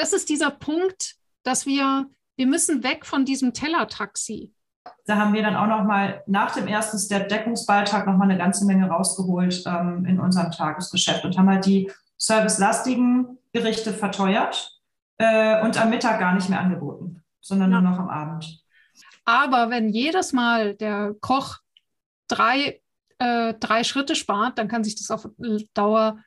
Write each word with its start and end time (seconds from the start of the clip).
Das 0.00 0.14
ist 0.14 0.30
dieser 0.30 0.50
Punkt, 0.50 1.16
dass 1.42 1.66
wir, 1.66 2.06
wir 2.36 2.46
müssen 2.46 2.82
weg 2.82 3.04
von 3.04 3.24
diesem 3.24 3.52
Tellertaxi. 3.52 4.54
Da 5.04 5.16
haben 5.16 5.34
wir 5.34 5.42
dann 5.42 5.56
auch 5.56 5.66
noch 5.66 5.84
mal 5.84 6.22
nach 6.26 6.52
dem 6.52 6.66
ersten 6.66 6.98
Step 6.98 7.28
Deckungsbeitrag 7.28 8.06
noch 8.06 8.16
mal 8.16 8.24
eine 8.24 8.38
ganze 8.38 8.64
Menge 8.64 8.88
rausgeholt 8.88 9.62
ähm, 9.66 10.06
in 10.06 10.18
unserem 10.18 10.50
Tagesgeschäft 10.50 11.24
und 11.24 11.36
haben 11.36 11.50
halt 11.50 11.66
die 11.66 11.92
servicelastigen 12.16 13.38
Gerichte 13.52 13.92
verteuert 13.92 14.80
äh, 15.18 15.62
und 15.62 15.80
am 15.80 15.90
Mittag 15.90 16.18
gar 16.18 16.34
nicht 16.34 16.48
mehr 16.48 16.60
angeboten, 16.60 17.22
sondern 17.40 17.70
ja. 17.70 17.80
nur 17.80 17.90
noch 17.90 17.98
am 17.98 18.08
Abend. 18.08 18.62
Aber 19.26 19.68
wenn 19.68 19.90
jedes 19.90 20.32
Mal 20.32 20.74
der 20.76 21.14
Koch 21.20 21.58
drei, 22.26 22.80
äh, 23.18 23.54
drei 23.54 23.84
Schritte 23.84 24.14
spart, 24.14 24.58
dann 24.58 24.68
kann 24.68 24.82
sich 24.82 24.96
das 24.96 25.10
auf 25.10 25.28
Dauer 25.74 26.18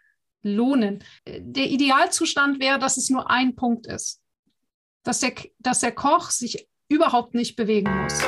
lohnen. 0.43 1.03
Der 1.25 1.65
Idealzustand 1.65 2.59
wäre, 2.59 2.79
dass 2.79 2.97
es 2.97 3.09
nur 3.09 3.29
ein 3.29 3.55
Punkt 3.55 3.87
ist, 3.87 4.21
dass 5.03 5.19
der, 5.19 5.33
dass 5.59 5.79
der 5.79 5.91
Koch 5.91 6.29
sich 6.29 6.67
überhaupt 6.89 7.33
nicht 7.33 7.55
bewegen 7.55 7.91
muss. 8.03 8.19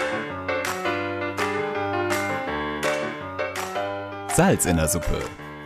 Salz 4.36 4.66
in 4.66 4.78
der 4.78 4.88
Suppe. 4.88 5.22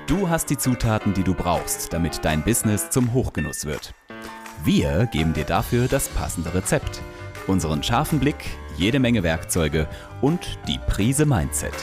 Du 0.05 0.29
hast 0.29 0.49
die 0.49 0.57
Zutaten, 0.57 1.13
die 1.13 1.23
du 1.23 1.33
brauchst, 1.33 1.93
damit 1.93 2.23
dein 2.23 2.43
Business 2.43 2.89
zum 2.89 3.13
Hochgenuss 3.13 3.65
wird. 3.65 3.93
Wir 4.63 5.07
geben 5.11 5.33
dir 5.33 5.45
dafür 5.45 5.87
das 5.87 6.09
passende 6.09 6.53
Rezept, 6.53 7.01
unseren 7.47 7.81
scharfen 7.81 8.19
Blick, 8.19 8.43
jede 8.77 8.99
Menge 8.99 9.23
Werkzeuge 9.23 9.87
und 10.21 10.59
die 10.67 10.79
Prise 10.87 11.25
Mindset. 11.25 11.73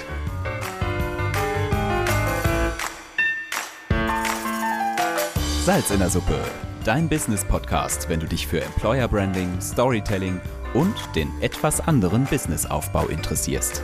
Salz 5.66 5.90
in 5.90 5.98
der 5.98 6.10
Suppe, 6.10 6.38
dein 6.84 7.08
Business-Podcast, 7.08 8.08
wenn 8.08 8.20
du 8.20 8.26
dich 8.26 8.46
für 8.46 8.62
Employer 8.62 9.08
Branding, 9.08 9.60
Storytelling 9.60 10.40
und 10.74 10.94
den 11.16 11.28
etwas 11.42 11.80
anderen 11.80 12.24
Businessaufbau 12.26 13.08
interessierst. 13.08 13.82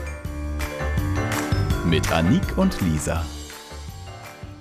Mit 1.84 2.12
Anik 2.12 2.56
und 2.56 2.81
Lisa. 2.83 3.25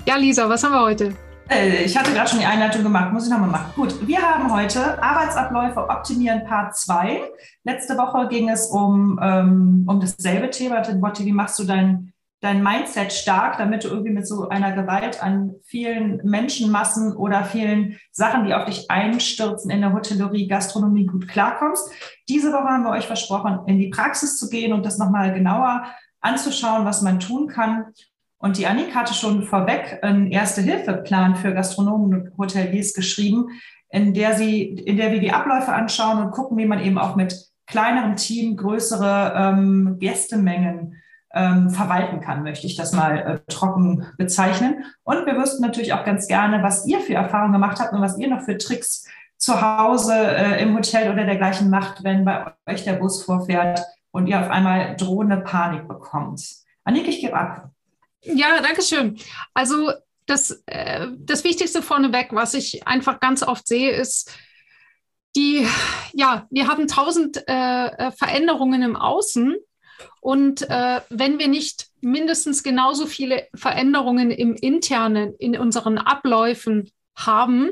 Ja, 0.08 0.16
Lisa, 0.16 0.50
was 0.50 0.64
haben 0.64 0.72
wir 0.72 0.82
heute? 0.82 1.14
Äh, 1.48 1.84
ich 1.84 1.96
hatte 1.96 2.12
gerade 2.12 2.28
schon 2.28 2.40
die 2.40 2.46
Einleitung 2.46 2.82
gemacht, 2.82 3.14
muss 3.14 3.26
ich 3.26 3.32
nochmal 3.32 3.50
machen. 3.50 3.72
Gut, 3.76 4.08
wir 4.08 4.20
haben 4.20 4.52
heute 4.52 5.00
Arbeitsabläufe 5.04 5.90
optimieren 5.90 6.44
Part 6.46 6.76
2. 6.76 7.22
Letzte 7.66 8.00
Woche 8.00 8.30
ging 8.30 8.50
es 8.50 8.66
um, 8.66 9.20
ähm, 9.22 9.86
um 9.88 10.00
dasselbe 10.00 10.50
Thema, 10.50 10.82
wie 10.88 11.32
machst 11.34 11.60
du 11.60 11.66
dein 11.66 12.14
dein 12.42 12.64
Mindset 12.64 13.14
stark, 13.14 13.60
damit 13.60 13.84
du 13.84 13.88
irgendwie 13.88 14.12
mit 14.12 14.28
so 14.28 14.50
einer 14.50 14.74
Gewalt 14.74 15.24
an 15.24 15.54
vielen 15.64 16.18
Menschenmassen 16.24 17.16
oder 17.16 17.46
vielen 17.46 18.00
Sachen, 18.12 18.46
die 18.46 18.54
auf 18.56 18.66
dich 18.66 18.90
einstürzen 18.90 19.70
in 19.70 19.82
der 19.82 19.94
Hotellerie, 19.94 20.48
Gastronomie 20.48 21.06
gut 21.06 21.28
klarkommst. 21.28 21.92
Diese 22.28 22.52
Woche 22.52 22.68
haben 22.68 22.84
wir 22.84 22.92
euch 22.92 23.06
versprochen, 23.06 23.60
in 23.68 23.78
die 23.78 23.90
Praxis 23.90 24.38
zu 24.38 24.50
gehen 24.50 24.74
und 24.74 24.86
das 24.86 24.98
nochmal 24.98 25.34
genauer 25.34 25.86
anzuschauen, 26.20 26.84
was 26.84 27.04
man 27.04 27.20
tun 27.20 27.48
kann. 27.48 27.86
Und 28.40 28.58
die 28.58 28.66
Annik 28.66 28.96
hatte 28.96 29.14
schon 29.14 29.44
vorweg 29.44 30.00
einen 30.02 30.32
Erste-Hilfe-Plan 30.32 31.36
für 31.36 31.54
Gastronomen 31.54 32.22
und 32.22 32.38
Hoteliers 32.40 32.96
geschrieben, 32.96 33.50
in 33.90 34.16
der 34.16 34.34
sie, 34.34 34.64
in 34.64 34.98
der 34.98 35.12
wir 35.12 35.20
die 35.20 35.32
Abläufe 35.32 35.72
anschauen 35.74 36.24
und 36.24 36.32
gucken, 36.32 36.58
wie 36.58 36.66
man 36.66 36.82
eben 36.82 36.98
auch 36.98 37.16
mit 37.16 37.36
kleinerem 37.68 38.16
Team 38.16 38.58
größere 38.58 39.34
ähm, 39.36 39.98
Gästemengen 40.00 40.96
ähm, 41.34 41.70
verwalten 41.70 42.20
kann, 42.20 42.44
möchte 42.44 42.68
ich 42.68 42.76
das 42.76 42.92
mal 42.92 43.18
äh, 43.18 43.52
trocken 43.52 44.06
bezeichnen. 44.18 44.86
Und 45.04 45.26
wir 45.26 45.38
wüssten 45.38 45.62
natürlich 45.62 45.94
auch 45.94 46.04
ganz 46.04 46.28
gerne, 46.28 46.64
was 46.64 46.86
ihr 46.86 47.00
für 47.00 47.14
Erfahrungen 47.14 47.54
gemacht 47.54 47.80
habt 47.80 47.94
und 47.94 48.02
was 48.02 48.18
ihr 48.18 48.28
noch 48.28 48.42
für 48.42 48.58
Tricks 48.58 49.08
zu 49.38 49.60
Hause 49.62 50.14
äh, 50.14 50.62
im 50.62 50.76
Hotel 50.76 51.12
oder 51.12 51.26
dergleichen 51.26 51.70
macht, 51.70 52.04
wenn 52.04 52.26
bei 52.26 52.54
euch 52.68 52.84
der 52.84 52.94
Bus 52.94 53.24
vorfährt 53.24 53.82
und 54.12 54.28
ihr 54.28 54.40
auf 54.40 54.50
einmal 54.50 54.96
drohende 54.98 55.38
Panik 55.38 55.88
bekommt. 55.88 56.44
Annik, 56.84 57.08
ich 57.08 57.22
gebe 57.22 57.36
ab. 57.36 57.72
Ja, 58.22 58.62
danke 58.62 58.82
schön. 58.84 59.18
Also 59.54 59.92
das, 60.28 60.62
äh, 60.68 61.08
das 61.18 61.44
Wichtigste 61.44 61.82
vorneweg, 61.82 62.30
was 62.32 62.54
ich 62.54 62.88
einfach 62.88 63.20
ganz 63.20 63.42
oft 63.42 63.68
sehe, 63.68 63.92
ist, 63.92 64.32
die, 65.36 65.66
ja, 66.14 66.46
wir 66.52 66.68
haben 66.68 66.88
tausend 66.88 67.44
äh, 67.48 67.88
äh 67.88 68.12
Veränderungen 68.12 68.82
im 68.84 68.96
Außen 68.96 69.56
und 70.22 70.62
äh, 70.70 71.02
wenn 71.10 71.40
wir 71.40 71.48
nicht 71.48 71.88
mindestens 72.00 72.64
genauso 72.64 73.08
viele 73.08 73.48
Veränderungen 73.56 74.32
im 74.32 74.56
Internen, 74.56 75.34
in 75.40 75.58
unseren 75.58 75.98
Abläufen 75.98 76.90
haben, 77.16 77.72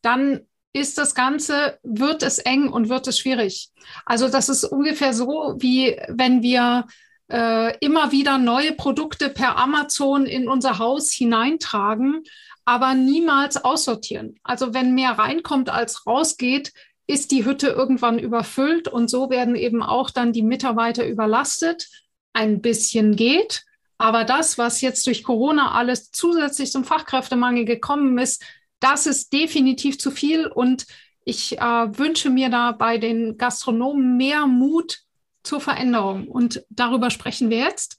dann 0.00 0.46
ist 0.72 0.96
das 0.96 1.16
Ganze, 1.16 1.78
wird 1.82 2.22
es 2.22 2.38
eng 2.38 2.68
und 2.68 2.88
wird 2.88 3.08
es 3.08 3.18
schwierig. 3.18 3.70
Also 4.06 4.28
das 4.28 4.48
ist 4.48 4.62
ungefähr 4.64 5.12
so, 5.12 5.56
wie 5.58 6.00
wenn 6.08 6.42
wir 6.42 6.86
äh, 7.28 7.76
immer 7.78 8.12
wieder 8.12 8.38
neue 8.38 8.72
Produkte 8.72 9.28
per 9.28 9.56
Amazon 9.56 10.26
in 10.26 10.48
unser 10.48 10.78
Haus 10.78 11.10
hineintragen, 11.10 12.22
aber 12.64 12.94
niemals 12.94 13.56
aussortieren. 13.56 14.38
Also 14.44 14.72
wenn 14.72 14.94
mehr 14.94 15.12
reinkommt 15.12 15.68
als 15.68 16.06
rausgeht, 16.06 16.72
ist 17.10 17.32
die 17.32 17.44
Hütte 17.44 17.68
irgendwann 17.68 18.18
überfüllt 18.18 18.88
und 18.88 19.10
so 19.10 19.30
werden 19.30 19.56
eben 19.56 19.82
auch 19.82 20.10
dann 20.10 20.32
die 20.32 20.42
Mitarbeiter 20.42 21.06
überlastet. 21.06 21.88
Ein 22.32 22.60
bisschen 22.60 23.16
geht, 23.16 23.64
aber 23.98 24.24
das, 24.24 24.56
was 24.56 24.80
jetzt 24.80 25.06
durch 25.06 25.24
Corona 25.24 25.72
alles 25.72 26.12
zusätzlich 26.12 26.70
zum 26.70 26.84
Fachkräftemangel 26.84 27.64
gekommen 27.64 28.16
ist, 28.18 28.44
das 28.78 29.06
ist 29.06 29.32
definitiv 29.32 29.98
zu 29.98 30.10
viel 30.10 30.46
und 30.46 30.86
ich 31.24 31.58
äh, 31.58 31.98
wünsche 31.98 32.30
mir 32.30 32.48
da 32.48 32.72
bei 32.72 32.98
den 32.98 33.36
Gastronomen 33.36 34.16
mehr 34.16 34.46
Mut 34.46 35.00
zur 35.42 35.60
Veränderung 35.60 36.28
und 36.28 36.64
darüber 36.70 37.10
sprechen 37.10 37.50
wir 37.50 37.58
jetzt. 37.58 37.98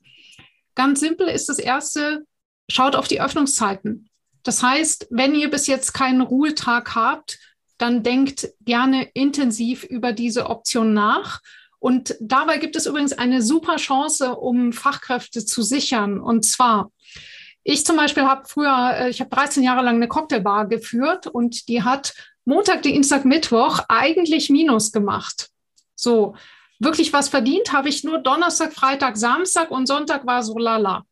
Ganz 0.73 1.01
simpel 1.01 1.27
ist 1.27 1.49
das 1.49 1.59
erste, 1.59 2.25
schaut 2.69 2.95
auf 2.95 3.07
die 3.07 3.21
Öffnungszeiten. 3.21 4.09
Das 4.43 4.63
heißt, 4.63 5.07
wenn 5.11 5.35
ihr 5.35 5.51
bis 5.51 5.67
jetzt 5.67 5.93
keinen 5.93 6.21
Ruhetag 6.21 6.95
habt, 6.95 7.37
dann 7.81 8.03
denkt 8.03 8.49
gerne 8.61 9.09
intensiv 9.13 9.83
über 9.83 10.13
diese 10.13 10.47
Option 10.49 10.93
nach. 10.93 11.41
Und 11.79 12.15
dabei 12.19 12.59
gibt 12.59 12.75
es 12.75 12.85
übrigens 12.85 13.13
eine 13.13 13.41
super 13.41 13.77
Chance, 13.77 14.35
um 14.35 14.71
Fachkräfte 14.71 15.43
zu 15.43 15.63
sichern. 15.63 16.19
Und 16.19 16.45
zwar, 16.45 16.91
ich 17.63 17.83
zum 17.83 17.97
Beispiel 17.97 18.23
habe 18.23 18.47
früher, 18.47 18.93
äh, 18.97 19.09
ich 19.09 19.19
habe 19.19 19.31
13 19.31 19.63
Jahre 19.63 19.83
lang 19.83 19.95
eine 19.95 20.07
Cocktailbar 20.07 20.67
geführt 20.67 21.25
und 21.25 21.67
die 21.67 21.81
hat 21.81 22.13
Montag, 22.45 22.83
Dienstag, 22.83 23.25
Mittwoch 23.25 23.81
eigentlich 23.89 24.51
Minus 24.51 24.91
gemacht. 24.91 25.49
So, 25.95 26.35
wirklich 26.79 27.13
was 27.13 27.29
verdient 27.29 27.73
habe 27.73 27.89
ich 27.89 28.03
nur 28.03 28.19
Donnerstag, 28.19 28.73
Freitag, 28.73 29.17
Samstag 29.17 29.71
und 29.71 29.87
Sonntag 29.87 30.25
war 30.27 30.43
so 30.43 30.57
lala. 30.57 31.03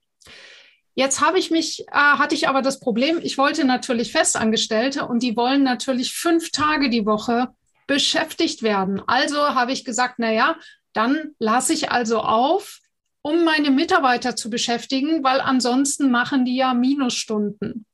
Jetzt 1.00 1.22
habe 1.22 1.40
ich 1.40 1.50
mich, 1.50 1.88
äh, 1.88 1.94
hatte 1.94 2.36
ich 2.36 2.50
aber 2.50 2.62
das 2.62 2.82
Problem, 2.82 3.22
ich 3.24 3.38
wollte 3.38 3.64
natürlich 3.64 4.12
Festangestellte 4.12 5.08
und 5.08 5.24
die 5.24 5.38
wollen 5.38 5.64
natürlich 5.64 6.14
fünf 6.14 6.52
Tage 6.52 6.90
die 6.90 7.06
Woche 7.06 7.48
beschäftigt 7.88 8.64
werden. 8.64 9.02
Also 9.08 9.38
habe 9.38 9.72
ich 9.72 9.86
gesagt, 9.86 10.16
na 10.18 10.30
ja, 10.34 10.58
dann 10.92 11.36
lasse 11.40 11.72
ich 11.72 11.90
also 11.90 12.20
auf, 12.20 12.80
um 13.22 13.46
meine 13.46 13.72
Mitarbeiter 13.72 14.36
zu 14.36 14.50
beschäftigen, 14.50 15.24
weil 15.24 15.40
ansonsten 15.40 16.12
machen 16.12 16.44
die 16.44 16.58
ja 16.58 16.74
Minusstunden. 16.74 17.86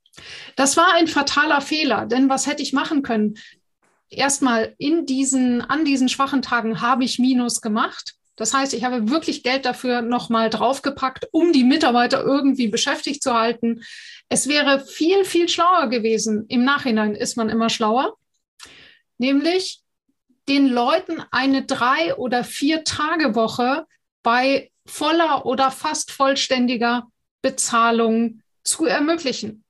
Das 0.56 0.75
war 0.75 0.96
ein 0.96 1.08
fataler 1.08 1.62
Fehler, 1.62 2.08
denn 2.08 2.28
was 2.28 2.48
hätte 2.48 2.63
ich 2.63 2.74
machen 2.74 3.04
können? 3.04 3.36
erstmal 4.10 4.74
in 4.80 5.06
diesen, 5.06 5.62
an 5.62 5.86
diesen 5.86 6.10
schwachen 6.10 6.42
Tagen 6.42 6.81
habe 6.81 7.04
ich 7.04 7.19
Minus 7.19 7.62
gemacht. 7.62 8.16
Das 8.36 8.54
heißt, 8.54 8.74
ich 8.74 8.84
habe 8.84 9.10
wirklich 9.10 9.44
Geld 9.44 9.66
dafür 9.66 10.02
nochmal 10.02 10.50
draufgepackt, 10.50 11.28
um 11.32 11.54
die 11.54 11.64
Mitarbeiter 11.64 12.24
irgendwie 12.24 12.68
beschäftigt 12.68 13.24
zu 13.24 13.34
halten. 13.34 13.82
Es 14.30 14.48
wäre 14.48 14.86
viel, 14.86 15.24
viel 15.24 15.48
schlauer 15.48 15.88
gewesen. 15.88 16.46
Im 16.50 16.64
Nachhinein 16.64 17.16
ist 17.16 17.38
man 17.38 17.50
immer 17.50 17.70
schlauer. 17.70 18.18
Nämlich 19.18 19.82
den 20.50 20.68
Leuten 20.68 21.24
eine 21.32 21.66
drei- 21.66 22.16
oder 22.16 22.44
vier 22.44 22.84
Tage 22.84 23.36
Woche 23.36 23.86
bei 24.22 24.72
voller 24.86 25.46
oder 25.46 25.72
fast 25.72 26.12
vollständiger 26.12 27.08
Bezahlung 27.42 28.42
zu 28.64 28.86
ermöglichen. 28.86 29.64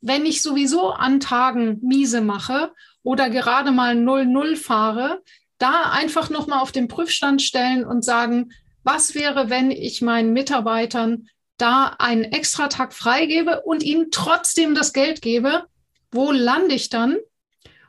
Wenn 0.00 0.26
ich 0.26 0.42
sowieso 0.42 0.90
an 0.90 1.20
Tagen 1.20 1.78
miese 1.82 2.20
mache 2.20 2.72
oder 3.02 3.30
gerade 3.30 3.70
mal 3.70 3.94
0-0 3.94 4.56
fahre, 4.56 5.22
da 5.62 5.92
einfach 5.92 6.28
nochmal 6.28 6.58
auf 6.58 6.72
den 6.72 6.88
Prüfstand 6.88 7.40
stellen 7.40 7.84
und 7.84 8.04
sagen, 8.04 8.52
was 8.82 9.14
wäre, 9.14 9.48
wenn 9.48 9.70
ich 9.70 10.02
meinen 10.02 10.32
Mitarbeitern 10.32 11.28
da 11.56 11.94
einen 11.98 12.24
Extratag 12.24 12.92
freigebe 12.92 13.62
und 13.62 13.84
ihnen 13.84 14.10
trotzdem 14.10 14.74
das 14.74 14.92
Geld 14.92 15.22
gebe? 15.22 15.66
Wo 16.10 16.32
lande 16.32 16.74
ich 16.74 16.88
dann? 16.88 17.16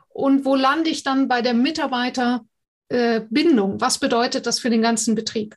Und 0.09 0.45
wo 0.45 0.55
lande 0.55 0.91
ich 0.91 1.01
dann 1.03 1.27
bei 1.27 1.41
der 1.41 1.55
Mitarbeiterbindung? 1.55 3.81
Was 3.81 3.97
bedeutet 3.97 4.45
das 4.45 4.59
für 4.59 4.69
den 4.69 4.83
ganzen 4.83 5.15
Betrieb? 5.15 5.55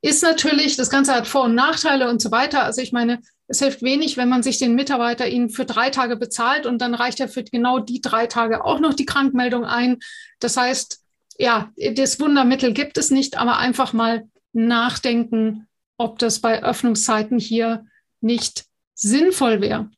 Ist 0.00 0.22
natürlich, 0.22 0.76
das 0.76 0.88
Ganze 0.88 1.14
hat 1.14 1.26
Vor- 1.26 1.44
und 1.44 1.54
Nachteile 1.54 2.08
und 2.08 2.22
so 2.22 2.30
weiter. 2.30 2.64
Also 2.64 2.80
ich 2.80 2.92
meine, 2.92 3.20
es 3.46 3.58
hilft 3.58 3.82
wenig, 3.82 4.16
wenn 4.16 4.30
man 4.30 4.42
sich 4.42 4.58
den 4.58 4.74
Mitarbeiter 4.74 5.28
ihn 5.28 5.50
für 5.50 5.66
drei 5.66 5.90
Tage 5.90 6.16
bezahlt 6.16 6.64
und 6.64 6.80
dann 6.80 6.94
reicht 6.94 7.20
er 7.20 7.28
für 7.28 7.44
genau 7.44 7.78
die 7.78 8.00
drei 8.00 8.26
Tage 8.26 8.64
auch 8.64 8.80
noch 8.80 8.94
die 8.94 9.06
Krankmeldung 9.06 9.66
ein. 9.66 9.98
Das 10.38 10.56
heißt, 10.56 10.97
ja, 11.38 11.72
das 11.92 12.20
Wundermittel 12.20 12.72
gibt 12.72 12.98
es 12.98 13.10
nicht, 13.10 13.38
aber 13.38 13.58
einfach 13.58 13.92
mal 13.92 14.28
nachdenken, 14.52 15.68
ob 15.96 16.18
das 16.18 16.40
bei 16.40 16.62
Öffnungszeiten 16.62 17.38
hier 17.38 17.86
nicht 18.20 18.66
sinnvoll 18.94 19.60
wäre. 19.60 19.90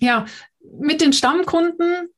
Ja, 0.00 0.24
mit 0.78 1.00
den 1.00 1.12
Stammkunden 1.12 2.08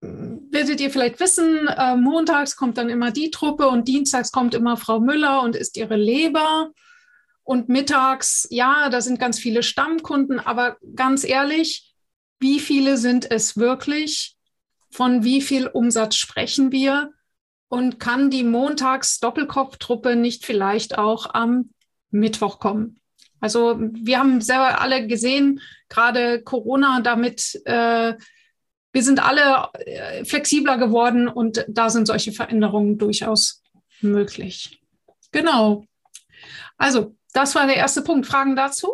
werdet 0.00 0.80
ihr 0.80 0.90
vielleicht 0.90 1.20
wissen, 1.20 1.66
äh, 1.68 1.96
montags 1.96 2.56
kommt 2.56 2.78
dann 2.78 2.88
immer 2.88 3.10
die 3.10 3.30
Truppe 3.30 3.68
und 3.68 3.88
dienstags 3.88 4.32
kommt 4.32 4.54
immer 4.54 4.76
Frau 4.76 5.00
Müller 5.00 5.42
und 5.42 5.56
isst 5.56 5.76
ihre 5.76 5.96
Leber. 5.96 6.70
Und 7.44 7.68
mittags, 7.68 8.46
ja, 8.50 8.88
da 8.88 9.00
sind 9.00 9.18
ganz 9.18 9.38
viele 9.38 9.64
Stammkunden, 9.64 10.38
aber 10.38 10.76
ganz 10.94 11.24
ehrlich, 11.24 11.92
wie 12.38 12.60
viele 12.60 12.96
sind 12.96 13.28
es 13.28 13.56
wirklich? 13.56 14.36
Von 14.90 15.24
wie 15.24 15.40
viel 15.40 15.66
Umsatz 15.66 16.14
sprechen 16.14 16.70
wir? 16.70 17.12
Und 17.72 17.98
kann 17.98 18.28
die 18.28 18.44
Montags-Doppelkopftruppe 18.44 20.14
nicht 20.14 20.44
vielleicht 20.44 20.98
auch 20.98 21.32
am 21.32 21.70
Mittwoch 22.10 22.58
kommen? 22.58 23.00
Also 23.40 23.78
wir 23.80 24.18
haben 24.18 24.42
selber 24.42 24.82
alle 24.82 25.06
gesehen, 25.06 25.58
gerade 25.88 26.42
Corona 26.42 27.00
damit, 27.00 27.62
äh, 27.64 28.12
wir 28.92 29.02
sind 29.02 29.24
alle 29.26 29.70
äh, 29.86 30.22
flexibler 30.26 30.76
geworden 30.76 31.28
und 31.28 31.64
da 31.66 31.88
sind 31.88 32.04
solche 32.04 32.32
Veränderungen 32.32 32.98
durchaus 32.98 33.62
möglich. 34.02 34.82
Genau. 35.30 35.86
Also, 36.76 37.16
das 37.32 37.54
war 37.54 37.66
der 37.66 37.76
erste 37.76 38.02
Punkt. 38.02 38.26
Fragen 38.26 38.54
dazu? 38.54 38.92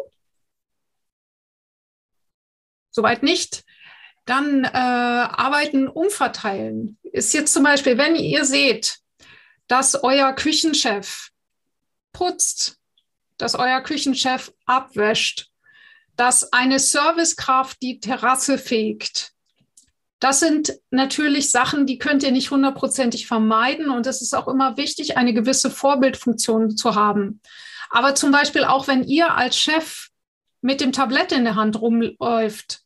Soweit 2.91 3.25
nicht. 3.25 3.65
Dann 4.29 4.65
äh, 4.65 4.69
Arbeiten 4.73 5.89
umverteilen. 5.89 6.99
Ist 7.03 7.33
jetzt 7.33 7.55
zum 7.55 7.63
Beispiel, 7.63 7.97
wenn 7.97 8.15
ihr 8.15 8.45
seht, 8.45 8.99
dass 9.69 10.05
euer 10.05 10.35
Küchenchef 10.35 11.31
putzt, 12.13 12.77
dass 13.39 13.55
euer 13.55 13.81
Küchenchef 13.81 14.53
abwäscht, 14.67 15.49
dass 16.17 16.53
eine 16.53 16.79
Servicekraft 16.79 17.81
die 17.81 18.01
Terrasse 18.01 18.59
fegt. 18.59 19.33
Das 20.21 20.41
sind 20.41 20.75
natürlich 20.91 21.51
Sachen, 21.51 21.87
die 21.87 21.97
könnt 21.97 22.23
ihr 22.23 22.33
nicht 22.33 22.51
hundertprozentig 22.51 23.27
vermeiden. 23.27 23.89
Und 23.89 24.07
es 24.07 24.21
ist 24.21 24.35
auch 24.35 24.49
immer 24.49 24.77
wichtig, 24.77 25.17
eine 25.17 25.33
gewisse 25.33 25.71
Vorbildfunktion 25.71 26.77
zu 26.77 26.95
haben. 26.95 27.41
Aber 27.89 28.15
zum 28.15 28.31
Beispiel 28.31 28.65
auch, 28.65 28.89
wenn 28.89 29.05
ihr 29.05 29.35
als 29.35 29.57
Chef 29.57 30.09
mit 30.61 30.83
dem 30.83 30.93
Tablett 30.93 31.33
in 31.33 31.45
der 31.45 31.55
Hand 31.55 31.81
rumläuft, 31.81 32.83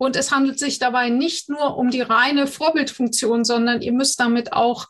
und 0.00 0.16
es 0.16 0.32
handelt 0.32 0.58
sich 0.58 0.78
dabei 0.78 1.10
nicht 1.10 1.50
nur 1.50 1.76
um 1.76 1.90
die 1.90 2.00
reine 2.00 2.46
Vorbildfunktion, 2.46 3.44
sondern 3.44 3.82
ihr 3.82 3.92
müsst 3.92 4.18
damit 4.18 4.54
auch 4.54 4.88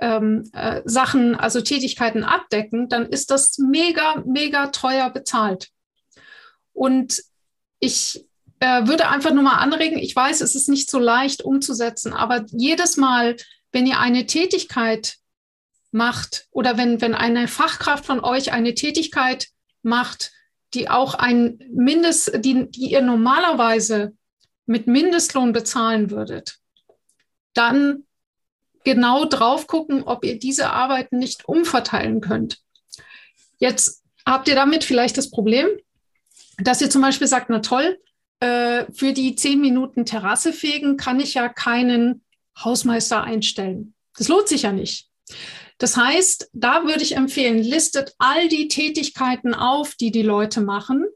ähm, 0.00 0.48
äh, 0.52 0.80
Sachen, 0.84 1.34
also 1.34 1.60
Tätigkeiten 1.60 2.22
abdecken, 2.22 2.88
dann 2.88 3.06
ist 3.06 3.32
das 3.32 3.58
mega, 3.58 4.22
mega 4.24 4.68
teuer 4.68 5.10
bezahlt. 5.10 5.70
Und 6.72 7.20
ich 7.80 8.26
äh, 8.60 8.86
würde 8.86 9.08
einfach 9.08 9.32
nur 9.34 9.42
mal 9.42 9.56
anregen, 9.56 9.98
ich 9.98 10.14
weiß, 10.14 10.40
es 10.40 10.54
ist 10.54 10.68
nicht 10.68 10.88
so 10.88 11.00
leicht 11.00 11.42
umzusetzen, 11.42 12.12
aber 12.12 12.46
jedes 12.52 12.96
Mal, 12.96 13.36
wenn 13.72 13.88
ihr 13.88 13.98
eine 13.98 14.26
Tätigkeit 14.26 15.16
macht 15.90 16.46
oder 16.52 16.78
wenn, 16.78 17.00
wenn 17.00 17.16
eine 17.16 17.48
Fachkraft 17.48 18.06
von 18.06 18.20
euch 18.20 18.52
eine 18.52 18.74
Tätigkeit 18.74 19.48
macht, 19.82 20.30
die 20.74 20.88
auch 20.88 21.14
ein 21.14 21.58
Mindest, 21.72 22.36
die, 22.44 22.70
die 22.70 22.92
ihr 22.92 23.02
normalerweise 23.02 24.12
mit 24.66 24.86
Mindestlohn 24.86 25.52
bezahlen 25.52 26.10
würdet, 26.10 26.58
dann 27.52 28.04
genau 28.84 29.24
drauf 29.24 29.66
gucken, 29.66 30.02
ob 30.04 30.24
ihr 30.24 30.38
diese 30.38 30.70
Arbeiten 30.70 31.18
nicht 31.18 31.46
umverteilen 31.48 32.20
könnt. 32.20 32.58
Jetzt 33.58 34.02
habt 34.26 34.48
ihr 34.48 34.54
damit 34.54 34.84
vielleicht 34.84 35.16
das 35.16 35.30
Problem, 35.30 35.68
dass 36.58 36.80
ihr 36.80 36.90
zum 36.90 37.02
Beispiel 37.02 37.26
sagt, 37.26 37.50
na 37.50 37.60
toll, 37.60 37.98
äh, 38.40 38.84
für 38.92 39.12
die 39.12 39.36
zehn 39.36 39.60
Minuten 39.60 40.04
Terrasse 40.04 40.52
fegen 40.52 40.96
kann 40.96 41.20
ich 41.20 41.34
ja 41.34 41.48
keinen 41.48 42.22
Hausmeister 42.58 43.22
einstellen. 43.22 43.94
Das 44.16 44.28
lohnt 44.28 44.48
sich 44.48 44.62
ja 44.62 44.72
nicht. 44.72 45.08
Das 45.78 45.96
heißt, 45.96 46.50
da 46.52 46.84
würde 46.84 47.02
ich 47.02 47.16
empfehlen, 47.16 47.58
listet 47.58 48.14
all 48.18 48.48
die 48.48 48.68
Tätigkeiten 48.68 49.54
auf, 49.54 49.94
die 49.96 50.12
die 50.12 50.22
Leute 50.22 50.60
machen. 50.60 51.06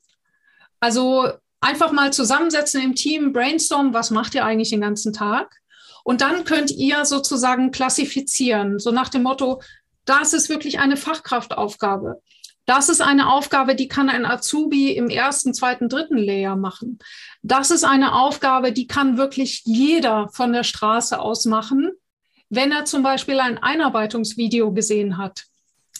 Also 0.80 1.28
einfach 1.60 1.92
mal 1.92 2.12
zusammensetzen 2.12 2.82
im 2.82 2.94
Team, 2.94 3.32
brainstormen, 3.32 3.94
was 3.94 4.10
macht 4.10 4.34
ihr 4.34 4.44
eigentlich 4.44 4.70
den 4.70 4.80
ganzen 4.80 5.12
Tag? 5.12 5.56
Und 6.04 6.20
dann 6.20 6.44
könnt 6.44 6.70
ihr 6.70 7.04
sozusagen 7.04 7.70
klassifizieren, 7.70 8.78
so 8.78 8.90
nach 8.90 9.08
dem 9.08 9.24
Motto, 9.24 9.60
das 10.04 10.32
ist 10.32 10.48
wirklich 10.48 10.78
eine 10.78 10.96
Fachkraftaufgabe. 10.96 12.22
Das 12.64 12.88
ist 12.88 13.00
eine 13.00 13.30
Aufgabe, 13.30 13.74
die 13.74 13.88
kann 13.88 14.10
ein 14.10 14.26
Azubi 14.26 14.92
im 14.92 15.08
ersten, 15.08 15.54
zweiten, 15.54 15.88
dritten 15.88 16.18
Layer 16.18 16.54
machen. 16.54 16.98
Das 17.42 17.70
ist 17.70 17.84
eine 17.84 18.14
Aufgabe, 18.14 18.72
die 18.72 18.86
kann 18.86 19.16
wirklich 19.16 19.62
jeder 19.64 20.28
von 20.32 20.52
der 20.52 20.64
Straße 20.64 21.18
aus 21.18 21.46
machen, 21.46 21.92
wenn 22.50 22.72
er 22.72 22.84
zum 22.84 23.02
Beispiel 23.02 23.40
ein 23.40 23.58
Einarbeitungsvideo 23.58 24.72
gesehen 24.72 25.16
hat. 25.16 25.44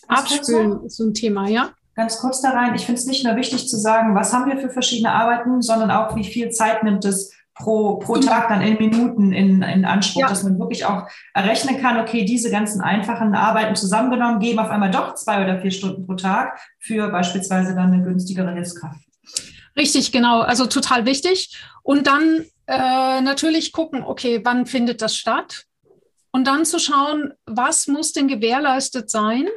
Abspülen 0.09 0.85
ist 0.85 0.97
so 0.97 1.05
ein 1.05 1.15
Thema, 1.15 1.49
ja? 1.49 1.73
Ganz 1.99 2.19
kurz 2.19 2.41
da 2.41 2.51
rein. 2.51 2.75
Ich 2.77 2.87
finde 2.87 3.01
es 3.01 3.07
nicht 3.07 3.25
nur 3.25 3.35
wichtig 3.35 3.69
zu 3.69 3.77
sagen, 3.77 4.15
was 4.15 4.33
haben 4.33 4.49
wir 4.49 4.59
für 4.59 4.71
verschiedene 4.71 5.13
Arbeiten, 5.13 5.61
sondern 5.61 5.91
auch, 5.91 6.15
wie 6.15 6.25
viel 6.25 6.51
Zeit 6.51 6.85
nimmt 6.85 7.05
es 7.05 7.35
pro, 7.55 7.97
pro 7.97 8.15
mhm. 8.15 8.21
Tag 8.21 8.49
dann 8.49 8.63
in 8.63 8.79
Minuten 8.79 9.33
in, 9.33 9.63
in 9.63 9.85
Anspruch, 9.85 10.23
ja. 10.23 10.29
dass 10.29 10.45
man 10.45 10.61
wirklich 10.61 10.85
auch 10.85 11.09
errechnen 11.35 11.83
kann, 11.83 11.99
okay, 11.99 12.25
diese 12.25 12.53
ganzen 12.53 12.81
einfachen 12.81 13.35
Arbeiten 13.35 13.75
zusammengenommen 13.75 14.39
geben 14.39 14.61
auf 14.61 14.71
einmal 14.71 14.93
doch 14.93 15.17
zwei 15.17 15.43
oder 15.43 15.61
vier 15.61 15.73
Stunden 15.73 16.07
pro 16.07 16.15
Tag 16.15 16.61
für 16.79 17.09
beispielsweise 17.09 17.75
dann 17.75 17.93
eine 17.93 18.05
günstigere 18.05 18.53
Hilfskraft. 18.53 19.01
Richtig, 19.77 20.13
genau. 20.13 20.41
Also 20.41 20.67
total 20.67 21.05
wichtig. 21.05 21.61
Und 21.83 22.07
dann 22.07 22.45
äh, 22.67 23.21
natürlich 23.21 23.73
gucken, 23.73 24.05
okay, 24.05 24.41
wann 24.45 24.67
findet 24.67 25.03
das 25.03 25.17
statt? 25.17 25.65
Und 26.31 26.47
dann 26.47 26.65
zu 26.65 26.79
schauen, 26.79 27.33
was 27.47 27.89
muss 27.89 28.13
denn 28.13 28.29
gewährleistet 28.29 29.11
sein? 29.11 29.49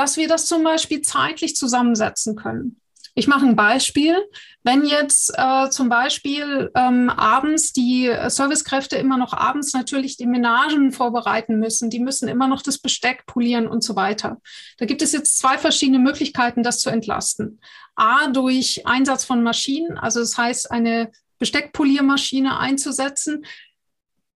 Dass 0.00 0.16
wir 0.16 0.28
das 0.28 0.46
zum 0.46 0.64
Beispiel 0.64 1.02
zeitlich 1.02 1.54
zusammensetzen 1.56 2.34
können. 2.34 2.80
Ich 3.14 3.26
mache 3.26 3.44
ein 3.44 3.54
Beispiel. 3.54 4.16
Wenn 4.62 4.86
jetzt 4.86 5.30
äh, 5.36 5.68
zum 5.68 5.90
Beispiel 5.90 6.70
ähm, 6.74 7.10
abends 7.10 7.74
die 7.74 8.10
Servicekräfte 8.28 8.96
immer 8.96 9.18
noch 9.18 9.34
abends 9.34 9.74
natürlich 9.74 10.16
die 10.16 10.26
Menagen 10.26 10.90
vorbereiten 10.92 11.58
müssen, 11.58 11.90
die 11.90 11.98
müssen 11.98 12.28
immer 12.28 12.48
noch 12.48 12.62
das 12.62 12.78
Besteck 12.78 13.26
polieren 13.26 13.66
und 13.66 13.84
so 13.84 13.94
weiter. 13.94 14.40
Da 14.78 14.86
gibt 14.86 15.02
es 15.02 15.12
jetzt 15.12 15.36
zwei 15.36 15.58
verschiedene 15.58 15.98
Möglichkeiten, 15.98 16.62
das 16.62 16.80
zu 16.80 16.88
entlasten. 16.88 17.60
A, 17.94 18.28
durch 18.28 18.86
Einsatz 18.86 19.26
von 19.26 19.42
Maschinen, 19.42 19.98
also 19.98 20.20
das 20.20 20.38
heißt, 20.38 20.70
eine 20.70 21.12
Besteckpoliermaschine 21.38 22.58
einzusetzen, 22.58 23.44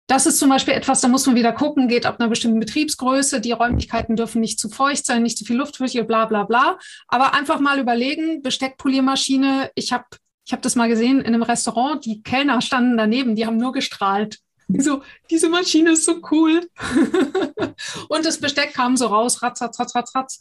das 0.08 0.26
ist 0.26 0.40
zum 0.40 0.50
Beispiel 0.50 0.74
etwas, 0.74 1.02
da 1.02 1.08
muss 1.08 1.26
man 1.26 1.36
wieder 1.36 1.54
gucken, 1.54 1.88
geht 1.88 2.06
ab 2.06 2.20
einer 2.20 2.30
bestimmten 2.30 2.60
Betriebsgröße, 2.60 3.40
die 3.40 3.54
Räumlichkeiten 3.54 4.16
dürfen 4.16 4.42
nicht 4.42 4.60
zu 4.60 4.70
feucht 4.70 5.06
sein, 5.06 5.24
nicht 5.24 5.38
zu 5.38 5.46
viel 5.46 5.56
Luft, 5.56 5.78
bla 5.78 6.26
bla 6.26 6.44
bla. 6.44 6.78
Aber 7.08 7.34
einfach 7.34 7.60
mal 7.60 7.80
überlegen, 7.80 8.42
Besteckpoliermaschine, 8.42 9.72
ich 9.76 9.94
habe 9.94 10.06
ich 10.46 10.52
hab 10.52 10.62
das 10.62 10.76
mal 10.76 10.90
gesehen 10.90 11.20
in 11.20 11.28
einem 11.28 11.44
Restaurant, 11.44 12.06
die 12.06 12.22
Kellner 12.22 12.62
standen 12.62 12.98
daneben, 12.98 13.36
die 13.36 13.46
haben 13.46 13.58
nur 13.58 13.72
gestrahlt. 13.72 14.40
so, 14.78 15.02
diese 15.30 15.50
Maschine 15.50 15.92
ist 15.92 16.04
so 16.04 16.20
cool. 16.32 16.68
und 18.10 18.26
das 18.26 18.40
Besteck 18.40 18.74
kam 18.74 18.98
so 18.98 19.08
raus, 19.08 19.42
ratz, 19.42 19.62
ratz, 19.62 19.80
ratz, 19.80 19.96
ratz, 19.96 20.16
ratz. 20.16 20.40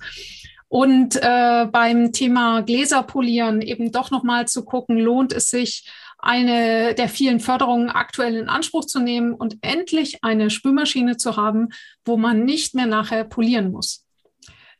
Und 0.68 1.16
äh, 1.16 1.66
beim 1.70 2.12
Thema 2.12 2.62
Gläser 2.62 3.02
polieren 3.02 3.60
eben 3.60 3.92
doch 3.92 4.10
nochmal 4.10 4.48
zu 4.48 4.64
gucken, 4.64 4.98
lohnt 4.98 5.32
es 5.32 5.50
sich, 5.50 5.86
eine 6.22 6.94
der 6.94 7.08
vielen 7.08 7.40
Förderungen 7.40 7.90
aktuell 7.90 8.36
in 8.36 8.48
Anspruch 8.48 8.86
zu 8.86 9.00
nehmen 9.00 9.34
und 9.34 9.58
endlich 9.60 10.22
eine 10.22 10.50
Spülmaschine 10.50 11.16
zu 11.16 11.36
haben, 11.36 11.68
wo 12.04 12.16
man 12.16 12.44
nicht 12.44 12.74
mehr 12.74 12.86
nachher 12.86 13.24
polieren 13.24 13.72
muss. 13.72 14.06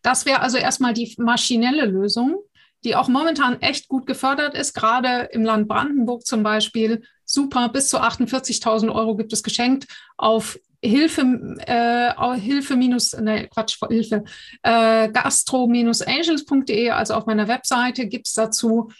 Das 0.02 0.24
wäre 0.24 0.40
also 0.40 0.56
erstmal 0.56 0.94
die 0.94 1.14
maschinelle 1.18 1.84
Lösung, 1.84 2.36
die 2.84 2.94
auch 2.96 3.08
momentan 3.08 3.60
echt 3.60 3.88
gut 3.88 4.06
gefördert 4.06 4.54
ist, 4.54 4.72
gerade 4.72 5.28
im 5.32 5.44
Land 5.44 5.68
Brandenburg 5.68 6.24
zum 6.24 6.42
Beispiel. 6.42 7.02
Super, 7.24 7.68
bis 7.68 7.88
zu 7.88 7.98
48.000 8.00 8.92
Euro 8.92 9.16
gibt 9.16 9.32
es 9.32 9.42
geschenkt 9.42 9.86
auf 10.16 10.58
Hilfe, 10.84 11.22
äh, 11.66 12.40
Hilfe 12.40 12.76
minus, 12.76 13.12
ne, 13.12 13.48
Quatsch, 13.48 13.78
Hilfe, 13.88 14.24
äh, 14.62 15.08
gastro-angels.de, 15.08 16.90
also 16.90 17.14
auf 17.14 17.26
meiner 17.26 17.46
Webseite 17.46 18.06
gibt 18.06 18.26
es 18.26 18.34
dazu 18.34 18.90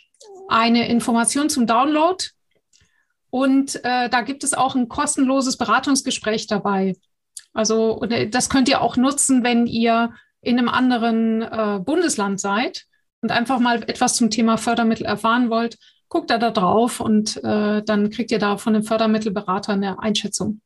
eine 0.53 0.89
Information 0.89 1.49
zum 1.49 1.67
Download. 1.67 2.25
Und 3.31 3.77
äh, 3.85 4.11
da 4.11 4.21
gibt 4.21 4.45
es 4.45 4.53
auch 4.53 4.75
ein 4.75 4.89
kostenloses 4.89 5.57
Beratungsgespräch 5.57 6.47
dabei. 6.47 6.95
Also 7.55 8.03
äh, 8.03 8.29
das 8.29 8.51
könnt 8.51 8.69
ihr 8.69 8.83
auch 8.83 8.97
nutzen, 8.97 9.43
wenn 9.43 9.67
ihr 9.67 10.13
in 10.43 10.59
einem 10.59 10.69
anderen 10.69 11.43
äh, 11.43 11.81
Bundesland 11.83 12.41
seid 12.41 12.85
und 13.23 13.31
einfach 13.31 13.59
mal 13.59 13.83
etwas 13.85 14.17
zum 14.17 14.31
Thema 14.31 14.59
Fördermittel 14.59 15.07
erfahren 15.07 15.51
wollt. 15.51 15.79
Guckt 16.09 16.29
da, 16.29 16.37
da 16.37 16.51
drauf 16.51 17.01
und 17.01 17.43
äh, 17.43 17.83
dann 17.83 18.11
kriegt 18.11 18.31
ihr 18.31 18.39
da 18.39 18.59
von 18.59 18.75
dem 18.75 18.83
Fördermittelberater 18.83 19.73
eine 19.73 19.99
Einschätzung. 20.01 20.61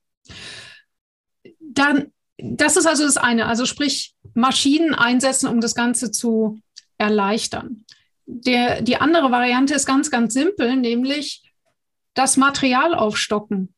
Dann, 1.61 2.13
das 2.39 2.77
ist 2.77 2.87
also 2.87 3.05
das 3.05 3.17
eine, 3.17 3.47
also 3.47 3.65
sprich 3.65 4.17
Maschinen 4.35 4.95
einsetzen, 4.95 5.49
um 5.49 5.61
das 5.61 5.77
Ganze 5.77 6.11
zu 6.11 6.61
erleichtern. 6.99 7.85
Der, 8.27 8.83
die 8.83 8.97
andere 8.97 9.31
Variante 9.31 9.75
ist 9.75 9.87
ganz, 9.87 10.11
ganz 10.11 10.35
simpel, 10.35 10.77
nämlich 10.77 11.43
das 12.15 12.37
Material 12.37 12.95
aufstocken. 12.95 13.73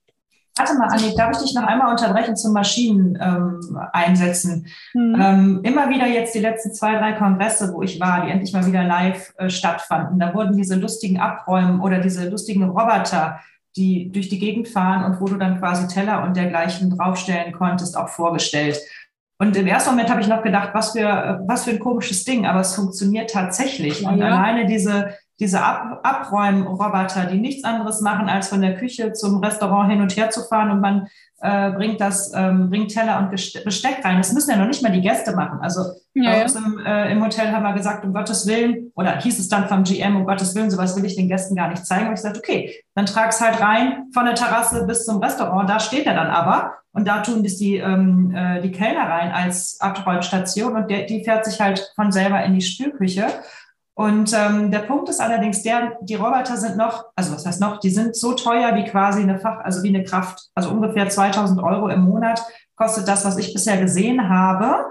Warte 0.59 0.75
mal, 0.75 0.88
Annik, 0.88 1.14
darf 1.14 1.37
ich 1.37 1.45
dich 1.45 1.55
noch 1.55 1.62
einmal 1.62 1.90
unterbrechen 1.90 2.35
zum 2.35 2.52
Maschinen 2.52 3.17
ähm, 3.21 3.78
einsetzen? 3.93 4.67
Mhm. 4.93 5.17
Ähm, 5.21 5.61
immer 5.62 5.88
wieder 5.88 6.07
jetzt 6.07 6.35
die 6.35 6.40
letzten 6.40 6.75
zwei, 6.75 6.97
drei 6.97 7.12
Kongresse, 7.12 7.73
wo 7.73 7.83
ich 7.83 8.00
war, 8.00 8.25
die 8.25 8.33
endlich 8.33 8.52
mal 8.52 8.67
wieder 8.67 8.83
live 8.83 9.33
äh, 9.38 9.50
stattfanden. 9.50 10.19
Da 10.19 10.35
wurden 10.35 10.57
diese 10.57 10.75
lustigen 10.75 11.21
Abräumen 11.21 11.81
oder 11.81 12.00
diese 12.00 12.28
lustigen 12.28 12.64
Roboter, 12.64 13.38
die 13.76 14.11
durch 14.11 14.28
die 14.28 14.40
Gegend 14.40 14.69
fahren 14.69 15.05
und 15.05 15.21
wo 15.21 15.26
du 15.26 15.37
dann 15.37 15.61
quasi 15.61 15.87
Teller 15.87 16.25
und 16.25 16.37
dergleichen 16.37 16.90
draufstellen 16.97 17.52
konntest, 17.52 17.97
auch 17.97 18.09
vorgestellt. 18.09 18.78
Und 19.40 19.57
im 19.57 19.66
ersten 19.66 19.90
Moment 19.90 20.11
habe 20.11 20.21
ich 20.21 20.28
noch 20.28 20.42
gedacht, 20.42 20.71
was 20.73 20.92
für, 20.92 21.45
was 21.47 21.64
für 21.64 21.71
ein 21.71 21.78
komisches 21.78 22.25
Ding, 22.25 22.45
aber 22.45 22.61
es 22.61 22.75
funktioniert 22.75 23.30
tatsächlich. 23.30 24.00
Ja, 24.00 24.11
und 24.11 24.21
alleine 24.21 24.66
diese, 24.66 25.14
diese 25.38 25.62
Ab 25.62 26.00
Abräumroboter, 26.02 27.26
die 27.26 27.38
nichts 27.38 27.62
anderes 27.62 28.00
machen, 28.00 28.28
als 28.28 28.49
von 28.49 28.61
der 28.61 28.75
Küche 28.75 29.12
zum 29.12 29.38
Restaurant 29.38 29.90
hin 29.90 30.02
und 30.02 30.16
her 30.16 30.30
zu 30.30 30.42
fahren 30.42 30.73
und 30.73 30.80
man 30.80 31.07
äh, 31.40 31.71
bringt 31.71 32.00
das, 32.00 32.33
ähm, 32.35 32.68
bringt 32.68 32.92
Teller 32.92 33.18
und 33.21 33.30
Besteck 33.30 34.04
rein. 34.04 34.16
Das 34.16 34.33
müssen 34.33 34.50
ja 34.50 34.57
noch 34.57 34.66
nicht 34.66 34.83
mal 34.83 34.90
die 34.90 35.00
Gäste 35.00 35.37
machen. 35.37 35.61
Also 35.61 35.83
ja, 36.14 36.42
uns 36.42 36.57
im, 36.57 36.85
äh, 36.85 37.12
im, 37.12 37.25
Hotel 37.25 37.52
haben 37.52 37.62
wir 37.62 37.75
gesagt, 37.75 38.04
um 38.04 38.12
Gottes 38.12 38.47
Willen, 38.49 38.90
oder 38.97 39.18
hieß 39.18 39.38
es 39.38 39.49
dann 39.49 39.68
vom 39.68 39.85
GM, 39.85 40.16
um 40.16 40.26
Gottes 40.26 40.57
Willen, 40.57 40.71
sowas 40.71 40.97
will 40.97 41.04
ich 41.04 41.14
den 41.14 41.28
Gästen 41.28 41.54
gar 41.54 41.68
nicht 41.68 41.87
zeigen. 41.87 42.09
Und 42.09 42.14
ich 42.14 42.21
sagte, 42.21 42.40
okay, 42.40 42.75
dann 42.97 43.07
trag 43.07 43.28
es 43.28 43.40
halt 43.40 43.61
rein 43.61 44.07
von 44.12 44.25
der 44.25 44.35
Terrasse 44.35 44.85
bis 44.85 45.04
zum 45.04 45.18
Restaurant. 45.18 45.71
Da 45.71 45.78
steht 45.78 46.07
er 46.07 46.14
dann 46.14 46.30
aber. 46.30 46.73
Und 46.99 47.07
da 47.07 47.21
tun 47.21 47.45
das 47.45 47.59
die, 47.59 47.76
ähm, 47.76 48.35
äh, 48.35 48.61
die 48.61 48.73
Kellner 48.73 49.09
rein 49.09 49.31
als 49.31 49.81
Abrollstation 49.81 50.75
und 50.75 50.90
der, 50.90 51.07
die 51.07 51.23
fährt 51.23 51.45
sich 51.45 51.61
halt 51.61 51.93
von 51.95 52.11
selber 52.11 52.43
in 52.43 52.55
die 52.55 52.61
Spülküche. 52.61 53.28
Und 53.95 54.33
ähm, 54.33 54.73
der 54.73 54.81
Punkt 54.81 55.09
ist 55.09 55.21
allerdings 55.21 55.62
der, 55.62 55.97
die 56.00 56.17
Roboter 56.17 56.57
sind 56.57 56.76
noch, 56.76 57.05
also 57.14 57.33
was 57.33 57.47
heißt 57.47 57.61
noch, 57.61 57.78
die 57.78 57.90
sind 57.90 58.17
so 58.17 58.33
teuer 58.33 58.75
wie 58.75 58.83
quasi 58.83 59.23
eine 59.23 59.38
Fach, 59.38 59.61
also 59.61 59.85
wie 59.85 59.90
eine 59.90 60.02
Kraft, 60.02 60.49
also 60.57 60.71
ungefähr 60.71 61.09
2000 61.09 61.62
Euro 61.62 61.88
im 61.88 62.00
Monat 62.00 62.43
kostet 62.75 63.07
das, 63.07 63.25
was 63.25 63.38
ich 63.38 63.52
bisher 63.52 63.81
gesehen 63.81 64.28
habe. 64.28 64.87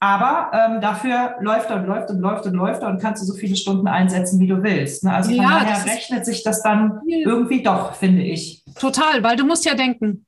Aber 0.00 0.50
ähm, 0.52 0.80
dafür 0.80 1.36
läuft 1.38 1.70
er 1.70 1.76
und 1.76 1.86
läuft 1.86 2.10
und 2.10 2.18
läuft 2.18 2.46
und 2.46 2.54
läuft 2.54 2.82
er 2.82 2.88
und 2.88 3.00
kannst 3.00 3.22
du 3.22 3.26
so 3.26 3.34
viele 3.34 3.54
Stunden 3.54 3.86
einsetzen, 3.86 4.40
wie 4.40 4.48
du 4.48 4.64
willst. 4.64 5.04
Ne? 5.04 5.14
Also 5.14 5.30
von 5.30 5.38
ja, 5.38 5.60
daher 5.60 5.86
rechnet 5.86 6.26
sich 6.26 6.42
das 6.42 6.64
dann 6.64 7.02
irgendwie 7.06 7.62
doch, 7.62 7.94
finde 7.94 8.22
ich. 8.22 8.64
Total, 8.80 9.22
weil 9.22 9.36
du 9.36 9.46
musst 9.46 9.64
ja 9.64 9.76
denken, 9.76 10.26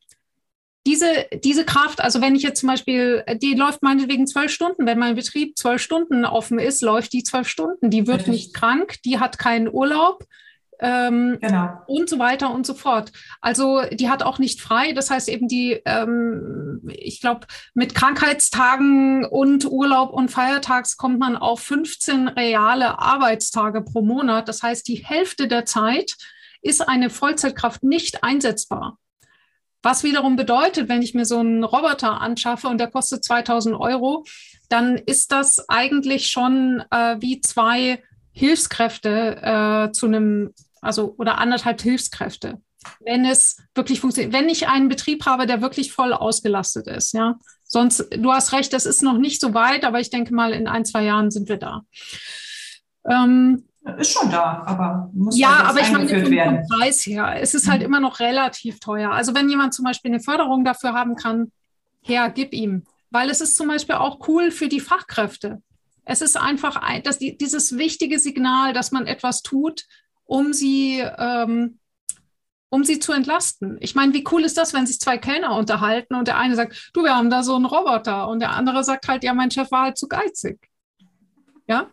diese, 0.89 1.27
diese 1.45 1.67
Kraft, 1.67 2.01
also 2.01 2.23
wenn 2.23 2.35
ich 2.35 2.43
jetzt 2.43 2.61
zum 2.61 2.71
Beispiel, 2.71 3.23
die 3.43 3.53
läuft 3.53 3.83
meinetwegen 3.83 4.27
zwölf 4.27 4.51
Stunden, 4.51 4.87
wenn 4.87 4.99
mein 4.99 5.17
Betrieb 5.17 5.59
zwölf 5.59 5.83
Stunden 5.83 6.25
offen 6.25 6.59
ist, 6.59 6.81
läuft 6.81 7.13
die 7.13 7.23
zwölf 7.23 7.47
Stunden. 7.47 7.91
Die 7.91 8.07
wird 8.07 8.27
nicht 8.27 8.55
krank, 8.55 8.97
die 9.05 9.21
hat 9.21 9.39
keinen 9.39 9.69
Urlaub. 9.69 10.25
Ähm, 10.81 11.39
genau. 11.41 11.71
und 11.89 12.09
so 12.09 12.21
weiter 12.21 12.55
und 12.55 12.65
so 12.65 12.73
fort. 12.73 13.11
Also 13.41 13.83
die 13.91 14.09
hat 14.09 14.23
auch 14.23 14.39
nicht 14.39 14.61
frei. 14.61 14.93
Das 14.93 15.11
heißt 15.11 15.29
eben 15.29 15.49
die, 15.49 15.73
ähm, 15.85 16.81
ich 16.87 17.21
glaube, 17.21 17.49
mit 17.75 17.97
Krankheitstagen 17.97 19.25
und 19.25 19.65
Urlaub 19.65 20.13
und 20.13 20.31
Feiertags 20.31 20.97
kommt 20.97 21.19
man 21.19 21.37
auf 21.37 21.59
15 21.61 22.29
reale 22.29 23.01
Arbeitstage 23.01 23.83
pro 23.83 24.03
Monat. 24.03 24.49
Das 24.49 24.63
heißt, 24.63 24.87
die 24.87 25.05
Hälfte 25.05 25.49
der 25.49 25.65
Zeit 25.65 26.15
ist 26.63 26.89
eine 26.89 27.11
Vollzeitkraft 27.11 27.83
nicht 27.83 28.23
einsetzbar. 28.23 28.99
Was 29.83 30.03
wiederum 30.03 30.37
bedeutet, 30.37 30.89
wenn 30.89 31.03
ich 31.03 31.15
mir 31.15 31.25
so 31.25 31.39
einen 31.39 31.63
Roboter 31.63 32.21
anschaffe 32.21 32.69
und 32.69 32.79
der 32.79 32.91
kostet 32.91 33.25
2000 33.25 33.77
Euro, 33.79 34.25
dann 34.69 34.97
ist 34.97 35.33
das 35.33 35.69
eigentlich 35.69 36.29
schon 36.29 36.83
äh, 36.91 37.17
wie 37.21 37.41
zwei 37.41 38.03
Hilfskräfte 38.33 39.37
äh, 39.89 39.93
zu 39.93 40.07
einem, 40.07 40.53
also 40.81 41.15
oder 41.19 41.39
anderthalb 41.39 41.81
Hilfskräfte, 41.81 42.61
wenn 43.01 43.25
es 43.25 43.61
wirklich 43.75 44.01
funktioniert. 44.01 44.33
Wenn 44.33 44.49
ich 44.49 44.69
einen 44.69 44.89
Betrieb 44.89 45.27
habe, 45.27 45.47
der 45.47 45.63
wirklich 45.63 45.93
voll 45.93 46.13
ausgelastet 46.13 46.87
ist, 46.87 47.13
ja. 47.13 47.39
Sonst, 47.65 48.09
du 48.11 48.33
hast 48.33 48.53
recht, 48.53 48.73
das 48.73 48.87
ist 48.87 49.03
noch 49.03 49.19
nicht 49.19 49.43
so 49.43 49.53
weit, 49.53 49.85
aber 49.85 50.01
ich 50.01 50.09
denke 50.09 50.35
mal, 50.35 50.53
in 50.53 50.67
ein, 50.67 50.87
zwei 50.87 51.05
Jahren 51.05 51.31
sind 51.31 51.51
wir 51.51 51.59
da. 51.59 51.83
Ähm, 53.07 53.68
ist 53.99 54.13
schon 54.13 54.31
da, 54.31 54.63
aber 54.67 55.11
muss 55.15 55.39
ja, 55.39 55.65
aber 55.65 55.81
ich 55.81 55.91
meine 55.91 56.09
vom, 56.09 56.79
Preis 56.79 57.07
her, 57.07 57.37
es 57.41 57.55
ist 57.55 57.69
halt 57.69 57.81
mhm. 57.81 57.87
immer 57.87 58.01
noch 58.01 58.21
relativ 58.21 58.81
teuer. 58.81 59.11
Also 59.11 59.35
wenn 59.35 59.49
jemand 59.49 59.75
zum 59.75 59.85
Beispiel 59.85 60.11
eine 60.11 60.21
Förderung 60.21 60.65
dafür 60.65 60.93
haben 60.93 61.17
kann, 61.17 61.53
her, 62.03 62.31
gib 62.31 62.53
ihm, 62.53 62.85
weil 63.11 63.31
es 63.31 63.41
ist 63.41 63.57
zum 63.57 63.69
Beispiel 63.69 63.97
auch 63.97 64.29
cool 64.29 64.51
für 64.51 64.69
die 64.69 64.81
Fachkräfte. 64.81 65.63
Es 66.05 66.23
ist 66.23 66.37
einfach 66.37 66.77
ein, 66.77 67.03
dass 67.03 67.19
die, 67.19 67.37
dieses 67.37 67.77
wichtige 67.77 68.19
Signal, 68.19 68.73
dass 68.73 68.93
man 68.93 69.07
etwas 69.07 69.43
tut, 69.43 69.85
um 70.25 70.53
sie 70.53 71.01
ähm, 71.01 71.79
um 72.71 72.85
sie 72.85 72.99
zu 72.99 73.13
entlasten. 73.13 73.79
Ich 73.81 73.95
meine, 73.95 74.13
wie 74.13 74.25
cool 74.31 74.45
ist 74.45 74.59
das, 74.59 74.75
wenn 74.75 74.87
sich 74.87 75.01
zwei 75.01 75.17
Kellner 75.17 75.55
unterhalten 75.57 76.15
und 76.15 76.29
der 76.29 76.37
eine 76.37 76.55
sagt, 76.55 76.91
du, 76.93 77.03
wir 77.03 77.17
haben 77.17 77.31
da 77.31 77.43
so 77.43 77.55
einen 77.55 77.65
Roboter 77.65 78.29
und 78.29 78.41
der 78.41 78.51
andere 78.51 78.85
sagt 78.85 79.09
halt, 79.09 79.25
ja, 79.25 79.33
mein 79.33 79.51
Chef 79.51 79.71
war 79.71 79.85
halt 79.85 79.99
zu 79.99 80.07
geizig. 80.07 80.59
Ja, 81.67 81.89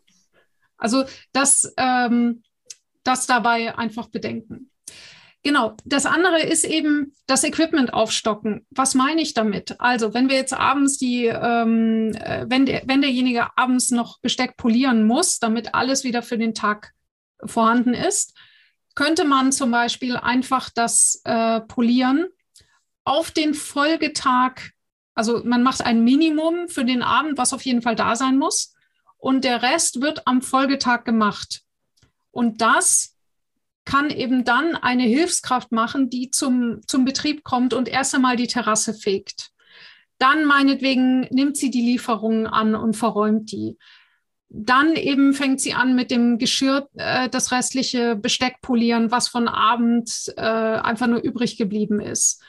also 0.78 1.06
das, 1.32 1.74
ähm, 1.78 2.44
das 3.04 3.28
dabei 3.28 3.78
einfach 3.78 4.08
bedenken. 4.08 4.72
Genau. 5.46 5.78
Das 5.86 6.08
andere 6.08 6.42
ist 6.42 6.64
eben 6.64 7.14
das 7.28 7.44
Equipment 7.44 7.94
aufstocken. 7.94 8.66
Was 8.72 8.96
meine 8.96 9.22
ich 9.22 9.36
damit? 9.36 9.80
Also, 9.80 10.16
wenn 10.16 10.28
wir 10.28 10.38
jetzt 10.38 10.54
abends 10.54 10.98
die, 10.98 11.26
ähm, 11.28 12.14
äh, 12.16 12.46
wenn, 12.50 12.66
der, 12.66 12.82
wenn 12.88 13.02
derjenige 13.02 13.56
abends 13.56 13.92
noch 13.92 14.20
Besteck 14.22 14.58
polieren 14.58 15.04
muss, 15.04 15.38
damit 15.38 15.76
alles 15.76 16.04
wieder 16.04 16.24
für 16.24 16.40
den 16.40 16.56
Tag 16.56 16.94
vorhanden 17.46 17.94
ist, 17.94 18.36
könnte 18.96 19.24
man 19.24 19.52
zum 19.52 19.70
Beispiel 19.70 20.18
einfach 20.18 20.72
das 20.74 21.22
äh, 21.26 21.62
Polieren 21.62 22.26
auf 23.04 23.30
den 23.30 23.54
Folgetag, 23.54 24.72
also 25.14 25.44
man 25.44 25.62
macht 25.62 25.86
ein 25.86 26.04
Minimum 26.04 26.70
für 26.70 26.86
den 26.86 27.04
Abend, 27.04 27.38
was 27.38 27.54
auf 27.54 27.62
jeden 27.62 27.84
Fall 27.84 27.96
da 27.96 28.16
sein 28.16 28.40
muss 28.40 28.75
und 29.26 29.44
der 29.44 29.64
Rest 29.64 30.02
wird 30.02 30.28
am 30.28 30.44
Folgetag 30.44 31.04
gemacht. 31.04 31.62
Und 32.30 32.62
das 32.62 33.18
kann 33.84 34.12
eben 34.12 34.44
dann 34.44 34.76
eine 34.76 35.02
Hilfskraft 35.02 35.72
machen, 35.72 36.12
die 36.12 36.30
zum, 36.30 36.82
zum 36.86 37.06
Betrieb 37.06 37.44
kommt 37.44 37.74
und 37.74 37.90
erst 37.90 38.14
einmal 38.14 38.36
die 38.36 38.46
Terrasse 38.46 38.94
fegt. 38.94 39.50
Dann 40.20 40.46
meinetwegen 40.46 41.22
nimmt 41.32 41.58
sie 41.58 41.72
die 41.72 41.82
Lieferungen 41.82 42.46
an 42.46 42.76
und 42.76 42.96
verräumt 42.96 43.52
die. 43.52 43.80
Dann 44.50 44.96
eben 44.96 45.34
fängt 45.34 45.60
sie 45.60 45.74
an 45.74 45.96
mit 45.96 46.12
dem 46.12 46.38
Geschirr, 46.38 46.88
äh, 46.94 47.28
das 47.28 47.52
restliche 47.52 48.16
Besteck 48.16 48.62
polieren, 48.62 49.10
was 49.10 49.28
von 49.28 49.48
Abend 49.48 50.32
äh, 50.38 50.42
einfach 50.42 51.08
nur 51.08 51.24
übrig 51.24 51.58
geblieben 51.58 52.00
ist. 52.00 52.44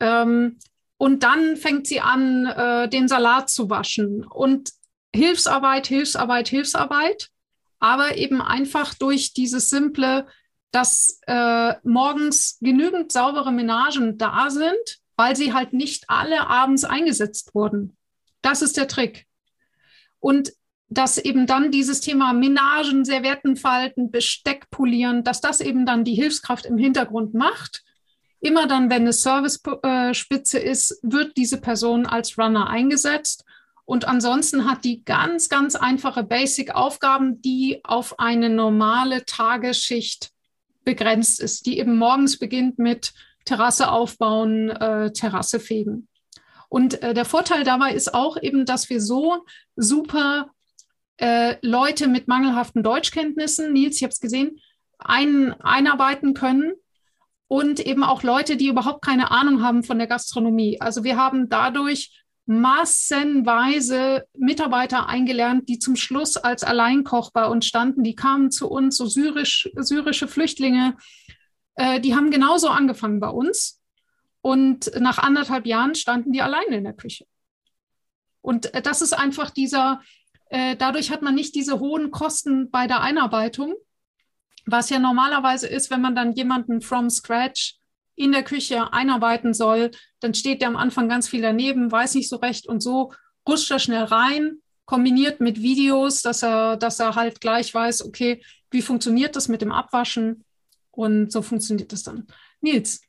Ähm, 0.00 0.58
und 0.96 1.22
dann 1.22 1.58
fängt 1.58 1.86
sie 1.86 2.00
an, 2.00 2.46
äh, 2.46 2.88
den 2.88 3.08
Salat 3.08 3.50
zu 3.50 3.68
waschen. 3.68 4.24
Und 4.24 4.70
Hilfsarbeit, 5.14 5.86
Hilfsarbeit, 5.86 6.48
Hilfsarbeit, 6.48 7.30
aber 7.78 8.16
eben 8.16 8.42
einfach 8.42 8.94
durch 8.94 9.32
dieses 9.32 9.70
simple, 9.70 10.26
dass 10.70 11.20
äh, 11.26 11.74
morgens 11.84 12.58
genügend 12.60 13.12
saubere 13.12 13.52
Menagen 13.52 14.18
da 14.18 14.50
sind, 14.50 15.00
weil 15.16 15.36
sie 15.36 15.52
halt 15.52 15.72
nicht 15.72 16.04
alle 16.08 16.48
abends 16.48 16.84
eingesetzt 16.84 17.54
wurden. 17.54 17.96
Das 18.42 18.60
ist 18.60 18.76
der 18.76 18.88
Trick. 18.88 19.26
Und 20.18 20.52
dass 20.88 21.18
eben 21.18 21.46
dann 21.46 21.70
dieses 21.70 22.00
Thema 22.00 22.32
Menagen, 22.32 23.04
Serviettenfalten, 23.04 24.10
Besteck 24.10 24.68
polieren, 24.70 25.24
dass 25.24 25.40
das 25.40 25.60
eben 25.60 25.86
dann 25.86 26.04
die 26.04 26.14
Hilfskraft 26.14 26.66
im 26.66 26.78
Hintergrund 26.78 27.34
macht. 27.34 27.84
Immer 28.40 28.66
dann, 28.66 28.90
wenn 28.90 29.02
eine 29.02 29.12
Servicespitze 29.12 30.58
ist, 30.58 30.98
wird 31.02 31.36
diese 31.36 31.60
Person 31.60 32.06
als 32.06 32.36
Runner 32.36 32.68
eingesetzt. 32.68 33.44
Und 33.84 34.06
ansonsten 34.06 34.68
hat 34.68 34.84
die 34.84 35.04
ganz, 35.04 35.48
ganz 35.48 35.76
einfache 35.76 36.24
Basic-Aufgaben, 36.24 37.42
die 37.42 37.80
auf 37.84 38.18
eine 38.18 38.48
normale 38.48 39.24
Tagesschicht 39.24 40.30
begrenzt 40.84 41.40
ist, 41.40 41.66
die 41.66 41.78
eben 41.78 41.98
morgens 41.98 42.38
beginnt 42.38 42.78
mit 42.78 43.12
Terrasse 43.44 43.90
aufbauen, 43.90 44.70
äh, 44.70 45.12
Terrasse 45.12 45.60
fegen. 45.60 46.08
Und 46.68 47.02
äh, 47.02 47.14
der 47.14 47.24
Vorteil 47.24 47.64
dabei 47.64 47.92
ist 47.92 48.14
auch 48.14 48.40
eben, 48.40 48.64
dass 48.64 48.88
wir 48.88 49.00
so 49.00 49.44
super 49.76 50.50
äh, 51.18 51.56
Leute 51.62 52.08
mit 52.08 52.26
mangelhaften 52.26 52.82
Deutschkenntnissen, 52.82 53.72
Nils, 53.72 53.96
ich 53.96 54.02
habe 54.02 54.12
es 54.12 54.20
gesehen, 54.20 54.58
ein, 54.98 55.52
einarbeiten 55.60 56.34
können 56.34 56.72
und 57.48 57.80
eben 57.80 58.02
auch 58.02 58.22
Leute, 58.22 58.56
die 58.56 58.68
überhaupt 58.68 59.04
keine 59.04 59.30
Ahnung 59.30 59.62
haben 59.62 59.84
von 59.84 59.98
der 59.98 60.06
Gastronomie. 60.06 60.80
Also 60.80 61.04
wir 61.04 61.16
haben 61.16 61.48
dadurch 61.48 62.23
massenweise 62.46 64.26
Mitarbeiter 64.36 65.08
eingelernt, 65.08 65.68
die 65.68 65.78
zum 65.78 65.96
Schluss 65.96 66.36
als 66.36 66.62
Alleinkoch 66.62 67.30
bei 67.32 67.46
uns 67.46 67.66
standen. 67.66 68.04
Die 68.04 68.14
kamen 68.14 68.50
zu 68.50 68.68
uns, 68.68 68.96
so 68.96 69.06
syrisch, 69.06 69.70
syrische 69.76 70.28
Flüchtlinge, 70.28 70.96
äh, 71.76 72.00
die 72.00 72.14
haben 72.14 72.30
genauso 72.30 72.68
angefangen 72.68 73.20
bei 73.20 73.30
uns. 73.30 73.80
Und 74.42 74.90
nach 75.00 75.18
anderthalb 75.18 75.64
Jahren 75.66 75.94
standen 75.94 76.32
die 76.32 76.42
alleine 76.42 76.76
in 76.76 76.84
der 76.84 76.92
Küche. 76.92 77.24
Und 78.42 78.74
äh, 78.74 78.82
das 78.82 79.00
ist 79.00 79.14
einfach 79.14 79.50
dieser, 79.50 80.02
äh, 80.50 80.76
dadurch 80.76 81.10
hat 81.10 81.22
man 81.22 81.34
nicht 81.34 81.54
diese 81.54 81.80
hohen 81.80 82.10
Kosten 82.10 82.70
bei 82.70 82.86
der 82.86 83.00
Einarbeitung, 83.00 83.74
was 84.66 84.90
ja 84.90 84.98
normalerweise 84.98 85.66
ist, 85.66 85.90
wenn 85.90 86.02
man 86.02 86.14
dann 86.14 86.32
jemanden 86.32 86.82
from 86.82 87.08
scratch 87.08 87.78
in 88.16 88.32
der 88.32 88.44
Küche 88.44 88.92
einarbeiten 88.92 89.54
soll, 89.54 89.90
dann 90.24 90.34
steht 90.34 90.62
der 90.62 90.68
am 90.68 90.76
Anfang 90.76 91.08
ganz 91.08 91.28
viel 91.28 91.42
daneben, 91.42 91.92
weiß 91.92 92.14
nicht 92.14 92.30
so 92.30 92.36
recht 92.36 92.66
und 92.66 92.82
so 92.82 93.12
rutscht 93.46 93.70
er 93.70 93.78
schnell 93.78 94.04
rein, 94.04 94.56
kombiniert 94.86 95.40
mit 95.40 95.60
Videos, 95.60 96.22
dass 96.22 96.42
er, 96.42 96.78
dass 96.78 96.98
er 96.98 97.14
halt 97.14 97.42
gleich 97.42 97.72
weiß, 97.74 98.06
okay, 98.06 98.42
wie 98.70 98.80
funktioniert 98.80 99.36
das 99.36 99.48
mit 99.48 99.60
dem 99.60 99.70
Abwaschen 99.70 100.44
und 100.90 101.30
so 101.30 101.42
funktioniert 101.42 101.92
das 101.92 102.04
dann. 102.04 102.26
Nils. 102.62 103.02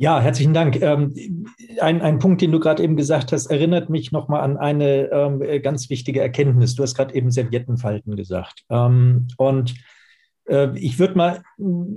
Ja, 0.00 0.20
herzlichen 0.20 0.54
Dank. 0.54 0.80
Ähm, 0.80 1.46
ein, 1.80 2.00
ein 2.00 2.20
Punkt, 2.20 2.40
den 2.40 2.52
du 2.52 2.60
gerade 2.60 2.84
eben 2.84 2.96
gesagt 2.96 3.32
hast, 3.32 3.46
erinnert 3.46 3.90
mich 3.90 4.12
nochmal 4.12 4.42
an 4.42 4.56
eine 4.56 5.10
ähm, 5.10 5.62
ganz 5.62 5.90
wichtige 5.90 6.20
Erkenntnis. 6.20 6.76
Du 6.76 6.84
hast 6.84 6.94
gerade 6.94 7.16
eben 7.16 7.32
Serviettenfalten 7.32 8.14
gesagt. 8.14 8.62
Ähm, 8.70 9.26
und 9.36 9.74
äh, 10.44 10.68
ich 10.78 11.00
würde 11.00 11.16
mal 11.16 11.42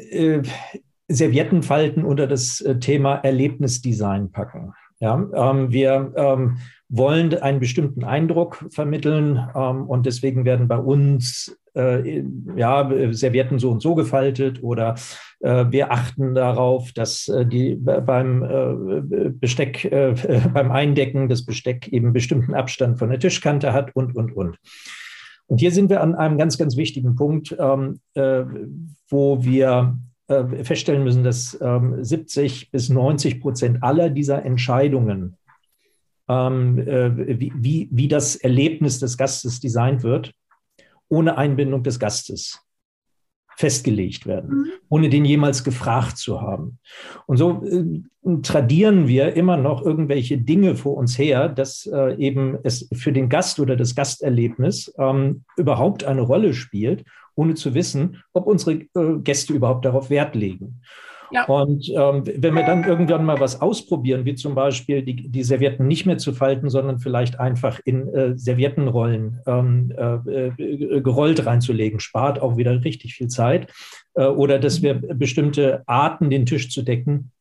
äh, 0.10 0.42
Serviettenfalten 1.14 2.04
unter 2.04 2.28
das 2.28 2.62
äh, 2.62 2.80
Thema 2.80 3.16
Erlebnisdesign 3.16 4.32
packen. 4.32 4.74
Ja, 5.00 5.16
ähm, 5.34 5.72
wir 5.72 6.14
ähm, 6.16 6.58
wollen 6.88 7.34
einen 7.34 7.60
bestimmten 7.60 8.04
Eindruck 8.04 8.66
vermitteln 8.70 9.40
ähm, 9.56 9.88
und 9.88 10.06
deswegen 10.06 10.46
werden 10.46 10.68
bei 10.68 10.78
uns 10.78 11.58
äh, 11.76 12.24
ja, 12.56 12.90
Servietten 13.12 13.58
so 13.58 13.72
und 13.72 13.82
so 13.82 13.96
gefaltet 13.96 14.62
oder 14.62 14.96
äh, 15.40 15.66
wir 15.70 15.92
achten 15.92 16.36
darauf, 16.36 16.92
dass 16.92 17.28
äh, 17.30 17.46
die 17.46 17.76
beim 17.76 18.44
äh, 18.44 19.30
Besteck, 19.32 19.86
äh, 19.86 20.14
beim 20.54 20.72
Eindecken 20.72 21.30
das 21.30 21.46
Besteck 21.46 21.88
eben 21.88 22.14
bestimmten 22.14 22.54
Abstand 22.54 23.00
von 23.00 23.10
der 23.10 23.20
Tischkante 23.20 23.74
hat 23.74 23.96
und, 23.96 24.16
und, 24.16 24.36
und. 24.36 24.58
Und 25.48 25.58
hier 25.58 25.72
sind 25.72 25.90
wir 25.90 26.02
an 26.02 26.16
einem 26.16 26.38
ganz, 26.38 26.58
ganz 26.58 26.78
wichtigen 26.78 27.16
Punkt, 27.16 27.56
ähm, 27.60 28.00
äh, 28.14 28.44
wo 29.10 29.44
wir 29.44 29.98
feststellen 30.64 31.04
müssen, 31.04 31.24
dass 31.24 31.52
70 31.52 32.64
ähm, 32.64 32.70
bis 32.72 32.90
90 32.90 33.42
Prozent 33.42 33.84
aller 33.84 34.10
dieser 34.10 34.44
Entscheidungen, 34.46 35.38
ähm, 36.28 36.78
wie, 36.78 37.52
wie, 37.56 37.90
wie 37.92 38.08
das 38.08 38.36
Erlebnis 38.36 39.00
des 39.00 39.18
Gastes 39.18 39.60
designt 39.60 40.04
wird, 40.04 40.34
ohne 41.10 41.38
Einbindung 41.38 41.84
des 41.84 42.00
Gastes 42.00 42.62
festgelegt 43.62 44.26
werden, 44.26 44.50
mhm. 44.50 44.66
ohne 44.90 45.10
den 45.10 45.24
jemals 45.24 45.64
gefragt 45.64 46.18
zu 46.18 46.42
haben. 46.42 46.80
Und 47.28 47.38
so 47.38 47.64
äh, 47.64 48.42
tradieren 48.42 49.08
wir 49.08 49.36
immer 49.36 49.58
noch 49.58 49.86
irgendwelche 49.86 50.38
Dinge 50.38 50.76
vor 50.76 50.98
uns 50.98 51.18
her, 51.18 51.48
dass 51.48 51.86
äh, 51.86 52.16
eben 52.16 52.58
es 52.64 52.90
für 52.94 53.14
den 53.14 53.30
Gast 53.30 53.60
oder 53.60 53.76
das 53.76 53.94
Gasterlebnis 53.94 54.94
ähm, 54.98 55.44
überhaupt 55.58 56.04
eine 56.04 56.22
Rolle 56.22 56.54
spielt, 56.54 57.04
ohne 57.36 57.56
zu 57.56 57.74
wissen, 57.74 58.24
ob 58.34 58.48
unsere 58.48 58.74
äh, 58.74 59.20
Gäste 59.24 59.54
überhaupt 59.54 59.86
darauf 59.86 60.10
Wert 60.10 60.36
legen. 60.36 60.82
Ja. 61.32 61.46
Und 61.46 61.90
ähm, 61.96 62.24
wenn 62.26 62.54
wir 62.56 62.66
dann 62.66 62.84
irgendwann 62.84 63.24
mal 63.24 63.40
was 63.40 63.62
ausprobieren, 63.62 64.26
wie 64.26 64.36
zum 64.36 64.54
Beispiel 64.54 65.02
die, 65.02 65.30
die 65.30 65.44
Servietten 65.44 65.88
nicht 65.88 66.06
mehr 66.06 66.18
zu 66.18 66.34
falten, 66.34 66.70
sondern 66.70 67.00
vielleicht 67.00 67.40
einfach 67.40 67.80
in 67.86 68.14
äh, 68.14 68.38
Serviettenrollen 68.38 69.40
ähm, 69.48 69.94
äh, 69.98 70.48
äh 70.48 71.02
gerollt 71.02 71.46
reinzulegen, 71.46 72.02
spart 72.02 72.42
auch 72.42 72.58
wieder 72.58 72.84
richtig 72.84 73.16
viel 73.16 73.30
Zeit. 73.30 73.72
Äh, 74.14 74.26
oder 74.26 74.60
dass 74.60 74.82
wir 74.82 74.96
bestimmte 74.96 75.84
Arten, 75.86 76.30
den 76.30 76.46
Tisch 76.46 76.70
zu 76.70 76.82
decken, 76.82 77.32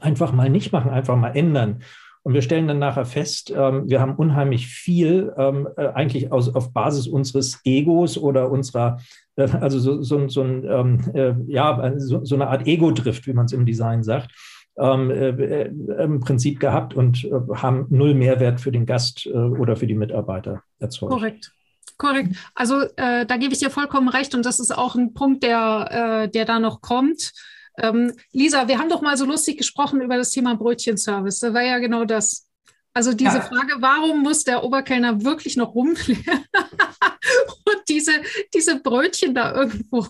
einfach 0.00 0.32
mal 0.32 0.48
nicht 0.48 0.72
machen, 0.72 0.90
einfach 0.90 1.16
mal 1.16 1.36
ändern. 1.36 1.82
Und 2.26 2.34
wir 2.34 2.42
stellen 2.42 2.66
dann 2.66 2.80
nachher 2.80 3.04
fest, 3.04 3.52
ähm, 3.56 3.88
wir 3.88 4.00
haben 4.00 4.16
unheimlich 4.16 4.66
viel 4.66 5.32
ähm, 5.38 5.68
äh, 5.76 5.86
eigentlich 5.86 6.32
aus, 6.32 6.52
auf 6.52 6.72
Basis 6.72 7.06
unseres 7.06 7.60
Egos 7.62 8.18
oder 8.18 8.50
unserer, 8.50 8.98
äh, 9.36 9.48
also 9.48 9.78
so, 9.78 10.02
so, 10.02 10.26
so, 10.26 10.42
ein, 10.42 10.64
ähm, 10.64 10.98
äh, 11.14 11.34
ja, 11.46 11.92
so, 11.98 12.24
so 12.24 12.34
eine 12.34 12.48
Art 12.48 12.66
Ego-Drift, 12.66 13.28
wie 13.28 13.32
man 13.32 13.44
es 13.44 13.52
im 13.52 13.64
Design 13.64 14.02
sagt, 14.02 14.32
ähm, 14.76 15.12
äh, 15.12 15.28
äh, 15.28 15.72
im 16.02 16.18
Prinzip 16.18 16.58
gehabt 16.58 16.94
und 16.94 17.24
äh, 17.26 17.30
haben 17.54 17.86
null 17.90 18.14
Mehrwert 18.14 18.60
für 18.60 18.72
den 18.72 18.86
Gast 18.86 19.28
oder 19.28 19.76
für 19.76 19.86
die 19.86 19.94
Mitarbeiter 19.94 20.64
erzeugt. 20.80 21.12
Korrekt. 21.12 21.52
Korrekt. 21.96 22.34
Also 22.56 22.82
da 22.96 23.36
gebe 23.36 23.52
ich 23.52 23.60
dir 23.60 23.70
vollkommen 23.70 24.08
recht 24.08 24.34
und 24.34 24.44
das 24.44 24.58
ist 24.58 24.76
auch 24.76 24.96
ein 24.96 25.14
Punkt, 25.14 25.44
der, 25.44 26.26
der 26.26 26.44
da 26.44 26.58
noch 26.58 26.80
kommt. 26.80 27.32
Ähm, 27.78 28.12
Lisa, 28.32 28.68
wir 28.68 28.78
haben 28.78 28.88
doch 28.88 29.02
mal 29.02 29.16
so 29.16 29.24
lustig 29.24 29.58
gesprochen 29.58 30.00
über 30.00 30.16
das 30.16 30.30
Thema 30.30 30.54
Brötchenservice. 30.54 31.40
Da 31.40 31.52
war 31.52 31.62
ja 31.62 31.78
genau 31.78 32.04
das. 32.04 32.48
Also 32.94 33.12
diese 33.12 33.36
ja. 33.36 33.40
Frage, 33.42 33.74
warum 33.80 34.22
muss 34.22 34.44
der 34.44 34.64
Oberkellner 34.64 35.22
wirklich 35.22 35.56
noch 35.56 35.74
rumklären 35.74 36.24
und 37.66 37.82
diese, 37.88 38.12
diese 38.54 38.80
Brötchen 38.80 39.34
da 39.34 39.54
irgendwo 39.54 40.06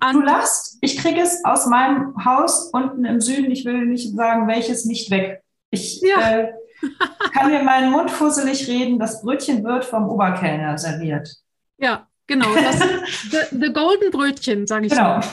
an. 0.00 0.14
Du 0.14 0.22
lachst, 0.22 0.78
ich 0.80 0.96
kriege 0.96 1.20
es 1.20 1.44
aus 1.44 1.66
meinem 1.66 2.14
Haus 2.24 2.70
unten 2.72 3.04
im 3.04 3.20
Süden, 3.20 3.50
ich 3.50 3.64
will 3.64 3.84
nicht 3.84 4.14
sagen, 4.14 4.48
welches 4.48 4.84
nicht 4.84 5.10
weg. 5.10 5.42
Ich 5.70 6.00
ja. 6.00 6.30
äh, 6.30 6.52
kann 7.34 7.50
mir 7.50 7.62
meinen 7.62 7.90
Mund 7.90 8.10
fusselig 8.10 8.68
reden, 8.68 8.98
das 8.98 9.22
Brötchen 9.22 9.64
wird 9.64 9.84
vom 9.84 10.08
Oberkellner 10.08 10.78
serviert. 10.78 11.28
Ja, 11.76 12.08
genau. 12.26 12.54
Das, 12.54 12.78
the, 13.30 13.56
the 13.58 13.72
Golden 13.72 14.10
Brötchen, 14.10 14.66
sage 14.66 14.86
ich 14.86 14.92
genau. 14.92 15.18
mal. 15.18 15.24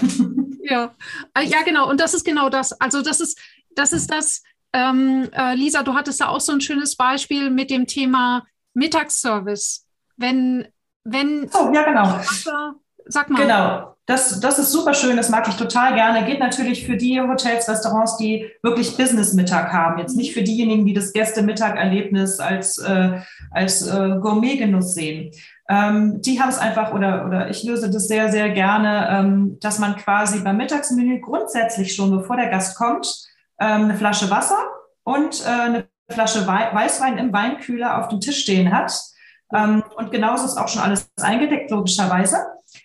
Ja, 0.67 0.95
äh, 1.38 1.43
ja, 1.43 1.62
genau. 1.63 1.89
Und 1.89 1.99
das 1.99 2.13
ist 2.13 2.25
genau 2.25 2.49
das. 2.49 2.73
Also 2.80 3.01
das 3.01 3.19
ist, 3.19 3.39
das 3.75 3.93
ist 3.93 4.12
das, 4.12 4.41
ähm, 4.73 5.30
äh, 5.32 5.56
Lisa, 5.56 5.84
du 5.84 5.93
hattest 5.93 6.21
da 6.21 6.28
auch 6.28 6.41
so 6.41 6.51
ein 6.51 6.62
schönes 6.62 6.95
Beispiel 6.95 7.49
mit 7.49 7.69
dem 7.69 7.88
Thema 7.88 8.45
Mittagsservice. 8.73 9.86
Wenn, 10.17 10.67
wenn. 11.04 11.49
Oh, 11.54 11.71
ja, 11.73 11.84
genau. 11.84 12.19
Sag 13.08 13.30
mal. 13.30 13.41
Genau. 13.41 13.91
Das, 14.08 14.39
das 14.39 14.60
ist 14.60 14.71
super 14.71 14.93
schön, 14.93 15.17
das 15.17 15.30
mag 15.30 15.47
ich 15.47 15.56
total 15.56 15.95
gerne. 15.95 16.25
Geht 16.25 16.39
natürlich 16.39 16.86
für 16.86 16.95
die 16.95 17.19
Hotels, 17.19 17.67
Restaurants, 17.67 18.17
die 18.17 18.51
wirklich 18.62 18.95
Business-Mittag 18.97 19.73
haben. 19.73 19.97
Jetzt 19.97 20.15
nicht 20.15 20.34
für 20.34 20.43
diejenigen, 20.43 20.86
die 20.86 20.93
das 20.93 21.12
Gäste-Mittag-Erlebnis 21.12 22.39
als, 22.39 22.78
äh, 22.78 23.19
als 23.49 23.88
äh, 23.88 24.17
Gourmet-Genuss 24.21 24.93
sehen. 24.93 25.32
Ähm, 25.67 26.21
die 26.21 26.39
haben 26.39 26.49
es 26.49 26.60
einfach, 26.60 26.93
oder, 26.93 27.25
oder 27.25 27.49
ich 27.49 27.63
löse 27.63 27.89
das 27.89 28.08
sehr, 28.08 28.32
sehr 28.32 28.49
gerne, 28.51 29.08
ähm, 29.10 29.58
dass 29.62 29.80
man 29.80 29.95
quasi 29.95 30.39
beim 30.39 30.58
Mittagsmenü 30.58 31.21
grundsätzlich 31.21 31.95
schon, 31.95 32.12
bevor 32.12 32.36
der 32.36 32.49
Gast 32.49 32.78
kommt, 32.78 33.08
ähm, 33.60 33.86
eine 33.86 33.95
Flasche 33.95 34.30
Wasser 34.30 34.58
und 35.04 35.43
äh, 35.45 35.49
eine 35.49 35.88
Flasche 36.10 36.45
Wei 36.45 36.69
Weißwein 36.71 37.17
im 37.17 37.34
Weinkühler 37.34 37.99
auf 37.99 38.10
dem 38.10 38.19
Tisch 38.19 38.41
stehen 38.41 38.71
hat. 38.71 38.93
Ähm, 39.54 39.84
und 39.95 40.12
genauso 40.12 40.45
ist 40.45 40.58
auch 40.58 40.67
schon 40.67 40.84
alles 40.84 41.10
eingedeckt, 41.19 41.71
logischerweise. 41.71 42.38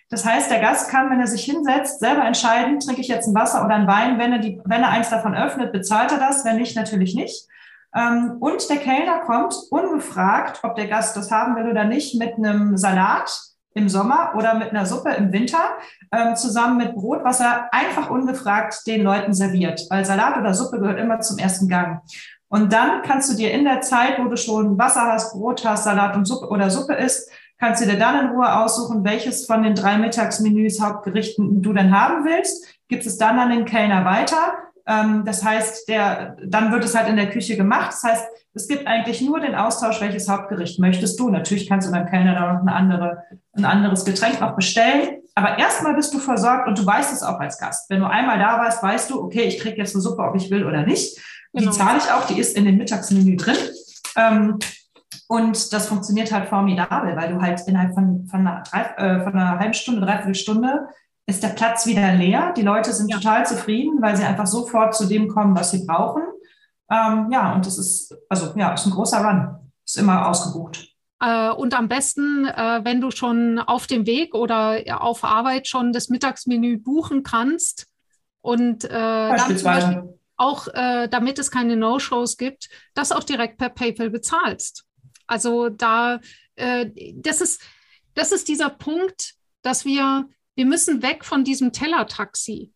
Das 0.09 0.25
heißt, 0.25 0.49
der 0.49 0.59
Gast 0.59 0.89
kann, 0.89 1.09
wenn 1.09 1.19
er 1.19 1.27
sich 1.27 1.43
hinsetzt, 1.43 1.99
selber 1.99 2.23
entscheiden, 2.23 2.79
trinke 2.79 3.01
ich 3.01 3.07
jetzt 3.07 3.27
ein 3.27 3.35
Wasser 3.35 3.63
oder 3.63 3.75
ein 3.75 3.87
Wein. 3.87 4.17
Wenn 4.17 4.33
er, 4.33 4.39
die, 4.39 4.59
wenn 4.65 4.81
er 4.81 4.89
eins 4.89 5.09
davon 5.09 5.35
öffnet, 5.35 5.71
bezahlt 5.71 6.11
er 6.11 6.19
das, 6.19 6.45
wenn 6.45 6.57
nicht, 6.57 6.75
natürlich 6.75 7.13
nicht. 7.13 7.47
Ähm, 7.95 8.37
und 8.39 8.69
der 8.69 8.77
Kellner 8.77 9.19
kommt 9.19 9.55
ungefragt, 9.69 10.59
ob 10.63 10.75
der 10.75 10.87
Gast 10.87 11.15
das 11.17 11.31
haben 11.31 11.55
will 11.55 11.69
oder 11.69 11.83
nicht, 11.83 12.15
mit 12.19 12.35
einem 12.35 12.77
Salat, 12.77 13.51
im 13.73 13.89
Sommer 13.89 14.33
oder 14.35 14.55
mit 14.55 14.71
einer 14.71 14.85
Suppe 14.85 15.11
im 15.11 15.31
Winter 15.31 15.77
ähm, 16.11 16.35
zusammen 16.35 16.77
mit 16.77 16.95
Brot, 16.95 17.23
was 17.23 17.39
er 17.39 17.73
einfach 17.73 18.09
ungefragt 18.09 18.85
den 18.85 19.03
Leuten 19.03 19.33
serviert. 19.33 19.85
Weil 19.89 20.03
Salat 20.03 20.37
oder 20.37 20.53
Suppe 20.53 20.79
gehört 20.79 20.99
immer 20.99 21.21
zum 21.21 21.37
ersten 21.37 21.69
Gang. 21.69 22.01
Und 22.49 22.73
dann 22.73 23.01
kannst 23.01 23.31
du 23.31 23.37
dir 23.37 23.51
in 23.51 23.63
der 23.63 23.79
Zeit, 23.79 24.19
wo 24.19 24.25
du 24.25 24.35
schon 24.35 24.77
Wasser 24.77 25.03
hast, 25.03 25.33
Brot 25.33 25.65
hast, 25.65 25.85
Salat 25.85 26.17
und 26.17 26.25
Suppe 26.25 26.49
oder 26.49 26.69
Suppe 26.69 26.95
isst, 26.95 27.31
kannst 27.57 27.81
du 27.81 27.85
dir 27.85 27.97
dann 27.97 28.25
in 28.25 28.31
Ruhe 28.31 28.53
aussuchen, 28.57 29.05
welches 29.05 29.45
von 29.45 29.63
den 29.63 29.75
drei 29.75 29.97
Mittagsmenüs, 29.97 30.81
Hauptgerichten 30.81 31.61
du 31.61 31.71
denn 31.71 31.97
haben 31.97 32.25
willst. 32.25 32.65
Gibst 32.89 33.07
es 33.07 33.17
dann 33.17 33.39
an 33.39 33.51
den 33.51 33.65
Kellner 33.65 34.03
weiter. 34.03 34.53
Ähm, 34.87 35.23
das 35.25 35.43
heißt, 35.43 35.87
der, 35.87 36.37
dann 36.45 36.71
wird 36.71 36.83
es 36.83 36.95
halt 36.95 37.07
in 37.07 37.15
der 37.15 37.29
Küche 37.29 37.57
gemacht. 37.57 37.91
Das 37.91 38.03
heißt, 38.03 38.25
es 38.53 38.67
gibt 38.67 38.87
eigentlich 38.87 39.21
nur 39.21 39.39
den 39.39 39.55
Austausch, 39.55 40.01
welches 40.01 40.27
Hauptgericht 40.27 40.79
möchtest 40.79 41.19
du. 41.19 41.29
Natürlich 41.29 41.69
kannst 41.69 41.87
du 41.87 41.91
beim 41.91 42.07
Kellner 42.07 42.35
da 42.35 42.53
noch 42.53 42.61
eine 42.61 42.73
andere, 42.73 43.23
ein 43.53 43.65
anderes 43.65 44.03
Getränk 44.05 44.41
noch 44.41 44.55
bestellen. 44.55 45.21
Aber 45.35 45.57
erstmal 45.57 45.95
bist 45.95 46.13
du 46.13 46.19
versorgt 46.19 46.67
und 46.67 46.77
du 46.77 46.85
weißt 46.85 47.13
es 47.13 47.23
auch 47.23 47.39
als 47.39 47.57
Gast. 47.57 47.89
Wenn 47.89 48.01
du 48.01 48.09
einmal 48.09 48.37
da 48.37 48.57
warst, 48.57 48.83
weißt 48.83 49.09
du, 49.09 49.21
okay, 49.23 49.43
ich 49.43 49.59
kriege 49.59 49.77
jetzt 49.77 49.95
eine 49.95 50.01
Suppe, 50.01 50.23
ob 50.23 50.35
ich 50.35 50.51
will 50.51 50.65
oder 50.65 50.83
nicht. 50.83 51.17
Die 51.53 51.59
genau. 51.59 51.71
zahle 51.71 51.99
ich 51.99 52.11
auch, 52.11 52.27
die 52.27 52.39
ist 52.39 52.57
in 52.57 52.65
dem 52.65 52.77
Mittagsmenü 52.77 53.37
drin. 53.37 53.57
Ähm, 54.17 54.59
und 55.27 55.71
das 55.71 55.87
funktioniert 55.87 56.31
halt 56.33 56.49
formidabel, 56.49 57.15
weil 57.15 57.33
du 57.33 57.41
halt 57.41 57.61
innerhalb 57.65 57.93
von, 57.93 58.27
von, 58.29 58.45
einer, 58.45 58.63
äh, 58.73 59.23
von 59.23 59.33
einer 59.33 59.59
halben 59.59 59.73
Stunde, 59.73 60.01
dreiviertel 60.01 60.35
Stunde 60.35 60.87
ist 61.31 61.43
der 61.43 61.49
Platz 61.49 61.85
wieder 61.85 62.13
leer. 62.13 62.53
Die 62.55 62.61
Leute 62.61 62.93
sind 62.93 63.09
ja. 63.09 63.17
total 63.17 63.45
zufrieden, 63.45 64.01
weil 64.01 64.15
sie 64.15 64.23
einfach 64.23 64.47
sofort 64.47 64.95
zu 64.95 65.07
dem 65.07 65.27
kommen, 65.27 65.55
was 65.55 65.71
sie 65.71 65.85
brauchen. 65.85 66.23
Ähm, 66.91 67.29
ja, 67.31 67.53
und 67.53 67.65
das 67.65 67.77
ist, 67.77 68.15
also 68.29 68.53
ja, 68.55 68.73
ist 68.73 68.85
ein 68.85 68.91
großer 68.91 69.23
Run. 69.23 69.71
Ist 69.85 69.97
immer 69.97 70.27
ausgebucht. 70.27 70.91
Äh, 71.21 71.51
und 71.51 71.73
am 71.73 71.87
besten, 71.87 72.45
äh, 72.45 72.81
wenn 72.83 72.99
du 72.99 73.11
schon 73.11 73.59
auf 73.59 73.87
dem 73.87 74.05
Weg 74.05 74.33
oder 74.33 74.81
auf 75.01 75.23
Arbeit 75.23 75.67
schon 75.67 75.93
das 75.93 76.09
Mittagsmenü 76.09 76.77
buchen 76.77 77.23
kannst 77.23 77.87
und 78.41 78.85
äh, 78.85 78.89
dann 78.89 79.57
zum 79.57 79.63
Beispiel 79.63 80.19
auch, 80.37 80.67
damit 80.73 81.37
es 81.37 81.51
keine 81.51 81.75
No-Shows 81.75 82.35
gibt, 82.35 82.69
das 82.95 83.11
auch 83.11 83.23
direkt 83.23 83.59
per 83.59 83.69
PayPal 83.69 84.09
bezahlst. 84.09 84.85
Also 85.27 85.69
da, 85.69 86.19
das 86.55 87.41
ist, 87.41 87.61
das 88.15 88.31
ist 88.31 88.47
dieser 88.47 88.71
Punkt, 88.71 89.35
dass 89.61 89.85
wir, 89.85 90.27
wir 90.55 90.65
müssen 90.65 91.01
weg 91.01 91.25
von 91.25 91.43
diesem 91.43 91.71
Tellertaxi. 91.71 92.71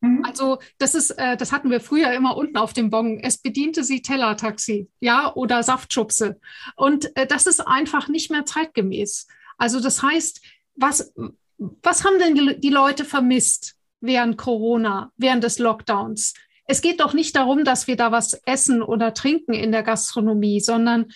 Mhm. 0.00 0.24
Also 0.24 0.58
das 0.78 0.94
ist, 0.94 1.10
äh, 1.10 1.36
das 1.36 1.52
hatten 1.52 1.70
wir 1.70 1.80
früher 1.80 2.12
immer 2.12 2.36
unten 2.36 2.56
auf 2.56 2.72
dem 2.72 2.90
Bon. 2.90 3.18
Es 3.20 3.38
bediente 3.38 3.84
sie 3.84 4.02
Tellertaxi, 4.02 4.88
ja, 5.00 5.34
oder 5.34 5.62
Saftschubse. 5.62 6.40
Und 6.76 7.16
äh, 7.16 7.26
das 7.26 7.46
ist 7.46 7.60
einfach 7.60 8.08
nicht 8.08 8.30
mehr 8.30 8.44
zeitgemäß. 8.44 9.26
Also 9.58 9.80
das 9.80 10.02
heißt, 10.02 10.42
was, 10.74 11.12
was 11.56 12.04
haben 12.04 12.18
denn 12.18 12.34
die, 12.34 12.60
die 12.60 12.70
Leute 12.70 13.04
vermisst 13.04 13.76
während 14.00 14.36
Corona, 14.36 15.12
während 15.16 15.44
des 15.44 15.58
Lockdowns? 15.58 16.34
Es 16.66 16.82
geht 16.82 17.00
doch 17.00 17.14
nicht 17.14 17.36
darum, 17.36 17.64
dass 17.64 17.86
wir 17.86 17.96
da 17.96 18.10
was 18.12 18.34
essen 18.44 18.82
oder 18.82 19.14
trinken 19.14 19.54
in 19.54 19.72
der 19.72 19.84
Gastronomie, 19.84 20.60
sondern 20.60 21.06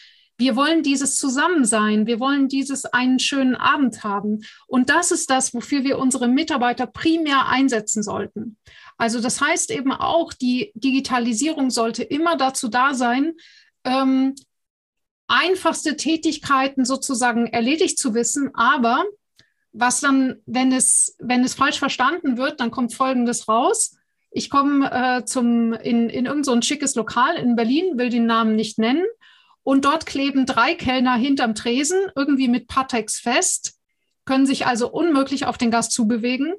wir 0.40 0.56
wollen 0.56 0.82
dieses 0.82 1.16
Zusammensein, 1.16 2.06
wir 2.06 2.18
wollen 2.18 2.48
dieses 2.48 2.86
einen 2.86 3.18
schönen 3.18 3.54
Abend 3.54 4.02
haben. 4.02 4.40
Und 4.66 4.90
das 4.90 5.12
ist 5.12 5.30
das, 5.30 5.54
wofür 5.54 5.84
wir 5.84 5.98
unsere 5.98 6.28
Mitarbeiter 6.28 6.86
primär 6.86 7.46
einsetzen 7.46 8.02
sollten. 8.02 8.56
Also 8.96 9.20
das 9.20 9.40
heißt 9.40 9.70
eben 9.70 9.92
auch, 9.92 10.32
die 10.32 10.72
Digitalisierung 10.74 11.70
sollte 11.70 12.02
immer 12.02 12.36
dazu 12.36 12.68
da 12.68 12.94
sein, 12.94 13.34
ähm, 13.84 14.34
einfachste 15.28 15.96
Tätigkeiten 15.96 16.84
sozusagen 16.84 17.46
erledigt 17.46 17.98
zu 17.98 18.14
wissen, 18.14 18.50
aber 18.54 19.04
was 19.72 20.00
dann, 20.00 20.40
wenn 20.46 20.72
es, 20.72 21.16
wenn 21.20 21.44
es 21.44 21.54
falsch 21.54 21.78
verstanden 21.78 22.36
wird, 22.36 22.60
dann 22.60 22.70
kommt 22.70 22.94
Folgendes 22.94 23.46
raus. 23.46 23.96
Ich 24.32 24.50
komme 24.50 24.90
äh, 24.90 25.38
in, 25.38 26.08
in 26.08 26.26
irgendein 26.26 26.44
so 26.44 26.60
schickes 26.62 26.94
Lokal 26.94 27.36
in 27.36 27.56
Berlin, 27.56 27.98
will 27.98 28.08
den 28.08 28.26
Namen 28.26 28.56
nicht 28.56 28.78
nennen. 28.78 29.04
Und 29.62 29.84
dort 29.84 30.06
kleben 30.06 30.46
drei 30.46 30.74
Kellner 30.74 31.16
hinterm 31.16 31.54
Tresen, 31.54 31.98
irgendwie 32.16 32.48
mit 32.48 32.66
Patex 32.66 33.18
fest, 33.18 33.74
können 34.24 34.46
sich 34.46 34.66
also 34.66 34.90
unmöglich 34.90 35.46
auf 35.46 35.58
den 35.58 35.70
Gast 35.70 35.92
zubewegen. 35.92 36.54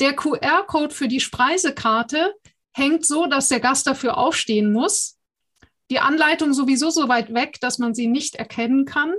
Der 0.00 0.14
QR-Code 0.14 0.94
für 0.94 1.08
die 1.08 1.20
Spreisekarte 1.20 2.34
hängt 2.72 3.06
so, 3.06 3.26
dass 3.26 3.48
der 3.48 3.60
Gast 3.60 3.86
dafür 3.86 4.18
aufstehen 4.18 4.72
muss. 4.72 5.18
Die 5.90 6.00
Anleitung 6.00 6.52
sowieso 6.52 6.90
so 6.90 7.08
weit 7.08 7.32
weg, 7.32 7.58
dass 7.60 7.78
man 7.78 7.94
sie 7.94 8.06
nicht 8.06 8.34
erkennen 8.36 8.84
kann. 8.84 9.14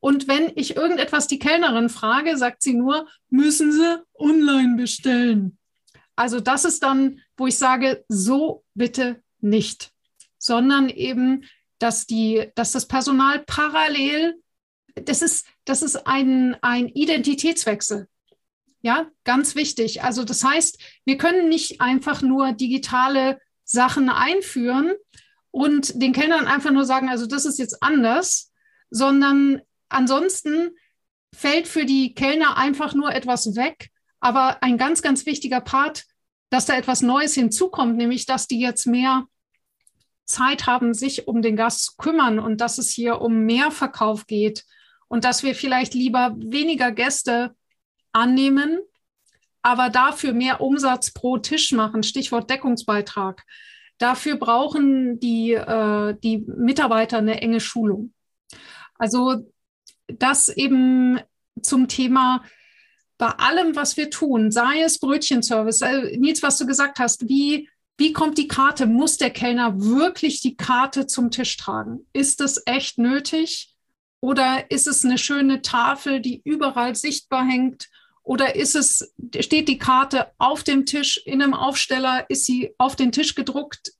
Und 0.00 0.28
wenn 0.28 0.52
ich 0.54 0.76
irgendetwas 0.76 1.26
die 1.26 1.38
Kellnerin 1.38 1.88
frage, 1.88 2.36
sagt 2.36 2.62
sie 2.62 2.74
nur, 2.74 3.08
müssen 3.30 3.72
Sie 3.72 4.02
online 4.14 4.76
bestellen. 4.76 5.58
Also 6.16 6.40
das 6.40 6.64
ist 6.64 6.82
dann, 6.82 7.20
wo 7.36 7.46
ich 7.46 7.58
sage, 7.58 8.04
so 8.08 8.64
bitte 8.74 9.22
nicht, 9.40 9.92
sondern 10.38 10.88
eben 10.88 11.44
dass, 11.78 12.06
die, 12.06 12.50
dass 12.54 12.72
das 12.72 12.86
Personal 12.86 13.40
parallel, 13.40 14.40
das 14.94 15.22
ist, 15.22 15.46
das 15.64 15.82
ist 15.82 16.06
ein, 16.06 16.56
ein 16.62 16.88
Identitätswechsel. 16.88 18.08
Ja, 18.80 19.08
ganz 19.24 19.54
wichtig. 19.54 20.02
Also 20.02 20.24
das 20.24 20.44
heißt, 20.44 20.78
wir 21.04 21.18
können 21.18 21.48
nicht 21.48 21.80
einfach 21.80 22.22
nur 22.22 22.52
digitale 22.52 23.40
Sachen 23.64 24.08
einführen 24.08 24.92
und 25.50 26.00
den 26.00 26.12
Kellnern 26.12 26.46
einfach 26.46 26.70
nur 26.70 26.84
sagen, 26.84 27.08
also 27.08 27.26
das 27.26 27.44
ist 27.44 27.58
jetzt 27.58 27.82
anders, 27.82 28.52
sondern 28.90 29.60
ansonsten 29.88 30.70
fällt 31.34 31.68
für 31.68 31.84
die 31.84 32.14
Kellner 32.14 32.56
einfach 32.56 32.94
nur 32.94 33.12
etwas 33.12 33.56
weg. 33.56 33.90
Aber 34.20 34.62
ein 34.62 34.78
ganz, 34.78 35.02
ganz 35.02 35.26
wichtiger 35.26 35.60
Part, 35.60 36.04
dass 36.50 36.66
da 36.66 36.76
etwas 36.76 37.02
Neues 37.02 37.34
hinzukommt, 37.34 37.96
nämlich 37.96 38.26
dass 38.26 38.46
die 38.46 38.60
jetzt 38.60 38.86
mehr 38.86 39.26
Zeit 40.28 40.66
haben, 40.66 40.94
sich 40.94 41.26
um 41.26 41.42
den 41.42 41.56
Gast 41.56 41.84
zu 41.84 41.96
kümmern 41.96 42.38
und 42.38 42.60
dass 42.60 42.78
es 42.78 42.90
hier 42.90 43.20
um 43.20 43.40
mehr 43.40 43.70
Verkauf 43.70 44.26
geht 44.26 44.64
und 45.08 45.24
dass 45.24 45.42
wir 45.42 45.54
vielleicht 45.54 45.94
lieber 45.94 46.36
weniger 46.38 46.92
Gäste 46.92 47.54
annehmen, 48.12 48.78
aber 49.62 49.90
dafür 49.90 50.32
mehr 50.32 50.60
Umsatz 50.60 51.12
pro 51.12 51.38
Tisch 51.38 51.72
machen. 51.72 52.02
Stichwort 52.02 52.48
Deckungsbeitrag. 52.50 53.42
Dafür 53.98 54.36
brauchen 54.36 55.18
die, 55.18 55.52
äh, 55.52 56.14
die 56.22 56.38
Mitarbeiter 56.38 57.18
eine 57.18 57.40
enge 57.40 57.60
Schulung. 57.60 58.12
Also 58.94 59.50
das 60.06 60.48
eben 60.48 61.20
zum 61.62 61.88
Thema 61.88 62.44
bei 63.18 63.26
allem, 63.26 63.74
was 63.74 63.96
wir 63.96 64.10
tun, 64.10 64.52
sei 64.52 64.82
es 64.82 65.00
Brötchenservice, 65.00 65.82
äh, 65.82 66.16
Nils, 66.18 66.42
was 66.42 66.58
du 66.58 66.66
gesagt 66.66 67.00
hast, 67.00 67.28
wie 67.28 67.68
wie 67.98 68.12
kommt 68.12 68.38
die 68.38 68.48
Karte? 68.48 68.86
Muss 68.86 69.16
der 69.16 69.30
Kellner 69.30 69.80
wirklich 69.80 70.40
die 70.40 70.56
Karte 70.56 71.06
zum 71.06 71.32
Tisch 71.32 71.56
tragen? 71.56 72.06
Ist 72.12 72.40
das 72.40 72.62
echt 72.64 72.96
nötig? 72.96 73.74
Oder 74.20 74.70
ist 74.70 74.86
es 74.86 75.04
eine 75.04 75.18
schöne 75.18 75.62
Tafel, 75.62 76.20
die 76.20 76.40
überall 76.44 76.94
sichtbar 76.94 77.44
hängt? 77.44 77.88
Oder 78.22 78.54
ist 78.54 78.76
es, 78.76 79.12
steht 79.40 79.68
die 79.68 79.78
Karte 79.78 80.30
auf 80.38 80.62
dem 80.62 80.86
Tisch 80.86 81.20
in 81.24 81.42
einem 81.42 81.54
Aufsteller? 81.54 82.28
Ist 82.30 82.44
sie 82.44 82.72
auf 82.78 82.94
den 82.94 83.10
Tisch 83.10 83.34
gedruckt? 83.34 83.92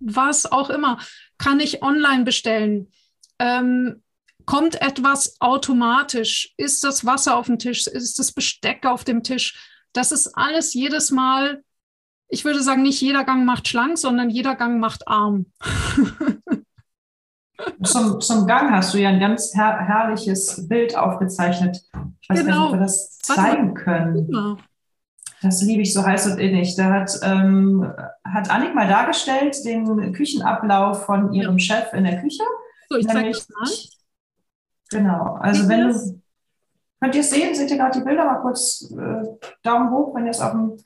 Was 0.00 0.50
auch 0.50 0.70
immer. 0.70 0.98
Kann 1.36 1.60
ich 1.60 1.82
online 1.82 2.24
bestellen? 2.24 2.90
Ähm, 3.38 4.02
kommt 4.46 4.80
etwas 4.80 5.40
automatisch? 5.40 6.54
Ist 6.56 6.84
das 6.84 7.04
Wasser 7.04 7.36
auf 7.36 7.46
dem 7.46 7.58
Tisch? 7.58 7.86
Ist 7.86 8.18
das 8.18 8.32
Besteck 8.32 8.86
auf 8.86 9.04
dem 9.04 9.22
Tisch? 9.22 9.58
Das 9.92 10.10
ist 10.10 10.28
alles 10.28 10.72
jedes 10.72 11.10
Mal 11.10 11.62
ich 12.28 12.44
würde 12.44 12.62
sagen, 12.62 12.82
nicht 12.82 13.00
jeder 13.00 13.24
Gang 13.24 13.44
macht 13.44 13.68
schlank, 13.68 13.98
sondern 13.98 14.30
jeder 14.30 14.56
Gang 14.56 14.80
macht 14.80 15.06
arm. 15.08 15.46
zum, 17.82 18.20
zum 18.20 18.46
Gang 18.46 18.70
hast 18.70 18.94
du 18.94 18.98
ja 18.98 19.10
ein 19.10 19.20
ganz 19.20 19.54
her 19.54 19.78
herrliches 19.78 20.68
Bild 20.68 20.96
aufgezeichnet. 20.96 21.82
Ich 22.20 22.28
weiß 22.28 22.40
genau. 22.40 22.58
nicht, 22.58 22.66
ob 22.66 22.72
wir 22.74 22.80
das 22.80 23.18
zeigen 23.18 23.74
können. 23.74 24.58
Das 25.42 25.62
liebe 25.62 25.82
ich 25.82 25.92
so 25.92 26.04
heiß 26.04 26.32
und 26.32 26.38
innig. 26.38 26.76
Da 26.76 26.92
hat, 26.92 27.20
ähm, 27.22 27.92
hat 28.24 28.50
Annik 28.50 28.74
mal 28.74 28.88
dargestellt 28.88 29.56
den 29.64 30.12
Küchenablauf 30.12 31.04
von 31.04 31.32
ihrem 31.32 31.58
ja. 31.58 31.76
Chef 31.76 31.92
in 31.92 32.04
der 32.04 32.20
Küche. 32.20 32.42
So, 32.88 32.96
ich 32.96 33.06
zeige 33.06 33.30
das 33.30 33.48
mal. 33.48 33.68
Genau, 34.90 35.34
also 35.40 35.62
Sieht 35.62 35.70
wenn 35.70 35.88
du, 35.88 36.22
könnt 37.00 37.14
ihr 37.14 37.20
es 37.20 37.30
sehen, 37.30 37.54
seht 37.54 37.70
ihr 37.70 37.76
gerade 37.76 37.98
die 37.98 38.04
Bilder, 38.04 38.24
mal 38.24 38.40
kurz 38.40 38.88
äh, 38.90 39.24
Daumen 39.62 39.90
hoch, 39.90 40.14
wenn 40.14 40.26
ihr 40.26 40.30
es 40.30 40.40
auf 40.40 40.52
dem 40.52 40.76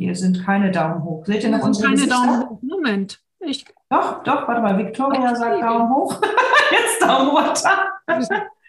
hier 0.00 0.14
sind 0.14 0.46
keine 0.46 0.70
Daumen 0.70 1.04
hoch. 1.04 1.26
Seht 1.26 1.44
ihr 1.44 1.50
noch 1.50 1.62
unsere 1.62 1.88
keine 1.88 1.96
Gesichter? 1.96 2.16
Daumen 2.16 2.48
hoch. 2.48 2.58
Moment. 2.62 3.20
Ich 3.40 3.66
doch, 3.90 4.22
doch, 4.22 4.48
warte 4.48 4.62
mal. 4.62 4.78
Victoria 4.78 5.34
sagt 5.34 5.62
Daumen 5.62 5.90
hoch. 5.90 6.20
jetzt 6.70 7.02
Daumen 7.02 7.28
runter. 7.28 7.90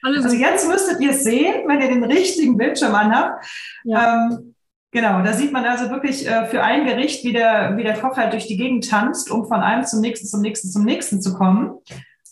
Also 0.03 0.35
jetzt 0.35 0.67
müsstet 0.67 0.99
ihr 0.99 1.11
es 1.11 1.23
sehen, 1.23 1.67
wenn 1.67 1.79
ihr 1.79 1.87
den 1.87 2.03
richtigen 2.03 2.57
Bildschirm 2.57 2.93
anhabt. 2.93 3.45
Ja. 3.85 4.27
Ähm, 4.29 4.55
genau, 4.91 5.21
da 5.21 5.31
sieht 5.31 5.53
man 5.53 5.63
also 5.63 5.89
wirklich 5.89 6.27
äh, 6.27 6.47
für 6.47 6.63
ein 6.63 6.85
Gericht, 6.85 7.23
wie 7.23 7.31
der, 7.31 7.77
wie 7.77 7.83
der 7.83 7.97
Koch 7.97 8.17
halt 8.17 8.33
durch 8.33 8.47
die 8.47 8.57
Gegend 8.57 8.89
tanzt, 8.89 9.31
um 9.31 9.45
von 9.45 9.61
einem 9.61 9.85
zum 9.85 10.01
nächsten, 10.01 10.27
zum 10.27 10.41
nächsten, 10.41 10.69
zum 10.69 10.83
nächsten 10.83 11.21
zu 11.21 11.33
kommen. 11.33 11.77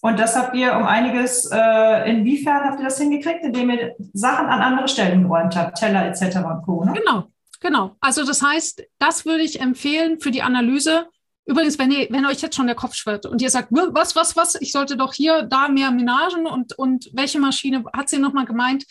Und 0.01 0.19
das 0.19 0.35
habt 0.35 0.55
ihr 0.55 0.75
um 0.75 0.83
einiges, 0.83 1.49
äh, 1.51 2.09
inwiefern 2.09 2.65
habt 2.65 2.79
ihr 2.79 2.85
das 2.85 2.97
hingekriegt, 2.97 3.45
indem 3.45 3.69
ihr 3.69 3.95
Sachen 4.13 4.47
an 4.47 4.61
andere 4.61 4.89
Stellen 4.89 5.23
geräumt 5.23 5.55
habt, 5.55 5.77
Teller 5.77 6.05
etc. 6.05 6.37
und 6.37 6.61
Co. 6.63 6.83
Ne? 6.83 6.93
Genau, 6.93 7.25
genau. 7.59 7.95
Also 7.99 8.25
das 8.25 8.41
heißt, 8.41 8.83
das 8.97 9.25
würde 9.25 9.43
ich 9.43 9.59
empfehlen 9.61 10.19
für 10.19 10.31
die 10.31 10.41
Analyse. 10.41 11.07
Übrigens, 11.45 11.79
wenn, 11.79 11.91
ihr, 11.91 12.07
wenn 12.11 12.25
euch 12.25 12.41
jetzt 12.41 12.55
schon 12.55 12.67
der 12.67 12.75
Kopf 12.75 12.93
schwirrt 12.93 13.25
und 13.25 13.41
ihr 13.41 13.49
sagt, 13.49 13.69
was, 13.71 14.15
was, 14.15 14.35
was, 14.35 14.55
ich 14.61 14.71
sollte 14.71 14.97
doch 14.97 15.13
hier, 15.13 15.43
da 15.43 15.67
mehr 15.67 15.89
Menagen 15.91 16.45
und, 16.45 16.77
und 16.77 17.09
welche 17.13 17.39
Maschine 17.39 17.83
hat 17.93 18.09
sie 18.09 18.19
nochmal 18.19 18.45
gemeint? 18.45 18.85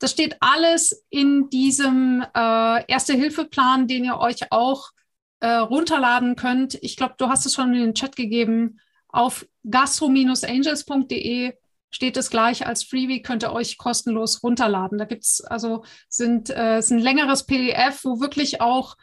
Das 0.00 0.10
steht 0.12 0.36
alles 0.40 1.04
in 1.10 1.50
diesem 1.50 2.24
äh, 2.34 2.84
Erste-Hilfe-Plan, 2.90 3.86
den 3.86 4.04
ihr 4.04 4.18
euch 4.18 4.50
auch 4.50 4.90
äh, 5.40 5.48
runterladen 5.48 6.36
könnt. 6.36 6.78
Ich 6.82 6.96
glaube, 6.96 7.14
du 7.18 7.28
hast 7.28 7.46
es 7.46 7.54
schon 7.54 7.74
in 7.74 7.80
den 7.80 7.94
Chat 7.94 8.16
gegeben. 8.16 8.80
Auf 9.08 9.46
gastro-angels.de 9.68 11.52
steht 11.90 12.16
es 12.16 12.30
gleich 12.30 12.66
als 12.66 12.84
Freebie, 12.84 13.22
könnt 13.22 13.42
ihr 13.42 13.52
euch 13.52 13.78
kostenlos 13.78 14.42
runterladen. 14.42 14.98
Da 14.98 15.04
gibt 15.04 15.24
es 15.24 15.40
also 15.40 15.84
sind, 16.08 16.50
äh, 16.50 16.78
ist 16.78 16.90
ein 16.90 16.98
längeres 16.98 17.44
PDF, 17.44 18.04
wo 18.04 18.20
wirklich 18.20 18.60
auch 18.60 18.96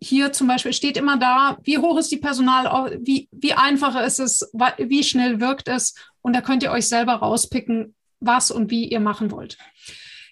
hier 0.00 0.32
zum 0.32 0.46
Beispiel 0.46 0.72
steht 0.72 0.96
immer 0.96 1.18
da, 1.18 1.58
wie 1.64 1.78
hoch 1.78 1.98
ist 1.98 2.12
die 2.12 2.18
Personal, 2.18 2.98
wie, 3.02 3.28
wie 3.32 3.52
einfach 3.52 4.00
ist 4.00 4.20
es, 4.20 4.48
wie 4.78 5.02
schnell 5.02 5.40
wirkt 5.40 5.68
es. 5.68 5.94
Und 6.22 6.34
da 6.34 6.40
könnt 6.40 6.62
ihr 6.62 6.70
euch 6.70 6.86
selber 6.86 7.14
rauspicken, 7.14 7.94
was 8.20 8.50
und 8.50 8.70
wie 8.70 8.84
ihr 8.84 9.00
machen 9.00 9.30
wollt. 9.30 9.58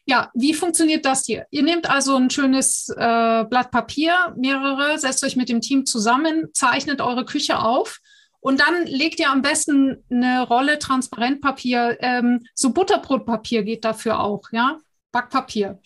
Ja, 0.09 0.31
wie 0.35 0.55
funktioniert 0.55 1.05
das 1.05 1.25
hier? 1.25 1.47
Ihr 1.51 1.65
nehmt 1.65 1.91
also 1.91 2.15
ein 2.15 2.31
schönes 2.31 2.89
äh, 2.91 3.45
Blatt 3.45 3.73
Papier, 3.73 4.35
mehrere, 4.37 4.99
setzt 4.99 5.25
euch 5.25 5.35
mit 5.35 5.49
dem 5.49 5.61
Team 5.61 5.85
zusammen, 5.85 6.47
zeichnet 6.53 7.01
eure 7.01 7.25
Küche 7.25 7.59
auf 7.59 7.99
und 8.47 8.61
dann 8.61 8.87
legt 8.87 9.19
ihr 9.19 9.29
am 9.29 9.43
besten 9.43 10.05
eine 10.09 10.47
Rolle 10.47 10.79
Transparentpapier, 10.79 11.99
ähm, 11.99 12.47
so 12.55 12.73
Butterbrotpapier 12.73 13.65
geht 13.65 13.85
dafür 13.85 14.21
auch, 14.21 14.45
ja, 14.53 14.79
Backpapier. 15.11 15.81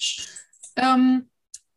Ähm, 0.76 1.30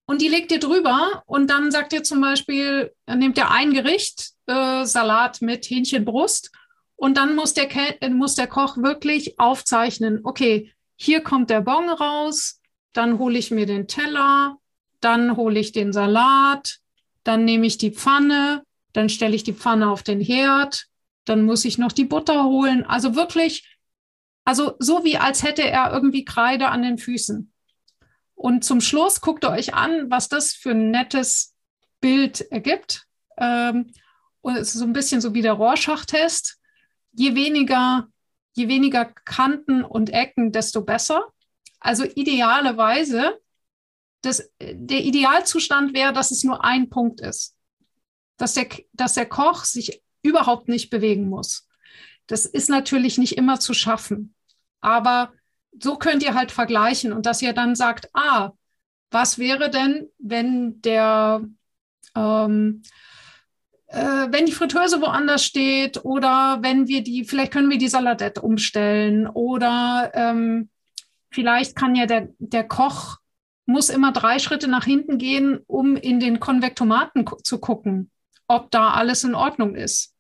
und 0.06 0.22
die 0.22 0.28
legt 0.28 0.52
ihr 0.52 0.60
drüber 0.60 1.24
und 1.26 1.50
dann 1.50 1.72
sagt 1.72 1.94
ihr 1.94 2.04
zum 2.04 2.20
Beispiel, 2.20 2.94
nehmt 3.08 3.38
ihr 3.38 3.50
ein 3.50 3.74
Gericht, 3.74 4.32
äh, 4.48 4.84
Salat 4.84 5.42
mit 5.42 5.70
Hähnchenbrust 5.70 6.52
und 6.98 7.16
dann 7.16 7.34
muss 7.34 7.54
der, 7.54 7.70
muss 8.10 8.36
der 8.36 8.48
Koch 8.48 8.76
wirklich 8.76 9.40
aufzeichnen, 9.40 10.20
okay, 10.26 10.74
hier 10.98 11.22
kommt 11.22 11.50
der 11.50 11.62
Bon 11.62 11.88
raus, 11.88 12.60
dann 12.92 13.20
hole 13.20 13.40
ich 13.40 13.52
mir 13.52 13.68
den 13.68 13.88
Teller, 13.88 14.58
dann 15.00 15.38
hole 15.38 15.62
ich 15.62 15.72
den 15.72 15.94
Salat, 15.94 16.80
dann 17.24 17.46
nehme 17.46 17.68
ich 17.68 17.78
die 17.78 17.92
Pfanne, 17.92 18.66
dann 18.94 19.10
stelle 19.10 19.36
ich 19.36 19.44
die 19.44 19.54
Pfanne 19.54 19.90
auf 19.90 20.04
den 20.04 20.22
Herd, 20.22 20.86
dann 21.26 21.44
muss 21.44 21.66
ich 21.66 21.78
noch 21.78 21.92
die 21.92 22.06
Butter 22.06 22.46
holen. 22.46 22.86
Also 22.86 23.16
wirklich, 23.16 23.78
also 24.46 24.76
so 24.80 25.04
wie 25.04 25.18
als 25.18 25.44
hätte 25.44 25.64
er 25.64 25.92
irgendwie 25.92 26.26
Kreide 26.26 26.70
an 26.70 26.82
den 26.82 26.98
Füßen. 26.98 27.52
Und 28.36 28.64
zum 28.64 28.82
Schluss 28.82 29.22
guckt 29.22 29.46
ihr 29.46 29.52
euch 29.52 29.74
an, 29.74 30.10
was 30.10 30.30
das 30.30 30.54
für 30.54 30.72
ein 30.72 30.92
nettes 30.92 31.56
Bild 32.02 32.42
ergibt. 32.52 33.06
Ähm, 33.38 33.94
und 34.42 34.58
es 34.58 34.70
ist 34.70 34.80
so 34.80 34.86
ein 34.86 34.94
bisschen 34.94 35.22
so 35.22 35.34
wie 35.34 35.42
der 35.42 35.54
Rorschach-Test. 35.54 36.60
Je 37.14 37.36
weniger 37.36 38.08
je 38.54 38.68
weniger 38.68 39.06
Kanten 39.06 39.84
und 39.84 40.12
Ecken, 40.12 40.52
desto 40.52 40.84
besser. 40.84 41.26
Also 41.80 42.06
idealerweise, 42.06 43.40
das, 44.22 44.50
der 44.62 45.04
Idealzustand 45.04 45.94
wäre, 45.94 46.14
dass 46.14 46.32
es 46.32 46.44
nur 46.44 46.64
ein 46.64 46.90
Punkt 46.90 47.20
ist. 47.20 47.58
Dass 48.38 48.54
der, 48.54 48.68
dass 48.94 49.14
der 49.14 49.28
Koch 49.28 49.64
sich 49.64 50.02
überhaupt 50.22 50.68
nicht 50.68 50.90
bewegen 50.90 51.30
muss. 51.30 51.68
Das 52.28 52.46
ist 52.46 52.70
natürlich 52.70 53.18
nicht 53.18 53.38
immer 53.38 53.60
zu 53.60 53.74
schaffen. 53.74 54.34
Aber 54.82 55.32
so 55.80 55.98
könnt 55.98 56.24
ihr 56.24 56.34
halt 56.34 56.52
vergleichen 56.52 57.14
und 57.14 57.26
dass 57.26 57.42
ihr 57.42 57.54
dann 57.54 57.76
sagt, 57.76 58.10
ah, 58.14 58.52
was 59.12 59.38
wäre 59.38 59.70
denn, 59.70 60.10
wenn 60.18 60.82
der, 60.82 61.42
ähm, 62.16 62.82
äh, 63.88 64.28
wenn 64.30 64.46
die 64.46 64.52
Fritteuse 64.52 65.02
woanders 65.02 65.46
steht 65.46 66.04
oder 66.04 66.60
wenn 66.62 66.88
wir 66.88 67.04
die, 67.04 67.26
vielleicht 67.26 67.52
können 67.52 67.70
wir 67.70 67.78
die 67.78 67.88
Saladette 67.88 68.42
umstellen 68.42 69.28
oder 69.28 70.12
ähm, 70.14 70.70
vielleicht 71.32 71.76
kann 71.76 71.96
ja 71.96 72.06
der, 72.06 72.30
der 72.40 72.68
Koch 72.68 73.18
muss 73.66 73.90
immer 73.90 74.12
drei 74.12 74.40
Schritte 74.40 74.68
nach 74.68 74.84
hinten 74.84 75.18
gehen, 75.18 75.60
um 75.68 75.96
in 75.96 76.20
den 76.20 76.40
Konvektomaten 76.40 77.26
zu 77.44 77.60
gucken, 77.60 78.12
ob 78.48 78.72
da 78.72 78.92
alles 78.92 79.24
in 79.24 79.36
Ordnung 79.36 79.76
ist. 79.76 80.16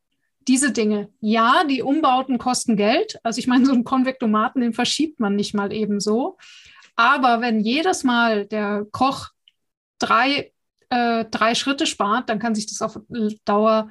Diese 0.47 0.71
Dinge. 0.71 1.09
Ja, 1.21 1.63
die 1.63 1.81
Umbauten 1.81 2.37
kosten 2.37 2.75
Geld. 2.75 3.17
Also 3.23 3.39
ich 3.39 3.47
meine, 3.47 3.65
so 3.65 3.71
einen 3.71 3.85
Konvektomaten, 3.85 4.61
den 4.61 4.73
verschiebt 4.73 5.19
man 5.19 5.35
nicht 5.35 5.53
mal 5.53 5.71
eben 5.71 5.99
so. 5.99 6.37
Aber 6.95 7.41
wenn 7.41 7.59
jedes 7.59 8.03
Mal 8.03 8.45
der 8.45 8.85
Koch 8.91 9.29
drei 9.99 10.53
äh, 10.93 11.25
drei 11.25 11.55
Schritte 11.55 11.87
spart, 11.87 12.29
dann 12.29 12.37
kann 12.39 12.53
sich 12.53 12.67
das 12.67 12.81
auf 12.81 12.99
Dauer 13.45 13.89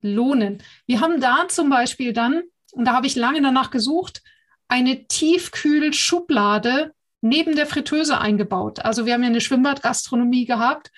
lohnen. 0.00 0.62
Wir 0.86 1.00
haben 1.00 1.20
da 1.20 1.48
zum 1.48 1.68
Beispiel 1.68 2.12
dann, 2.12 2.42
und 2.72 2.84
da 2.84 2.92
habe 2.92 3.08
ich 3.08 3.16
lange 3.16 3.42
danach 3.42 3.70
gesucht, 3.70 4.22
eine 4.68 5.06
Tiefkühlschublade 5.06 6.92
neben 7.20 7.56
der 7.56 7.66
Fritteuse 7.66 8.18
eingebaut. 8.18 8.84
Also 8.84 9.04
wir 9.04 9.14
haben 9.14 9.22
ja 9.22 9.30
eine 9.30 9.40
Schwimmbadgastronomie 9.40 10.44
gehabt. 10.44 10.90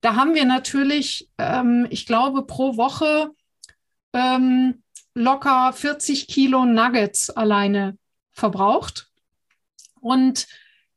Da 0.00 0.14
haben 0.16 0.34
wir 0.34 0.44
natürlich, 0.44 1.30
ähm, 1.38 1.86
ich 1.90 2.06
glaube, 2.06 2.46
pro 2.46 2.76
Woche 2.76 3.30
ähm, 4.12 4.82
locker 5.14 5.72
40 5.72 6.28
Kilo 6.28 6.64
Nuggets 6.64 7.30
alleine 7.30 7.98
verbraucht. 8.32 9.08
Und 10.00 10.46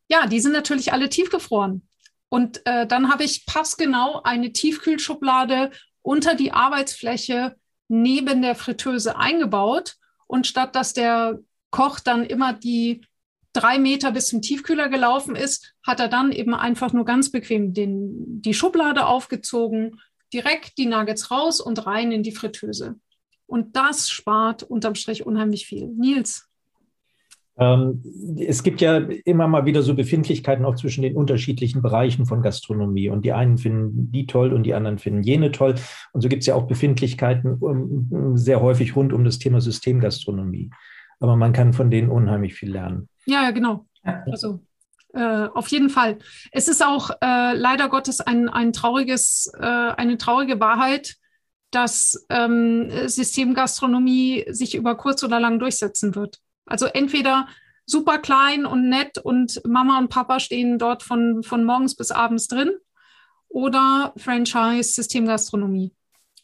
ja, 0.08 0.28
die 0.28 0.40
sind 0.40 0.54
natürlich 0.54 0.94
alle 0.94 1.10
tiefgefroren. 1.10 1.88
Und 2.30 2.66
äh, 2.66 2.88
dann 2.88 3.12
habe 3.12 3.24
ich 3.24 3.46
passgenau 3.46 4.22
eine 4.24 4.52
Tiefkühlschublade 4.54 5.72
unter 6.02 6.36
die 6.36 6.52
Arbeitsfläche 6.52 7.56
neben 7.88 8.42
der 8.42 8.56
Fritteuse 8.56 9.18
eingebaut. 9.18 9.96
Und 10.28 10.48
statt 10.48 10.76
dass 10.76 10.94
der 10.94 11.40
Koch 11.70 12.00
dann 12.00 12.26
immer 12.26 12.54
die 12.54 13.02
drei 13.54 13.80
Meter 13.80 14.12
bis 14.12 14.28
zum 14.28 14.42
Tiefkühler 14.42 14.90
gelaufen 14.90 15.36
ist, 15.36 15.74
hat 15.86 16.00
er 16.00 16.10
dann 16.10 16.32
eben 16.32 16.54
einfach 16.54 16.92
nur 16.92 17.06
ganz 17.06 17.32
bequem 17.32 17.74
den, 17.74 18.42
die 18.42 18.54
Schublade 18.54 19.06
aufgezogen, 19.06 20.00
direkt 20.34 20.78
die 20.78 20.88
Nuggets 20.88 21.32
raus 21.32 21.62
und 21.62 21.86
rein 21.86 22.12
in 22.12 22.24
die 22.24 22.32
Fritteuse. 22.32 22.96
Und 23.46 23.76
das 23.76 24.10
spart 24.10 24.64
unterm 24.64 24.96
Strich 24.96 25.26
unheimlich 25.26 25.68
viel. 25.68 25.88
Nils. 25.88 26.50
Ähm, 27.56 28.02
es 28.40 28.64
gibt 28.64 28.82
ja 28.82 28.98
immer 29.26 29.48
mal 29.48 29.66
wieder 29.66 29.84
so 29.84 29.94
Befindlichkeiten 29.94 30.66
auch 30.66 30.76
zwischen 30.76 31.04
den 31.04 31.16
unterschiedlichen 31.16 31.84
Bereichen 31.84 32.26
von 32.26 32.42
Gastronomie. 32.42 33.10
Und 33.10 33.26
die 33.26 33.34
einen 33.34 33.60
finden 33.60 34.12
die 34.12 34.26
toll 34.26 34.54
und 34.54 34.64
die 34.64 34.74
anderen 34.74 34.98
finden 34.98 35.22
jene 35.22 35.52
toll. 35.52 35.76
Und 36.14 36.22
so 36.22 36.30
gibt 36.30 36.42
es 36.42 36.48
ja 36.48 36.56
auch 36.56 36.66
Befindlichkeiten 36.66 38.36
sehr 38.36 38.62
häufig 38.62 38.96
rund 38.96 39.14
um 39.14 39.24
das 39.24 39.38
Thema 39.38 39.62
Systemgastronomie. 39.62 40.72
Aber 41.24 41.38
man 41.38 41.54
kann 41.54 41.72
von 41.72 41.90
denen 41.90 42.10
unheimlich 42.10 42.54
viel 42.54 42.74
lernen. 42.74 43.08
Ja, 43.26 43.50
genau. 43.52 43.86
Also 44.04 44.60
äh, 45.14 45.48
auf 45.54 45.70
jeden 45.70 45.90
Fall. 45.90 46.20
Es 46.52 46.68
ist 46.68 46.84
auch 46.86 47.12
äh, 47.22 47.54
leider 47.54 47.88
Gottes 47.88 48.20
ein, 48.20 48.50
ein 48.50 48.74
trauriges, 48.74 49.50
äh, 49.58 49.66
eine 49.66 50.18
traurige 50.18 50.60
Wahrheit, 50.60 51.16
dass 51.72 52.26
ähm, 52.30 52.92
Systemgastronomie 53.08 54.44
sich 54.50 54.76
über 54.76 54.96
kurz 54.96 55.24
oder 55.24 55.40
lang 55.40 55.60
durchsetzen 55.60 56.14
wird. 56.14 56.40
Also 56.66 56.88
entweder 56.88 57.48
super 57.86 58.18
klein 58.18 58.66
und 58.66 58.90
nett 58.90 59.18
und 59.18 59.62
Mama 59.66 60.00
und 60.00 60.10
Papa 60.10 60.42
stehen 60.42 60.78
dort 60.78 61.04
von, 61.04 61.42
von 61.42 61.64
morgens 61.64 61.96
bis 61.96 62.12
abends 62.12 62.50
drin 62.50 62.72
oder 63.48 64.14
Franchise 64.18 64.92
Systemgastronomie. 64.92 65.94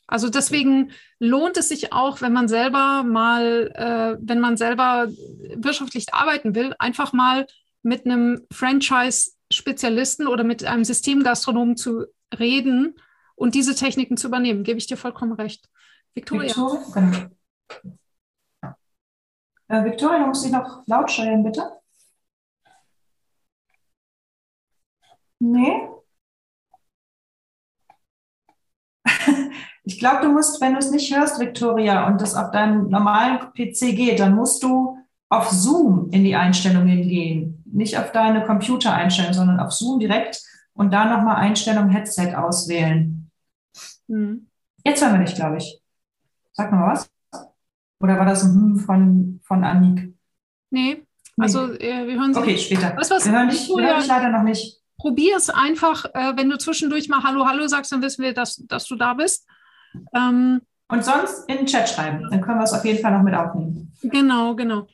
Also 0.09 0.29
deswegen 0.29 0.91
lohnt 1.19 1.55
es 1.57 1.69
sich 1.69 1.93
auch, 1.93 2.21
wenn 2.21 2.33
man 2.33 2.47
selber 2.47 3.03
mal, 3.03 3.71
äh, 3.75 4.17
wenn 4.19 4.39
man 4.39 4.57
selber 4.57 5.07
wirtschaftlich 5.55 6.13
arbeiten 6.13 6.55
will, 6.55 6.73
einfach 6.79 7.13
mal 7.13 7.45
mit 7.83 8.05
einem 8.05 8.41
Franchise-Spezialisten 8.51 10.27
oder 10.27 10.43
mit 10.43 10.65
einem 10.65 10.83
Systemgastronomen 10.83 11.77
zu 11.77 12.07
reden 12.37 12.95
und 13.35 13.53
diese 13.53 13.75
Techniken 13.75 14.17
zu 14.17 14.27
übernehmen. 14.27 14.63
Gebe 14.63 14.79
ich 14.79 14.87
dir 14.87 14.97
vollkommen 14.97 15.33
recht. 15.33 15.69
Victoria. 16.15 16.47
Victoria 16.49 17.29
genau. 18.61 18.75
Äh, 19.67 19.85
Victoria, 19.85 20.19
du 20.19 20.25
musst 20.25 20.43
dich 20.43 20.51
noch 20.51 20.81
laut 20.87 21.11
stellen, 21.11 21.43
bitte. 21.43 21.61
Nee? 25.37 25.87
Ich 29.89 29.97
glaube, 29.97 30.21
du 30.21 30.31
musst, 30.31 30.61
wenn 30.61 30.73
du 30.73 30.77
es 30.77 30.91
nicht 30.91 31.11
hörst, 31.15 31.39
Victoria, 31.39 32.05
und 32.05 32.21
das 32.21 32.35
auf 32.35 32.51
deinem 32.51 32.89
normalen 32.89 33.39
PC 33.39 33.95
geht, 33.95 34.19
dann 34.19 34.35
musst 34.35 34.61
du 34.61 34.99
auf 35.29 35.49
Zoom 35.49 36.11
in 36.11 36.23
die 36.23 36.35
Einstellungen 36.35 37.01
gehen. 37.01 37.63
Nicht 37.65 37.97
auf 37.97 38.11
deine 38.11 38.45
Computereinstellungen, 38.45 39.33
sondern 39.33 39.59
auf 39.59 39.71
Zoom 39.71 39.99
direkt 39.99 40.43
und 40.73 40.93
da 40.93 41.05
nochmal 41.05 41.37
Einstellung 41.37 41.89
Headset 41.89 42.35
auswählen. 42.35 43.31
Hm. 44.07 44.47
Jetzt 44.85 45.03
hören 45.03 45.17
wir 45.17 45.25
dich, 45.25 45.33
glaube 45.33 45.57
ich. 45.57 45.81
Sag 46.51 46.71
mal 46.71 46.91
was. 46.91 47.09
Oder 47.99 48.19
war 48.19 48.25
das 48.25 48.43
ein 48.43 48.53
Hm 48.53 48.79
von, 48.79 49.39
von 49.43 49.63
Annik? 49.63 50.13
Nee, 50.69 51.03
also 51.39 51.73
äh, 51.73 52.05
wir 52.05 52.19
hören 52.19 52.35
Sie. 52.35 52.39
Okay, 52.39 52.59
später. 52.59 52.91
Du 52.91 53.09
was? 53.09 53.25
Wir 53.25 53.31
hören 53.31 53.49
dich, 53.49 53.67
wir 53.67 53.87
hören 53.87 54.01
dich 54.01 54.07
leider 54.07 54.29
noch 54.29 54.43
nicht. 54.43 54.83
Probier 54.97 55.35
es 55.35 55.49
einfach, 55.49 56.05
äh, 56.13 56.33
wenn 56.35 56.47
du 56.47 56.59
zwischendurch 56.59 57.09
mal 57.09 57.23
Hallo, 57.23 57.47
Hallo 57.47 57.65
sagst, 57.65 57.91
dann 57.91 58.03
wissen 58.03 58.23
wir, 58.23 58.35
dass, 58.35 58.57
dass 58.67 58.85
du 58.85 58.95
da 58.95 59.15
bist. 59.15 59.47
Ähm, 60.13 60.61
Und 60.91 61.03
sonst 61.03 61.49
in 61.49 61.57
den 61.57 61.65
Chat 61.65 61.89
schreiben, 61.89 62.27
dann 62.29 62.41
können 62.41 62.59
wir 62.59 62.63
es 62.63 62.73
auf 62.73 62.85
jeden 62.85 63.01
Fall 63.01 63.11
noch 63.11 63.23
mit 63.23 63.33
aufnehmen. 63.35 63.91
genau, 64.01 64.55
genau. 64.55 64.87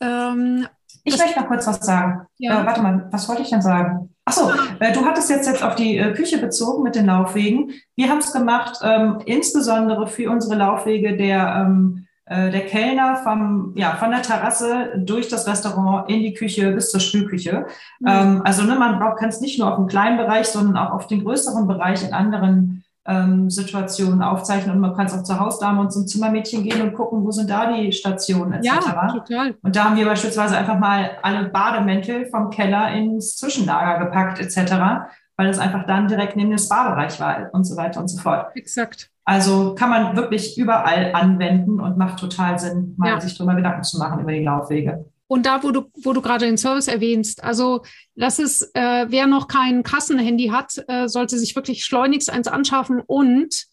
Ähm, 0.00 0.66
Ich 1.04 1.16
möchte 1.18 1.38
noch 1.40 1.48
kurz 1.48 1.66
was 1.66 1.80
sagen. 1.84 2.26
Ja. 2.38 2.62
Äh, 2.62 2.66
warte 2.66 2.82
mal, 2.82 3.08
was 3.10 3.28
wollte 3.28 3.42
ich 3.42 3.50
denn 3.50 3.62
sagen? 3.62 4.10
Achso, 4.24 4.50
äh, 4.80 4.92
du 4.92 5.04
hattest 5.04 5.30
jetzt, 5.30 5.46
jetzt 5.46 5.62
auf 5.62 5.76
die 5.76 5.96
äh, 5.98 6.12
Küche 6.12 6.38
bezogen 6.38 6.82
mit 6.82 6.96
den 6.96 7.06
Laufwegen. 7.06 7.70
Wir 7.94 8.08
haben 8.08 8.18
es 8.18 8.32
gemacht, 8.32 8.80
ähm, 8.82 9.20
insbesondere 9.24 10.08
für 10.08 10.30
unsere 10.30 10.56
Laufwege 10.56 11.16
der, 11.16 11.64
ähm, 11.64 12.06
äh, 12.24 12.50
der 12.50 12.66
Kellner 12.66 13.18
vom, 13.22 13.72
ja, 13.76 13.94
von 13.94 14.10
der 14.10 14.22
Terrasse 14.22 14.94
durch 14.96 15.28
das 15.28 15.46
Restaurant 15.46 16.10
in 16.10 16.22
die 16.22 16.34
Küche 16.34 16.72
bis 16.72 16.90
zur 16.90 16.98
Spülküche. 16.98 17.66
Mhm. 18.00 18.08
Ähm, 18.08 18.42
also 18.44 18.64
ne, 18.64 18.74
man 18.74 18.98
braucht 18.98 19.18
kann 19.18 19.28
es 19.28 19.40
nicht 19.40 19.60
nur 19.60 19.70
auf 19.70 19.76
dem 19.76 19.86
kleinen 19.86 20.16
Bereich, 20.16 20.48
sondern 20.48 20.76
auch 20.76 20.90
auf 20.92 21.06
den 21.06 21.22
größeren 21.22 21.68
Bereich 21.68 22.02
in 22.02 22.12
anderen 22.12 22.75
ähm, 23.08 23.50
Situationen 23.50 24.22
aufzeichnen. 24.22 24.74
Und 24.74 24.80
man 24.80 24.94
kann 24.94 25.06
es 25.06 25.14
auch 25.14 25.22
zur 25.22 25.40
Hausdame 25.40 25.80
und 25.80 25.92
zum 25.92 26.06
Zimmermädchen 26.06 26.62
gehen 26.62 26.82
und 26.82 26.94
gucken, 26.94 27.24
wo 27.24 27.30
sind 27.30 27.50
da 27.50 27.72
die 27.72 27.92
Stationen 27.92 28.52
etc. 28.54 28.66
ja, 28.66 29.12
total. 29.12 29.54
Und 29.62 29.76
da 29.76 29.84
haben 29.84 29.96
wir 29.96 30.06
beispielsweise 30.06 30.56
einfach 30.56 30.78
mal 30.78 31.10
alle 31.22 31.48
Bademäntel 31.48 32.26
vom 32.26 32.50
Keller 32.50 32.92
ins 32.92 33.36
Zwischenlager 33.36 34.04
gepackt 34.04 34.40
etc., 34.40 34.74
weil 35.38 35.48
es 35.48 35.58
einfach 35.58 35.84
dann 35.86 36.08
direkt 36.08 36.36
neben 36.36 36.50
dem 36.50 36.58
Spa-Bereich 36.58 37.20
war 37.20 37.50
und 37.52 37.64
so 37.64 37.76
weiter 37.76 38.00
und 38.00 38.08
so 38.08 38.18
fort. 38.18 38.46
Exakt. 38.54 39.10
Also 39.24 39.74
kann 39.74 39.90
man 39.90 40.16
wirklich 40.16 40.56
überall 40.56 41.12
anwenden 41.12 41.80
und 41.80 41.98
macht 41.98 42.18
total 42.20 42.58
Sinn, 42.58 42.94
mal 42.96 43.10
Ja. 43.10 43.20
sich 43.20 43.36
drüber 43.36 43.54
Gedanken 43.54 43.82
zu 43.82 43.98
machen 43.98 44.20
über 44.20 44.32
die 44.32 44.44
Laufwege. 44.44 45.04
Und 45.28 45.46
da, 45.46 45.62
wo 45.62 45.72
du, 45.72 45.90
wo 46.02 46.12
du 46.12 46.22
gerade 46.22 46.46
den 46.46 46.58
Service 46.58 46.86
erwähnst, 46.86 47.42
also 47.42 47.82
das 48.14 48.38
ist, 48.38 48.70
äh, 48.74 49.06
wer 49.08 49.26
noch 49.26 49.48
kein 49.48 49.82
Kassenhandy 49.82 50.48
hat, 50.48 50.82
äh, 50.86 51.08
sollte 51.08 51.38
sich 51.38 51.56
wirklich 51.56 51.84
schleunigst 51.84 52.30
eins 52.30 52.48
anschaffen 52.48 53.00
und 53.04 53.66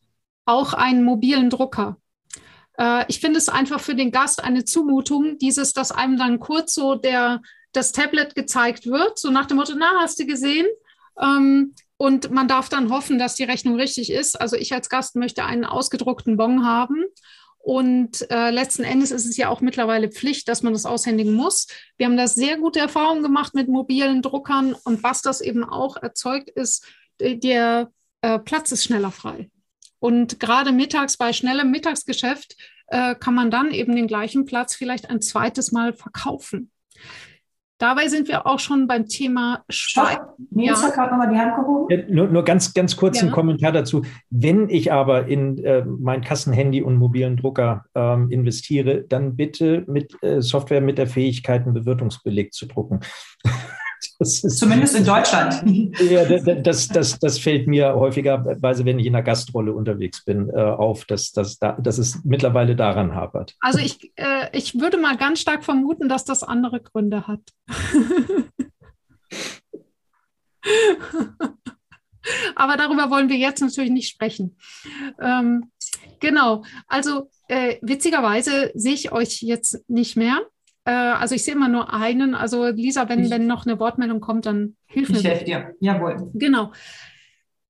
auch 0.46 0.74
einen 0.74 1.04
mobilen 1.04 1.50
Drucker. 1.50 1.98
Äh, 2.78 3.06
ich 3.08 3.20
finde 3.20 3.38
es 3.38 3.50
einfach 3.50 3.80
für 3.80 3.96
den 3.96 4.12
Gast 4.12 4.44
eine 4.44 4.66
Zumutung, 4.66 5.38
dieses, 5.38 5.74
dass 5.74 5.92
einem 5.92 6.18
dann 6.18 6.40
kurz 6.40 6.74
so 6.74 6.96
der, 6.96 7.42
das 7.72 7.92
Tablet 7.92 8.36
gezeigt 8.36 8.88
wird, 8.88 9.20
so 9.20 9.30
nach 9.30 9.46
dem 9.46 9.58
Motto, 9.58 9.74
na, 9.78 9.92
hast 10.02 10.20
du 10.20 10.26
gesehen? 10.26 10.66
Ähm, 11.22 11.76
und 11.98 12.32
man 12.32 12.48
darf 12.48 12.70
dann 12.70 12.92
hoffen, 12.92 13.20
dass 13.20 13.36
die 13.36 13.44
Rechnung 13.44 13.76
richtig 13.76 14.12
ist. 14.12 14.40
Also 14.40 14.56
ich 14.56 14.74
als 14.74 14.90
Gast 14.90 15.16
möchte 15.16 15.46
einen 15.46 15.64
ausgedruckten 15.64 16.36
Bon 16.36 16.66
haben. 16.66 17.06
Und 17.64 18.30
äh, 18.30 18.50
letzten 18.50 18.84
Endes 18.84 19.12
ist 19.12 19.26
es 19.26 19.38
ja 19.38 19.48
auch 19.48 19.62
mittlerweile 19.62 20.12
Pflicht, 20.12 20.50
dass 20.50 20.64
man 20.64 20.74
das 20.74 20.86
aushändigen 20.86 21.34
muss. 21.34 21.68
Wir 21.96 22.08
haben 22.08 22.18
da 22.18 22.28
sehr 22.28 22.58
gute 22.58 22.82
Erfahrungen 22.82 23.24
gemacht 23.24 23.56
mit 23.56 23.70
mobilen 23.70 24.22
Druckern. 24.22 24.76
Und 24.84 25.02
was 25.02 25.22
das 25.22 25.40
eben 25.40 25.64
auch 25.64 25.96
erzeugt, 25.96 26.50
ist, 26.50 26.86
äh, 27.20 27.38
der 27.38 27.90
äh, 28.20 28.38
Platz 28.40 28.74
ist 28.74 28.84
schneller 28.84 29.12
frei. 29.12 29.50
Und 30.00 30.42
gerade 30.42 30.74
mittags 30.74 31.16
bei 31.16 31.32
schnellem 31.32 31.72
Mittagsgeschäft 31.72 32.58
äh, 32.88 33.16
kann 33.16 33.34
man 33.34 33.50
dann 33.50 33.72
eben 33.72 33.96
den 33.96 34.08
gleichen 34.08 34.44
Platz 34.44 34.76
vielleicht 34.76 35.10
ein 35.10 35.22
zweites 35.22 35.72
Mal 35.72 35.94
verkaufen. 35.94 36.70
Dabei 37.84 38.08
sind 38.08 38.30
wir 38.30 38.48
auch 38.48 38.60
schon 38.60 38.88
beim 38.88 39.08
Thema 39.08 39.66
Nils 39.68 39.94
Ja. 40.56 40.82
hat 40.88 40.94
gerade 40.94 41.12
nochmal 41.12 41.30
die 41.30 41.38
Hand 41.38 41.54
gehoben. 41.58 41.88
Ja, 41.90 41.98
nur, 42.08 42.28
nur 42.30 42.46
ganz, 42.46 42.74
ganz 42.74 42.96
kurz 42.96 43.20
Ja. 43.20 43.28
ein 43.28 43.32
Kommentar 43.34 43.74
dazu. 43.74 44.04
Wenn 44.30 44.70
ich 44.70 44.94
aber 44.94 45.28
in 45.28 45.62
äh, 45.66 45.84
mein 45.86 46.22
Kassenhandy 46.22 46.82
und 46.82 46.96
mobilen 46.96 47.36
Drucker 47.36 47.84
ähm, 47.94 48.32
investiere, 48.32 49.02
dann 49.02 49.36
bitte 49.36 49.84
mit 49.88 50.16
äh, 50.24 50.42
Software 50.42 50.80
mit 50.80 50.98
der 50.98 51.08
Fähigkeit, 51.08 51.64
einen 51.66 51.74
Bewirtungsbeleg 51.74 52.54
zu 52.54 52.68
drucken. 52.68 53.02
Das 54.20 54.44
ist, 54.44 54.58
Zumindest 54.58 54.96
in 54.96 55.06
Deutschland. 55.06 55.64
ja, 56.00 56.24
da- 56.26 56.38
da- 56.40 56.56
das, 56.62 56.88
das, 56.88 57.20
das 57.20 57.40
fällt 57.40 57.68
mir 57.68 57.96
häufigerweise, 57.96 58.86
wenn 58.86 59.00
ich 59.00 59.06
in 59.08 59.14
der 59.14 59.24
Gastrolle 59.24 59.74
unterwegs 59.74 60.24
bin, 60.24 60.50
äh, 60.50 60.54
auf, 60.62 61.06
dass, 61.06 61.32
dass, 61.32 61.58
da, 61.58 61.74
dass 61.74 61.98
es 61.98 62.24
mittlerweile 62.24 62.76
daran 62.76 63.16
hapert. 63.16 63.56
Also 63.60 63.80
ich, 63.80 64.12
äh, 64.16 64.50
ich 64.58 64.80
würde 64.80 64.98
mal 64.98 65.18
ganz 65.18 65.40
stark 65.40 65.64
vermuten, 65.66 66.10
dass 66.10 66.26
das 66.26 66.44
andere 66.44 66.80
Gründe 66.82 67.28
hat. 67.28 67.42
Aber 72.56 72.78
darüber 72.78 73.10
wollen 73.10 73.30
wir 73.30 73.36
jetzt 73.38 73.62
natürlich 73.62 73.92
nicht 73.92 74.10
sprechen. 74.10 74.56
Ähm, 75.20 75.72
genau, 76.20 76.64
also 76.88 77.30
äh, 77.50 77.76
witzigerweise 77.82 78.72
sehe 78.76 78.94
ich 78.94 79.12
euch 79.12 79.42
jetzt 79.42 79.84
nicht 79.90 80.16
mehr. 80.16 80.40
Äh, 80.86 80.92
also 80.92 81.36
ich 81.36 81.44
sehe 81.46 81.54
immer 81.56 81.70
nur 81.70 81.94
einen. 81.94 82.36
Also 82.36 82.68
Lisa, 82.68 83.08
wenn, 83.10 83.24
Ich- 83.26 83.30
wenn 83.30 83.48
noch 83.48 83.66
eine 83.66 83.80
Wortmeldung 83.80 84.20
kommt, 84.20 84.46
dann 84.46 84.76
hilf 84.86 85.10
mir. 85.10 85.18
Ich 85.18 85.24
helfe 85.24 85.46
dir. 85.46 85.76
Jawohl. 85.80 86.30
Genau. 86.34 86.72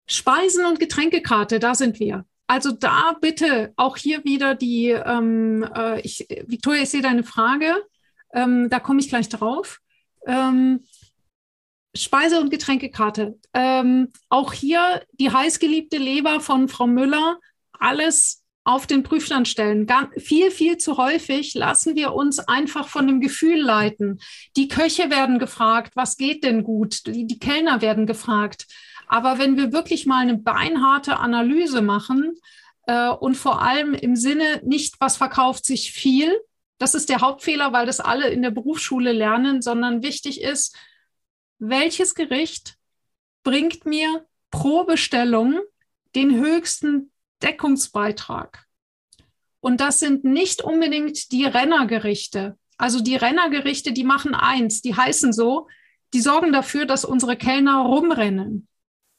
Speisen- 0.06 0.65
und 0.65 0.80
Getränkekarte, 0.80 1.60
da 1.60 1.76
sind 1.76 1.99
wir. 1.99 2.26
Also 2.47 2.71
da 2.71 3.15
bitte 3.21 3.73
auch 3.78 3.95
hier 3.97 4.23
wieder 4.26 4.54
die, 4.54 4.89
ähm, 4.89 5.65
äh, 5.76 6.02
ich, 6.02 6.28
Victoria, 6.45 6.84
ich 6.84 6.89
sehe 6.89 7.02
deine 7.02 7.23
Frage, 7.23 7.73
ähm, 8.34 8.69
da 8.69 8.80
komme 8.80 8.99
ich 8.99 9.08
gleich 9.10 9.30
drauf. 9.30 9.80
Ähm, 10.28 10.84
Speise- 11.95 12.39
und 12.41 12.49
Getränkekarte. 12.49 13.39
Ähm, 13.54 14.10
auch 14.30 14.52
hier 14.52 15.04
die 15.13 15.32
heißgeliebte 15.32 15.97
Leber 15.97 16.39
von 16.41 16.67
Frau 16.67 16.88
Müller, 16.88 17.39
alles 17.71 18.42
auf 18.63 18.88
den 18.88 19.04
Prüfstand 19.04 19.47
stellen. 19.47 19.86
Gan 19.86 20.10
viel, 20.17 20.49
viel 20.52 20.78
zu 20.78 20.97
häufig 20.97 21.54
lassen 21.54 21.95
wir 21.95 22.13
uns 22.13 22.39
einfach 22.39 22.88
von 22.88 23.08
dem 23.08 23.19
Gefühl 23.19 23.62
leiten. 23.62 24.19
Die 24.56 24.67
Köche 24.67 25.10
werden 25.10 25.39
gefragt, 25.39 25.95
was 25.95 26.17
geht 26.17 26.43
denn 26.43 26.63
gut? 26.63 27.06
Die, 27.08 27.28
die 27.28 27.39
Kellner 27.39 27.82
werden 27.82 28.06
gefragt. 28.06 28.67
Aber 29.08 29.38
wenn 29.38 29.58
wir 29.58 29.73
wirklich 29.73 30.06
mal 30.06 30.19
eine 30.19 30.38
beinharte 30.38 31.17
Analyse 31.17 31.82
machen 31.82 32.36
äh, 32.88 33.10
und 33.10 33.36
vor 33.36 33.62
allem 33.62 33.93
im 33.93 34.15
Sinne 34.15 34.62
nicht, 34.63 34.95
was 34.99 35.17
verkauft 35.17 35.65
sich 35.65 35.91
viel, 35.91 36.34
das 36.78 36.95
ist 36.95 37.10
der 37.10 37.21
Hauptfehler, 37.21 37.73
weil 37.73 37.86
das 37.86 37.99
alle 37.99 38.30
in 38.30 38.41
der 38.41 38.52
Berufsschule 38.52 39.12
lernen, 39.12 39.62
sondern 39.62 40.04
wichtig 40.04 40.41
ist, 40.41 40.76
welches 41.60 42.15
Gericht 42.15 42.76
bringt 43.43 43.86
mir 43.86 44.26
pro 44.52 44.84
Bestellung 44.84 45.60
den 46.15 46.36
höchsten 46.36 47.12
Deckungsbeitrag? 47.43 48.65
Und 49.60 49.79
das 49.79 49.99
sind 49.99 50.23
nicht 50.23 50.62
unbedingt 50.62 51.32
die 51.32 51.45
Rennergerichte. 51.45 52.58
Also 52.77 52.99
die 53.01 53.15
Rennergerichte, 53.15 53.93
die 53.93 54.03
machen 54.03 54.36
eins, 54.36 54.82
die 54.82 54.95
heißen 54.95 55.32
so, 55.32 55.67
die 56.13 56.21
sorgen 56.21 56.51
dafür, 56.51 56.86
dass 56.86 57.06
unsere 57.06 57.38
Kellner 57.38 57.79
rumrennen. 57.79 58.67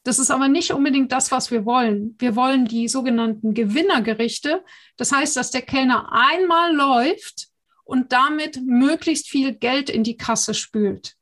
Das 0.04 0.18
ist 0.18 0.30
aber 0.30 0.48
nicht 0.48 0.72
unbedingt 0.72 1.12
das, 1.12 1.30
was 1.32 1.50
wir 1.50 1.64
wollen. 1.64 2.14
Wir 2.18 2.36
wollen 2.36 2.66
die 2.66 2.88
sogenannten 2.88 3.54
Gewinnergerichte. 3.54 4.62
Das 4.98 5.12
heißt, 5.12 5.36
dass 5.36 5.50
der 5.50 5.62
Kellner 5.62 6.12
einmal 6.12 6.74
läuft 6.74 7.48
und 7.84 8.12
damit 8.12 8.60
möglichst 8.66 9.28
viel 9.28 9.54
Geld 9.54 9.88
in 9.88 10.04
die 10.04 10.18
Kasse 10.18 10.52
spült. 10.52 11.14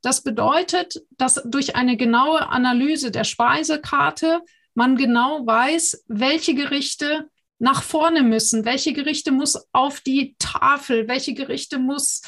Das 0.00 0.22
bedeutet, 0.22 1.02
dass 1.10 1.42
durch 1.44 1.74
eine 1.74 1.96
genaue 1.96 2.48
Analyse 2.48 3.10
der 3.10 3.24
Speisekarte 3.24 4.42
man 4.78 4.96
genau 4.96 5.44
weiß, 5.44 6.04
welche 6.06 6.54
Gerichte 6.54 7.28
nach 7.58 7.82
vorne 7.82 8.22
müssen, 8.22 8.64
welche 8.64 8.92
Gerichte 8.92 9.32
muss 9.32 9.66
auf 9.72 10.00
die 10.00 10.36
Tafel, 10.38 11.08
welche 11.08 11.34
Gerichte 11.34 11.80
muss, 11.80 12.22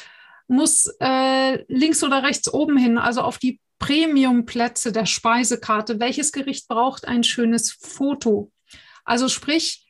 muss 0.49 0.93
äh, 0.99 1.63
links 1.73 2.03
oder 2.03 2.23
rechts 2.23 2.53
oben 2.53 2.75
hin, 2.75 2.97
also 2.97 3.21
auf 3.21 3.37
die 3.37 3.61
Premiumplätze 3.79 4.91
der 4.91 5.05
Speisekarte. 5.05 6.01
Welches 6.01 6.33
Gericht 6.33 6.67
braucht 6.67 7.07
ein 7.07 7.23
schönes 7.23 7.71
Foto? 7.71 8.51
Also 9.05 9.29
sprich, 9.29 9.87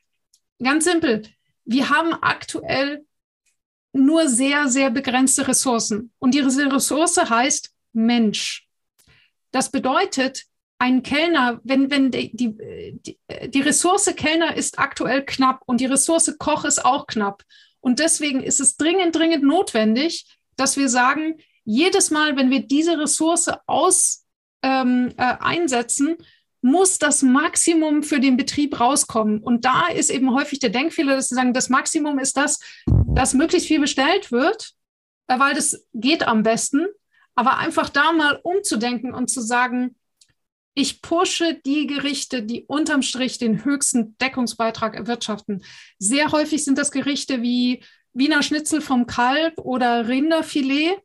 ganz 0.62 0.84
simpel, 0.84 1.24
wir 1.66 1.90
haben 1.90 2.14
aktuell 2.14 3.08
nur 3.92 4.30
sehr, 4.30 4.68
sehr 4.68 4.92
begrenzte 4.92 5.48
Ressourcen. 5.48 6.14
Und 6.20 6.36
diese 6.36 6.72
Ressource 6.72 7.18
heißt 7.18 7.74
Mensch. 7.94 8.68
Das 9.50 9.72
bedeutet, 9.72 10.46
ein 10.82 11.04
Kellner, 11.04 11.62
wenn, 11.64 11.92
wenn 11.92 12.10
die, 12.10 12.36
die, 12.36 12.58
die, 13.50 13.62
Ressource 13.62 14.12
Kellner 14.16 14.58
ist 14.58 14.80
aktuell 14.80 15.24
knapp 15.24 15.62
und 15.68 15.80
die 15.80 15.86
Ressource 15.86 16.36
Koch 16.40 16.66
ist 16.66 16.84
auch 16.84 17.06
knapp. 17.06 17.44
Und 17.82 18.00
deswegen 18.00 18.42
ist 18.42 18.60
es 18.60 18.78
dringend, 18.78 19.16
dringend 19.16 19.44
notwendig, 19.44 20.26
dass 20.56 20.78
wir 20.78 20.90
sagen, 20.90 21.36
jedes 21.66 22.10
Mal, 22.10 22.36
wenn 22.36 22.50
wir 22.50 22.66
diese 22.66 22.98
Ressource 22.98 23.52
aus, 23.68 24.26
ähm, 24.64 25.14
äh, 25.18 25.36
einsetzen, 25.40 26.18
muss 26.62 26.98
das 26.98 27.22
Maximum 27.22 28.02
für 28.02 28.20
den 28.20 28.36
Betrieb 28.36 28.80
rauskommen. 28.80 29.40
Und 29.40 29.66
da 29.66 29.88
ist 29.88 30.10
eben 30.10 30.34
häufig 30.34 30.58
der 30.58 30.72
Denkfehler, 30.72 31.16
dass 31.16 31.30
sie 31.30 31.36
sagen, 31.36 31.54
das 31.54 31.70
Maximum 31.70 32.18
ist 32.18 32.38
das, 32.38 32.60
dass 33.06 33.36
möglichst 33.36 33.68
viel 33.68 33.80
bestellt 33.80 34.32
wird, 34.32 34.72
äh, 35.28 35.38
weil 35.38 35.54
das 35.54 35.86
geht 35.94 36.28
am 36.28 36.42
besten. 36.42 36.88
Aber 37.36 37.60
einfach 37.60 37.90
da 37.90 38.14
mal 38.14 38.40
umzudenken 38.42 39.14
und 39.14 39.30
zu 39.30 39.42
sagen, 39.42 39.96
Ich 40.74 41.02
pushe 41.02 41.60
die 41.66 41.86
Gerichte, 41.86 42.44
die 42.44 42.64
unterm 42.66 43.02
Strich 43.02 43.38
den 43.38 43.66
höchsten 43.66 44.18
Deckungsbeitrag 44.20 44.96
erwirtschaften. 44.96 45.64
Sehr 46.00 46.32
häufig 46.32 46.64
sind 46.64 46.78
das 46.78 46.92
Gerichte 46.92 47.42
wie 47.42 47.84
Wiener 48.14 48.42
Schnitzel 48.42 48.82
vom 48.82 49.06
Kalb 49.06 49.60
oder 49.60 50.08
Rinderfilet, 50.08 50.98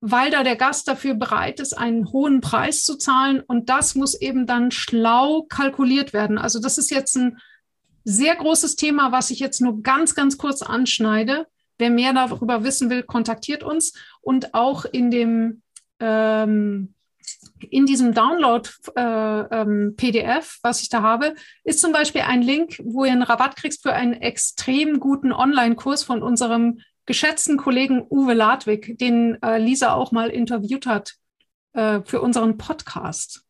weil 0.00 0.30
da 0.30 0.42
der 0.42 0.56
Gast 0.56 0.88
dafür 0.88 1.14
bereit 1.14 1.60
ist, 1.60 1.72
einen 1.74 2.12
hohen 2.12 2.40
Preis 2.40 2.84
zu 2.84 2.96
zahlen. 2.96 3.40
Und 3.40 3.68
das 3.70 3.94
muss 3.94 4.14
eben 4.14 4.46
dann 4.46 4.70
schlau 4.70 5.42
kalkuliert 5.42 6.12
werden. 6.12 6.36
Also 6.36 6.60
das 6.60 6.76
ist 6.76 6.90
jetzt 6.90 7.16
ein 7.16 7.38
sehr 8.04 8.34
großes 8.36 8.76
Thema, 8.76 9.12
was 9.12 9.30
ich 9.30 9.38
jetzt 9.38 9.60
nur 9.60 9.82
ganz, 9.82 10.14
ganz 10.14 10.36
kurz 10.38 10.62
anschneide. 10.62 11.46
Wer 11.78 11.90
mehr 11.90 12.12
darüber 12.12 12.64
wissen 12.64 12.90
will, 12.90 13.02
kontaktiert 13.02 13.62
uns. 13.62 13.94
Und 14.20 14.54
auch 14.54 14.84
in 14.84 15.10
dem 15.10 15.62
ähm, 16.00 16.94
in 17.70 17.86
diesem 17.86 18.14
Download-PDF, 18.14 18.94
äh, 18.96 19.60
ähm, 19.60 20.58
was 20.62 20.82
ich 20.82 20.88
da 20.88 21.02
habe, 21.02 21.34
ist 21.64 21.80
zum 21.80 21.92
Beispiel 21.92 22.22
ein 22.22 22.42
Link, 22.42 22.80
wo 22.84 23.04
ihr 23.04 23.12
einen 23.12 23.22
Rabatt 23.22 23.56
kriegst 23.56 23.82
für 23.82 23.92
einen 23.92 24.14
extrem 24.14 25.00
guten 25.00 25.32
Online-Kurs 25.32 26.04
von 26.04 26.22
unserem 26.22 26.80
geschätzten 27.06 27.56
Kollegen 27.56 28.06
Uwe 28.08 28.34
Ladwig, 28.34 28.98
den 28.98 29.40
äh, 29.42 29.58
Lisa 29.58 29.92
auch 29.92 30.12
mal 30.12 30.30
interviewt 30.30 30.86
hat 30.86 31.14
äh, 31.74 32.00
für 32.04 32.20
unseren 32.20 32.56
Podcast. 32.56 33.43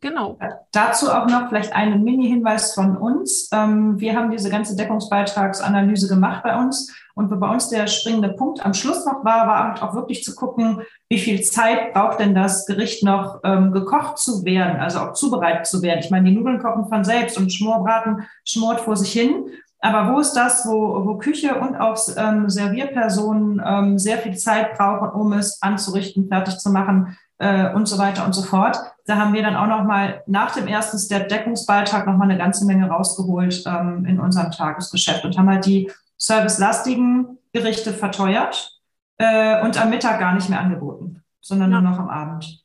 Genau. 0.00 0.38
Dazu 0.70 1.10
auch 1.10 1.26
noch 1.26 1.48
vielleicht 1.48 1.72
einen 1.72 2.04
Mini-Hinweis 2.04 2.74
von 2.74 2.96
uns. 2.96 3.48
Ähm, 3.52 3.98
wir 3.98 4.16
haben 4.16 4.30
diese 4.30 4.48
ganze 4.48 4.76
Deckungsbeitragsanalyse 4.76 6.06
gemacht 6.06 6.44
bei 6.44 6.56
uns. 6.56 6.92
Und 7.14 7.28
bei 7.40 7.50
uns 7.50 7.68
der 7.68 7.88
springende 7.88 8.28
Punkt 8.28 8.64
am 8.64 8.74
Schluss 8.74 9.04
noch 9.04 9.24
war, 9.24 9.48
war 9.48 9.68
halt 9.68 9.82
auch 9.82 9.94
wirklich 9.96 10.22
zu 10.22 10.36
gucken, 10.36 10.82
wie 11.08 11.18
viel 11.18 11.42
Zeit 11.42 11.92
braucht 11.92 12.20
denn 12.20 12.32
das 12.32 12.64
Gericht 12.66 13.02
noch 13.02 13.40
ähm, 13.42 13.72
gekocht 13.72 14.18
zu 14.18 14.44
werden, 14.44 14.78
also 14.78 15.00
auch 15.00 15.14
zubereitet 15.14 15.66
zu 15.66 15.82
werden. 15.82 15.98
Ich 15.98 16.10
meine, 16.10 16.30
die 16.30 16.36
Nudeln 16.36 16.60
kochen 16.60 16.88
von 16.88 17.02
selbst 17.02 17.36
und 17.36 17.52
Schmorbraten 17.52 18.24
schmort 18.44 18.80
vor 18.82 18.96
sich 18.96 19.12
hin. 19.12 19.46
Aber 19.80 20.12
wo 20.12 20.20
ist 20.20 20.34
das, 20.34 20.64
wo, 20.64 21.06
wo 21.06 21.18
Küche 21.18 21.56
und 21.56 21.74
auch 21.74 21.98
ähm, 22.16 22.48
Servierpersonen 22.48 23.60
ähm, 23.64 23.98
sehr 23.98 24.18
viel 24.18 24.36
Zeit 24.36 24.76
brauchen, 24.76 25.10
um 25.10 25.32
es 25.32 25.60
anzurichten, 25.60 26.28
fertig 26.28 26.58
zu 26.58 26.70
machen 26.70 27.16
äh, 27.38 27.72
und 27.72 27.86
so 27.86 27.98
weiter 27.98 28.24
und 28.24 28.34
so 28.34 28.42
fort? 28.42 28.78
Da 29.06 29.16
haben 29.16 29.32
wir 29.32 29.42
dann 29.42 29.56
auch 29.56 29.66
noch 29.66 29.84
mal 29.84 30.22
nach 30.26 30.52
dem 30.52 30.66
ersten 30.66 30.98
Step 30.98 31.28
Deckungsbeitrag 31.28 32.06
noch 32.06 32.16
mal 32.16 32.24
eine 32.24 32.38
ganze 32.38 32.66
Menge 32.66 32.88
rausgeholt 32.88 33.64
ähm, 33.66 34.04
in 34.06 34.20
unserem 34.20 34.50
Tagesgeschäft 34.50 35.24
und 35.24 35.36
haben 35.38 35.48
halt 35.48 35.66
die 35.66 35.90
servicelastigen 36.16 37.38
Gerichte 37.52 37.92
verteuert 37.92 38.78
äh, 39.18 39.62
und 39.62 39.80
am 39.80 39.90
Mittag 39.90 40.20
gar 40.20 40.34
nicht 40.34 40.48
mehr 40.48 40.60
angeboten, 40.60 41.22
sondern 41.40 41.72
ja. 41.72 41.80
nur 41.80 41.90
noch 41.90 41.98
am 41.98 42.08
Abend. 42.08 42.62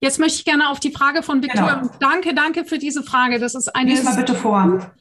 Jetzt 0.00 0.20
möchte 0.20 0.38
ich 0.38 0.44
gerne 0.44 0.68
auf 0.70 0.78
die 0.78 0.92
Frage 0.92 1.22
von 1.22 1.42
Victoria. 1.42 1.74
Genau. 1.74 1.92
Danke, 1.98 2.32
danke 2.32 2.64
für 2.64 2.78
diese 2.78 3.02
Frage. 3.02 3.40
Das 3.40 3.56
ist 3.56 3.74
eine 3.74 3.90
Lies 3.90 4.04
mal 4.04 4.14
bitte 4.14 4.34
vor. 4.34 4.92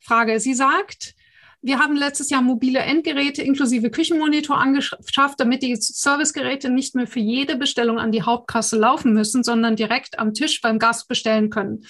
Frage. 0.00 0.40
Sie 0.40 0.54
sagt, 0.54 1.14
wir 1.62 1.78
haben 1.78 1.94
letztes 1.94 2.30
Jahr 2.30 2.40
mobile 2.40 2.78
Endgeräte 2.78 3.42
inklusive 3.42 3.90
Küchenmonitor 3.90 4.56
angeschafft, 4.56 5.38
damit 5.38 5.62
die 5.62 5.76
Servicegeräte 5.76 6.70
nicht 6.70 6.94
mehr 6.94 7.06
für 7.06 7.20
jede 7.20 7.56
Bestellung 7.56 7.98
an 7.98 8.12
die 8.12 8.22
Hauptkasse 8.22 8.78
laufen 8.78 9.12
müssen, 9.12 9.44
sondern 9.44 9.76
direkt 9.76 10.18
am 10.18 10.32
Tisch 10.32 10.60
beim 10.62 10.78
Gast 10.78 11.06
bestellen 11.06 11.50
können. 11.50 11.84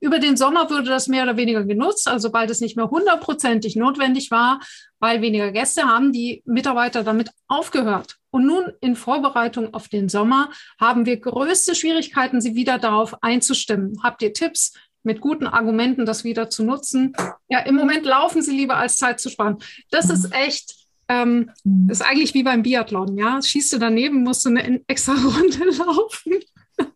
Über 0.00 0.18
den 0.18 0.36
Sommer 0.36 0.68
wurde 0.70 0.88
das 0.88 1.06
mehr 1.06 1.22
oder 1.22 1.36
weniger 1.36 1.64
genutzt, 1.64 2.08
also 2.08 2.28
sobald 2.28 2.50
es 2.50 2.60
nicht 2.60 2.76
mehr 2.76 2.90
hundertprozentig 2.90 3.76
notwendig 3.76 4.30
war, 4.30 4.60
weil 4.98 5.22
weniger 5.22 5.52
Gäste 5.52 5.82
haben 5.82 6.12
die 6.12 6.42
Mitarbeiter 6.44 7.04
damit 7.04 7.30
aufgehört. 7.46 8.16
Und 8.30 8.46
nun 8.46 8.72
in 8.80 8.96
Vorbereitung 8.96 9.74
auf 9.74 9.88
den 9.88 10.08
Sommer 10.08 10.50
haben 10.80 11.06
wir 11.06 11.18
größte 11.18 11.74
Schwierigkeiten, 11.74 12.40
sie 12.40 12.54
wieder 12.54 12.78
darauf 12.78 13.22
einzustimmen. 13.22 14.00
Habt 14.02 14.22
ihr 14.22 14.32
Tipps? 14.32 14.72
Mit 15.02 15.20
guten 15.20 15.46
Argumenten 15.46 16.06
das 16.06 16.24
wieder 16.24 16.50
zu 16.50 16.64
nutzen. 16.64 17.12
Ja, 17.48 17.60
im 17.60 17.74
Moment 17.74 18.04
laufen 18.04 18.42
sie 18.42 18.56
lieber, 18.56 18.76
als 18.76 18.96
Zeit 18.96 19.20
zu 19.20 19.30
sparen. 19.30 19.58
Das 19.90 20.10
ist 20.10 20.32
echt, 20.32 20.74
ähm, 21.08 21.50
ist 21.88 22.02
eigentlich 22.02 22.34
wie 22.34 22.42
beim 22.42 22.62
Biathlon, 22.62 23.16
ja. 23.16 23.40
Schießt 23.42 23.72
du 23.72 23.78
daneben, 23.78 24.22
musst 24.22 24.44
du 24.44 24.50
eine 24.50 24.82
extra 24.86 25.12
Runde 25.24 25.64
laufen. 25.76 26.32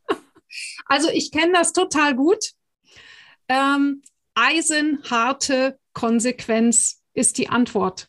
also 0.86 1.08
ich 1.10 1.30
kenne 1.32 1.52
das 1.52 1.72
total 1.72 2.14
gut. 2.14 2.52
Ähm, 3.48 4.02
eisenharte 4.34 5.78
Konsequenz 5.92 7.02
ist 7.14 7.38
die 7.38 7.48
Antwort. 7.48 8.08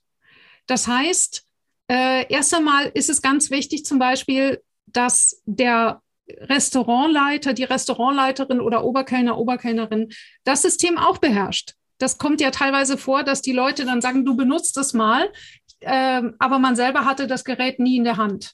Das 0.68 0.88
heißt, 0.88 1.45
äh, 1.89 2.32
erst 2.32 2.54
einmal 2.54 2.91
ist 2.93 3.10
es 3.10 3.22
ganz 3.22 3.50
wichtig 3.50 3.86
zum 3.86 3.98
Beispiel, 3.98 4.62
dass 4.86 5.41
der 5.45 6.02
Restaurantleiter, 6.30 7.53
die 7.53 7.63
Restaurantleiterin 7.63 8.59
oder 8.59 8.84
Oberkellner, 8.84 9.38
Oberkellnerin 9.38 10.09
das 10.43 10.61
System 10.61 10.97
auch 10.97 11.17
beherrscht. 11.17 11.73
Das 11.97 12.17
kommt 12.17 12.41
ja 12.41 12.51
teilweise 12.51 12.97
vor, 12.97 13.23
dass 13.23 13.41
die 13.41 13.53
Leute 13.53 13.86
dann 13.86 14.01
sagen, 14.01 14.25
du 14.25 14.36
benutzt 14.36 14.78
es 14.78 14.93
mal, 14.93 15.32
äh, 15.80 16.21
aber 16.39 16.59
man 16.59 16.75
selber 16.75 17.05
hatte 17.05 17.28
das 17.28 17.43
Gerät 17.43 17.80
nie 17.80 17.97
in 17.97 18.03
der 18.03 18.17
Hand. 18.17 18.53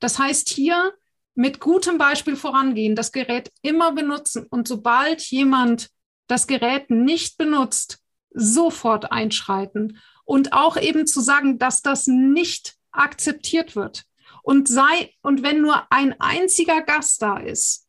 Das 0.00 0.18
heißt, 0.18 0.48
hier 0.48 0.92
mit 1.34 1.60
gutem 1.60 1.96
Beispiel 1.96 2.36
vorangehen, 2.36 2.94
das 2.94 3.12
Gerät 3.12 3.50
immer 3.62 3.92
benutzen 3.92 4.46
und 4.50 4.68
sobald 4.68 5.22
jemand 5.22 5.88
das 6.26 6.46
Gerät 6.46 6.90
nicht 6.90 7.38
benutzt, 7.38 8.00
sofort 8.30 9.12
einschreiten 9.12 9.98
und 10.24 10.52
auch 10.52 10.76
eben 10.76 11.06
zu 11.06 11.20
sagen, 11.20 11.58
dass 11.58 11.82
das 11.82 12.06
nicht 12.06 12.74
akzeptiert 12.90 13.76
wird 13.76 14.04
und 14.42 14.68
sei, 14.68 15.14
und 15.22 15.42
wenn 15.42 15.62
nur 15.62 15.90
ein 15.90 16.20
einziger 16.20 16.82
Gast 16.82 17.22
da 17.22 17.38
ist, 17.38 17.86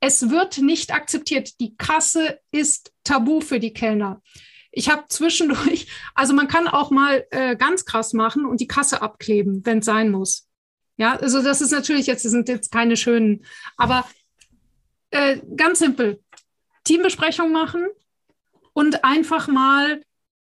es 0.00 0.30
wird 0.30 0.58
nicht 0.58 0.92
akzeptiert. 0.92 1.58
Die 1.58 1.76
Kasse 1.76 2.38
ist 2.52 2.92
tabu 3.02 3.40
für 3.40 3.58
die 3.58 3.72
Kellner. 3.72 4.22
Ich 4.70 4.90
habe 4.90 5.04
zwischendurch, 5.08 5.88
also 6.14 6.34
man 6.34 6.48
kann 6.48 6.68
auch 6.68 6.90
mal 6.90 7.26
äh, 7.30 7.56
ganz 7.56 7.84
krass 7.84 8.12
machen 8.12 8.44
und 8.44 8.60
die 8.60 8.66
Kasse 8.66 9.00
abkleben, 9.02 9.64
wenn 9.64 9.78
es 9.78 9.86
sein 9.86 10.10
muss. 10.10 10.48
Ja, 10.98 11.16
also 11.16 11.42
das 11.42 11.60
ist 11.60 11.72
natürlich 11.72 12.06
jetzt, 12.06 12.24
das 12.24 12.32
sind 12.32 12.48
jetzt 12.48 12.70
keine 12.70 12.96
schönen, 12.96 13.44
aber 13.76 14.06
äh, 15.10 15.40
ganz 15.56 15.78
simpel. 15.78 16.22
Teambesprechung 16.84 17.52
machen 17.52 17.86
und 18.72 19.04
einfach 19.04 19.48
mal 19.48 20.02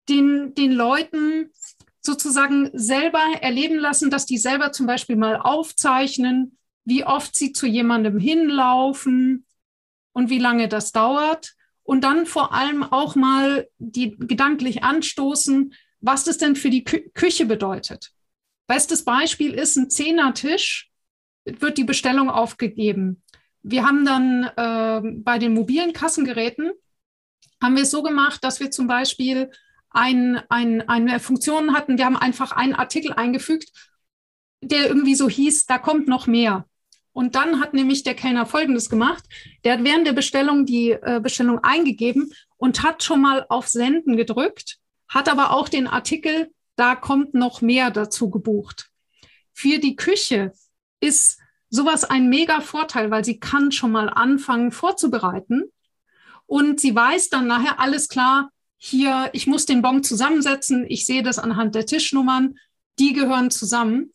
den, 0.10 0.56
den 0.56 0.72
Leuten 0.72 1.52
sozusagen 2.02 2.70
selber 2.74 3.24
erleben 3.42 3.78
lassen, 3.78 4.10
dass 4.10 4.26
die 4.26 4.38
selber 4.38 4.72
zum 4.72 4.88
Beispiel 4.88 5.16
mal 5.16 5.38
aufzeichnen, 5.38 6.58
wie 6.84 7.06
oft 7.06 7.36
sie 7.36 7.54
zu 7.54 7.68
jemandem 7.68 8.18
hinlaufen 8.18 9.46
und 10.14 10.30
wie 10.30 10.40
lange 10.40 10.68
das 10.68 10.92
dauert. 10.92 11.54
Und 11.84 12.04
dann 12.04 12.26
vor 12.26 12.54
allem 12.54 12.84
auch 12.84 13.16
mal 13.16 13.68
die 13.78 14.16
gedanklich 14.18 14.84
anstoßen, 14.84 15.74
was 16.00 16.24
das 16.24 16.38
denn 16.38 16.56
für 16.56 16.70
die 16.70 16.84
Kü 16.84 17.10
Küche 17.14 17.46
bedeutet. 17.46 18.12
Bestes 18.68 19.04
Beispiel 19.04 19.54
ist 19.54 19.76
ein 19.76 19.90
Zehnertisch, 19.90 20.90
wird 21.44 21.78
die 21.78 21.84
Bestellung 21.84 22.30
aufgegeben. 22.30 23.24
Wir 23.64 23.86
haben 23.86 24.06
dann 24.06 24.44
äh, 24.56 25.02
bei 25.18 25.38
den 25.38 25.54
mobilen 25.54 25.94
Kassengeräten, 25.94 26.72
haben 27.62 27.76
wir 27.76 27.84
es 27.84 27.92
so 27.92 28.02
gemacht, 28.02 28.44
dass 28.44 28.60
wir 28.60 28.72
zum 28.72 28.88
Beispiel 28.88 29.52
ein, 29.92 30.42
ein, 30.50 30.88
eine 30.88 31.20
Funktion 31.20 31.74
hatten. 31.74 31.98
Wir 31.98 32.06
haben 32.06 32.18
einfach 32.18 32.52
einen 32.52 32.74
Artikel 32.74 33.14
eingefügt, 33.14 33.72
der 34.62 34.88
irgendwie 34.88 35.16
so 35.16 35.30
hieß, 35.30 35.66
da 35.66 35.78
kommt 35.78 36.08
noch 36.08 36.28
mehr. 36.28 36.66
Und 37.14 37.36
dann 37.36 37.60
hat 37.60 37.74
nämlich 37.74 38.04
der 38.04 38.14
Kellner 38.14 38.46
Folgendes 38.46 38.90
gemacht. 38.90 39.24
Der 39.64 39.74
hat 39.74 39.84
während 39.84 40.08
der 40.08 40.14
Bestellung 40.14 40.66
die 40.66 40.92
äh, 40.92 41.20
Bestellung 41.22 41.60
eingegeben 41.60 42.32
und 42.58 42.84
hat 42.84 43.04
schon 43.04 43.22
mal 43.22 43.46
auf 43.50 43.68
Senden 43.68 44.16
gedrückt, 44.16 44.78
hat 45.10 45.28
aber 45.28 45.52
auch 45.52 45.68
den 45.68 45.88
Artikel, 45.88 46.52
da 46.78 46.96
kommt 46.96 47.34
noch 47.34 47.62
mehr 47.62 47.92
dazu 47.92 48.30
gebucht. 48.30 48.90
Für 49.52 49.80
die 49.80 49.98
Küche 49.98 50.54
ist 51.02 51.40
sowas 51.70 52.06
ein 52.06 52.30
mega 52.30 52.62
Vorteil, 52.62 53.12
weil 53.12 53.26
sie 53.26 53.40
kann 53.40 53.72
schon 53.72 53.92
mal 53.92 54.10
anfangen 54.10 54.72
vorzubereiten 54.72 55.72
und 56.46 56.80
sie 56.80 56.96
weiß 56.96 57.30
dann 57.30 57.48
nachher 57.48 57.80
alles 57.80 58.08
klar, 58.08 58.52
hier, 58.84 59.30
ich 59.34 59.46
muss 59.46 59.68
den 59.68 59.84
Bon 59.84 60.04
zusammensetzen, 60.04 60.88
ich 60.90 61.06
sehe 61.06 61.22
das 61.22 61.38
anhand 61.38 61.76
der 61.76 61.86
Tischnummern, 61.86 62.58
die 62.98 63.14
gehören 63.14 63.52
zusammen. 63.52 64.12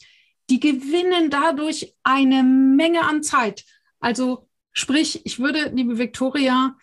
Die 0.51 0.59
gewinnen 0.59 1.31
dadurch 1.31 1.95
eine 2.03 2.43
Menge 2.43 3.03
an 3.03 3.23
Zeit. 3.23 3.65
Also 4.01 4.49
sprich, 4.73 5.21
ich 5.25 5.39
würde, 5.39 5.71
liebe 5.73 5.99
Viktoria, 5.99 6.77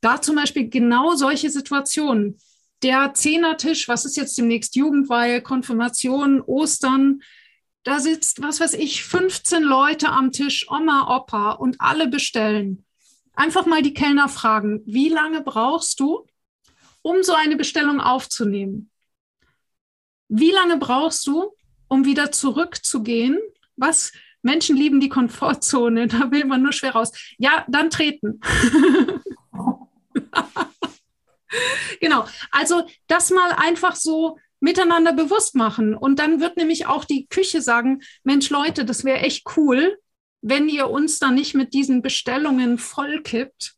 da 0.00 0.22
zum 0.22 0.36
Beispiel 0.36 0.70
genau 0.70 1.16
solche 1.16 1.50
Situationen, 1.50 2.38
der 2.82 3.12
Zehnertisch, 3.12 3.88
was 3.88 4.06
ist 4.06 4.16
jetzt 4.16 4.38
demnächst 4.38 4.74
Jugendweihe, 4.74 5.42
Konfirmation, 5.42 6.40
Ostern, 6.40 7.20
da 7.82 8.00
sitzt, 8.00 8.40
was 8.40 8.58
weiß 8.58 8.72
ich, 8.72 9.04
15 9.04 9.62
Leute 9.62 10.08
am 10.08 10.32
Tisch, 10.32 10.66
Oma, 10.70 11.14
Opa 11.14 11.50
und 11.52 11.76
alle 11.78 12.08
bestellen. 12.08 12.86
Einfach 13.34 13.66
mal 13.66 13.82
die 13.82 13.92
Kellner 13.92 14.30
fragen, 14.30 14.80
wie 14.86 15.10
lange 15.10 15.42
brauchst 15.42 16.00
du? 16.00 16.26
Um 17.02 17.22
so 17.22 17.34
eine 17.34 17.56
Bestellung 17.56 18.00
aufzunehmen. 18.00 18.90
Wie 20.28 20.50
lange 20.50 20.76
brauchst 20.76 21.26
du, 21.26 21.54
um 21.88 22.04
wieder 22.04 22.32
zurückzugehen? 22.32 23.38
Was, 23.76 24.12
Menschen 24.42 24.76
lieben 24.76 25.00
die 25.00 25.08
Komfortzone, 25.08 26.06
da 26.08 26.30
will 26.30 26.44
man 26.44 26.62
nur 26.62 26.72
schwer 26.72 26.92
raus. 26.92 27.12
Ja, 27.38 27.64
dann 27.68 27.90
treten. 27.90 28.40
genau. 32.00 32.26
Also 32.50 32.86
das 33.06 33.30
mal 33.30 33.52
einfach 33.52 33.96
so 33.96 34.38
miteinander 34.60 35.12
bewusst 35.12 35.54
machen. 35.54 35.94
Und 35.94 36.18
dann 36.18 36.40
wird 36.40 36.56
nämlich 36.56 36.86
auch 36.86 37.04
die 37.04 37.26
Küche 37.28 37.62
sagen, 37.62 38.02
Mensch 38.24 38.50
Leute, 38.50 38.84
das 38.84 39.04
wäre 39.04 39.20
echt 39.20 39.44
cool, 39.56 39.98
wenn 40.40 40.68
ihr 40.68 40.90
uns 40.90 41.18
da 41.18 41.30
nicht 41.30 41.54
mit 41.54 41.74
diesen 41.74 42.02
Bestellungen 42.02 42.78
vollkippt, 42.78 43.74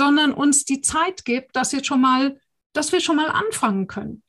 sondern 0.00 0.32
uns 0.32 0.64
die 0.64 0.80
Zeit 0.80 1.26
gibt, 1.26 1.54
dass 1.56 1.74
wir 1.74 1.84
schon 1.84 2.00
mal, 2.00 2.38
dass 2.72 2.90
wir 2.90 3.00
schon 3.00 3.16
mal 3.16 3.28
anfangen 3.28 3.86
können. 3.86 4.22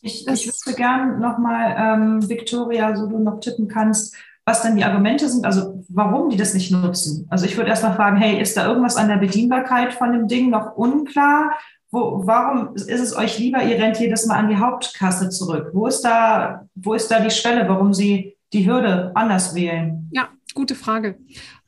Ich, 0.00 0.26
ich 0.26 0.46
wüsste 0.46 0.72
gern 0.72 1.20
nochmal, 1.20 1.76
ähm, 1.76 2.26
Victoria, 2.26 2.96
so 2.96 3.06
du 3.06 3.18
noch 3.18 3.38
tippen 3.40 3.68
kannst, 3.68 4.16
was 4.46 4.62
denn 4.62 4.76
die 4.76 4.84
Argumente 4.84 5.28
sind, 5.28 5.44
also 5.44 5.84
warum 5.90 6.30
die 6.30 6.38
das 6.38 6.54
nicht 6.54 6.72
nutzen. 6.72 7.26
Also 7.28 7.44
ich 7.44 7.54
würde 7.58 7.68
erstmal 7.68 7.96
fragen, 7.96 8.16
hey, 8.16 8.40
ist 8.40 8.56
da 8.56 8.66
irgendwas 8.66 8.96
an 8.96 9.08
der 9.08 9.18
Bedienbarkeit 9.18 9.92
von 9.92 10.14
dem 10.14 10.26
Ding 10.26 10.48
noch 10.48 10.74
unklar? 10.76 11.52
Wo, 11.90 12.22
warum 12.24 12.74
ist 12.74 12.88
es 12.88 13.14
euch 13.14 13.38
lieber, 13.38 13.62
ihr 13.62 13.76
rennt 13.76 14.00
jedes 14.00 14.24
Mal 14.24 14.38
an 14.38 14.48
die 14.48 14.56
Hauptkasse 14.56 15.28
zurück? 15.28 15.68
Wo 15.74 15.86
ist 15.86 16.00
da, 16.00 16.66
wo 16.74 16.94
ist 16.94 17.10
da 17.10 17.20
die 17.20 17.30
Schwelle, 17.30 17.68
warum 17.68 17.92
sie 17.92 18.38
die 18.54 18.66
Hürde 18.66 19.12
anders 19.14 19.54
wählen? 19.54 20.08
Ja, 20.12 20.30
gute 20.54 20.74
Frage. 20.74 21.18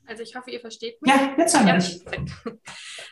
Also 0.05 0.21
ich 0.23 0.35
hoffe, 0.35 0.51
ihr 0.51 0.59
versteht 0.59 1.01
mich. 1.01 1.13
Ja, 1.13 1.33
jetzt 1.37 1.57
haben 1.57 1.65
wir 1.65 1.75
dich. 1.75 2.01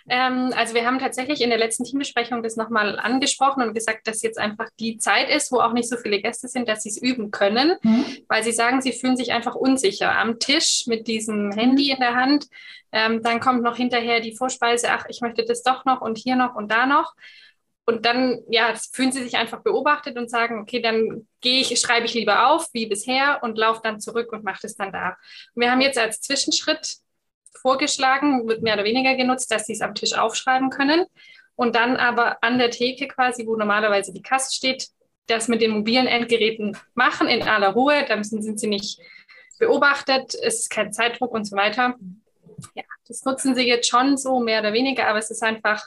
Ähm, 0.10 0.52
also 0.58 0.74
wir 0.74 0.86
haben 0.86 0.98
tatsächlich 0.98 1.42
in 1.42 1.50
der 1.50 1.60
letzten 1.60 1.84
Teambesprechung 1.84 2.42
das 2.42 2.56
nochmal 2.56 2.98
angesprochen 3.00 3.62
und 3.62 3.76
gesagt, 3.76 4.08
dass 4.08 4.24
jetzt 4.24 4.40
einfach 4.40 4.68
die 4.80 4.98
Zeit 4.98 5.30
ist, 5.30 5.52
wo 5.52 5.60
auch 5.60 5.74
nicht 5.74 5.88
so 5.88 5.96
viele 5.96 6.20
Gäste 6.20 6.48
sind, 6.48 6.68
dass 6.68 6.82
sie 6.82 6.90
es 6.90 7.00
üben 7.00 7.30
können, 7.30 7.78
mhm. 7.84 8.06
weil 8.28 8.44
sie 8.44 8.52
sagen, 8.52 8.82
sie 8.82 8.94
fühlen 8.94 9.16
sich 9.16 9.32
einfach 9.32 9.54
unsicher 9.54 10.18
am 10.18 10.40
Tisch 10.40 10.86
mit 10.88 11.08
diesem 11.08 11.52
Handy 11.52 11.92
in 11.92 12.00
der 12.00 12.16
Hand. 12.16 12.48
Ähm, 12.92 13.22
dann 13.22 13.40
kommt 13.40 13.62
noch 13.62 13.78
hinterher 13.78 14.22
die 14.22 14.36
Vorspeise, 14.36 14.88
ach, 14.90 15.06
ich 15.08 15.22
möchte 15.22 15.46
das 15.46 15.62
doch 15.62 15.86
noch 15.86 16.02
und 16.02 16.18
hier 16.18 16.36
noch 16.36 16.56
und 16.56 16.72
da 16.72 16.88
noch. 16.88 17.14
Und 17.92 18.06
dann 18.06 18.40
ja, 18.50 18.74
fühlen 18.94 19.12
sie 19.12 19.24
sich 19.24 19.36
einfach 19.36 19.62
beobachtet 19.62 20.18
und 20.18 20.30
sagen, 20.30 20.62
okay, 20.62 20.82
dann 20.82 21.28
gehe 21.42 21.62
ich, 21.62 21.78
schreibe 21.80 22.06
ich 22.06 22.14
lieber 22.14 22.48
auf 22.48 22.68
wie 22.74 22.86
bisher 22.86 23.40
und 23.44 23.58
laufe 23.58 23.82
dann 23.84 24.00
zurück 24.00 24.32
und 24.32 24.44
mache 24.44 24.60
das 24.62 24.76
dann 24.76 24.92
da. 24.94 25.18
Und 25.54 25.62
wir 25.62 25.72
haben 25.72 25.82
jetzt 25.82 26.00
als 26.00 26.22
Zwischenschritt 26.22 26.98
vorgeschlagen, 27.62 28.48
wird 28.48 28.62
mehr 28.62 28.76
oder 28.76 28.86
weniger 28.86 29.16
genutzt, 29.16 29.52
dass 29.52 29.66
sie 29.66 29.74
es 29.74 29.82
am 29.82 29.94
Tisch 29.94 30.14
aufschreiben 30.14 30.70
können 30.70 31.06
und 31.56 31.76
dann 31.76 31.98
aber 31.98 32.42
an 32.42 32.58
der 32.58 32.72
Theke 32.72 33.08
quasi, 33.08 33.46
wo 33.46 33.56
normalerweise 33.56 34.14
die 34.14 34.22
Kasse 34.22 34.56
steht, 34.56 34.88
das 35.28 35.48
mit 35.48 35.62
den 35.62 35.72
mobilen 35.72 36.08
Endgeräten 36.08 36.78
machen 36.94 37.28
in 37.28 37.44
aller 37.44 37.70
Ruhe. 37.70 38.06
Da 38.08 38.16
müssen, 38.16 38.42
sind 38.42 38.60
sie 38.60 38.68
nicht 38.68 39.00
beobachtet, 39.60 40.34
es 40.34 40.62
ist 40.62 40.70
kein 40.70 40.92
Zeitdruck 40.92 41.32
und 41.32 41.46
so 41.46 41.56
weiter. 41.56 41.96
Ja, 42.74 42.84
das 43.08 43.24
nutzen 43.26 43.54
sie 43.54 43.68
jetzt 43.68 43.90
schon 43.90 44.18
so 44.18 44.40
mehr 44.40 44.62
oder 44.62 44.74
weniger, 44.74 45.08
aber 45.08 45.20
es 45.20 45.30
ist 45.30 45.44
einfach, 45.44 45.84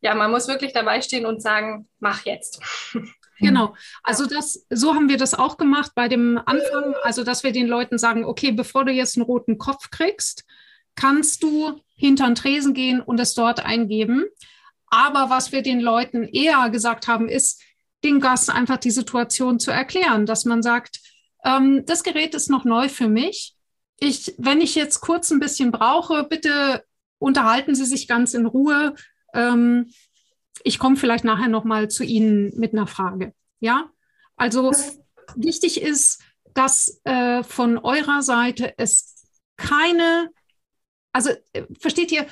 ja, 0.00 0.14
man 0.14 0.30
muss 0.30 0.48
wirklich 0.48 0.72
dabei 0.72 1.00
stehen 1.00 1.26
und 1.26 1.42
sagen, 1.42 1.88
mach 1.98 2.24
jetzt. 2.24 2.60
Genau. 3.40 3.76
Also 4.02 4.26
das, 4.26 4.66
so 4.68 4.96
haben 4.96 5.08
wir 5.08 5.16
das 5.16 5.32
auch 5.32 5.58
gemacht 5.58 5.92
bei 5.94 6.08
dem 6.08 6.38
Anfang. 6.44 6.96
Also, 7.04 7.22
dass 7.22 7.44
wir 7.44 7.52
den 7.52 7.68
Leuten 7.68 7.96
sagen, 7.96 8.24
okay, 8.24 8.50
bevor 8.50 8.84
du 8.84 8.90
jetzt 8.90 9.16
einen 9.16 9.26
roten 9.26 9.58
Kopf 9.58 9.90
kriegst, 9.92 10.44
kannst 10.96 11.44
du 11.44 11.80
hinter 11.94 12.26
den 12.26 12.34
Tresen 12.34 12.74
gehen 12.74 13.00
und 13.00 13.20
es 13.20 13.34
dort 13.34 13.64
eingeben. 13.64 14.24
Aber 14.88 15.30
was 15.30 15.52
wir 15.52 15.62
den 15.62 15.78
Leuten 15.78 16.24
eher 16.24 16.68
gesagt 16.70 17.06
haben, 17.06 17.28
ist, 17.28 17.62
den 18.04 18.20
Gast 18.20 18.50
einfach 18.50 18.78
die 18.78 18.90
Situation 18.90 19.58
zu 19.58 19.70
erklären, 19.70 20.26
dass 20.26 20.44
man 20.44 20.62
sagt, 20.62 21.00
ähm, 21.44 21.84
das 21.86 22.02
Gerät 22.02 22.34
ist 22.34 22.50
noch 22.50 22.64
neu 22.64 22.88
für 22.88 23.08
mich. 23.08 23.54
Ich, 23.98 24.34
wenn 24.38 24.60
ich 24.60 24.74
jetzt 24.74 25.00
kurz 25.00 25.30
ein 25.30 25.40
bisschen 25.40 25.72
brauche, 25.72 26.24
bitte 26.24 26.84
unterhalten 27.18 27.74
Sie 27.74 27.84
sich 27.84 28.06
ganz 28.06 28.34
in 28.34 28.46
Ruhe. 28.46 28.94
Ähm, 29.38 29.90
ich 30.64 30.78
komme 30.78 30.96
vielleicht 30.96 31.24
nachher 31.24 31.48
noch 31.48 31.64
mal 31.64 31.88
zu 31.88 32.04
Ihnen 32.04 32.52
mit 32.58 32.72
einer 32.72 32.86
Frage. 32.86 33.32
Ja, 33.60 33.90
also 34.36 34.72
wichtig 35.36 35.80
ist, 35.80 36.22
dass 36.54 37.00
äh, 37.04 37.42
von 37.44 37.78
eurer 37.78 38.22
Seite 38.22 38.74
es 38.76 39.14
keine 39.56 40.30
also 41.12 41.30
äh, 41.52 41.64
versteht 41.78 42.12
ihr, 42.12 42.26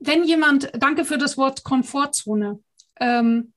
wenn 0.00 0.24
jemand, 0.24 0.70
danke 0.74 1.04
für 1.04 1.18
das 1.18 1.38
Wort 1.38 1.64
Komfortzone, 1.64 2.60
ähm, 3.00 3.52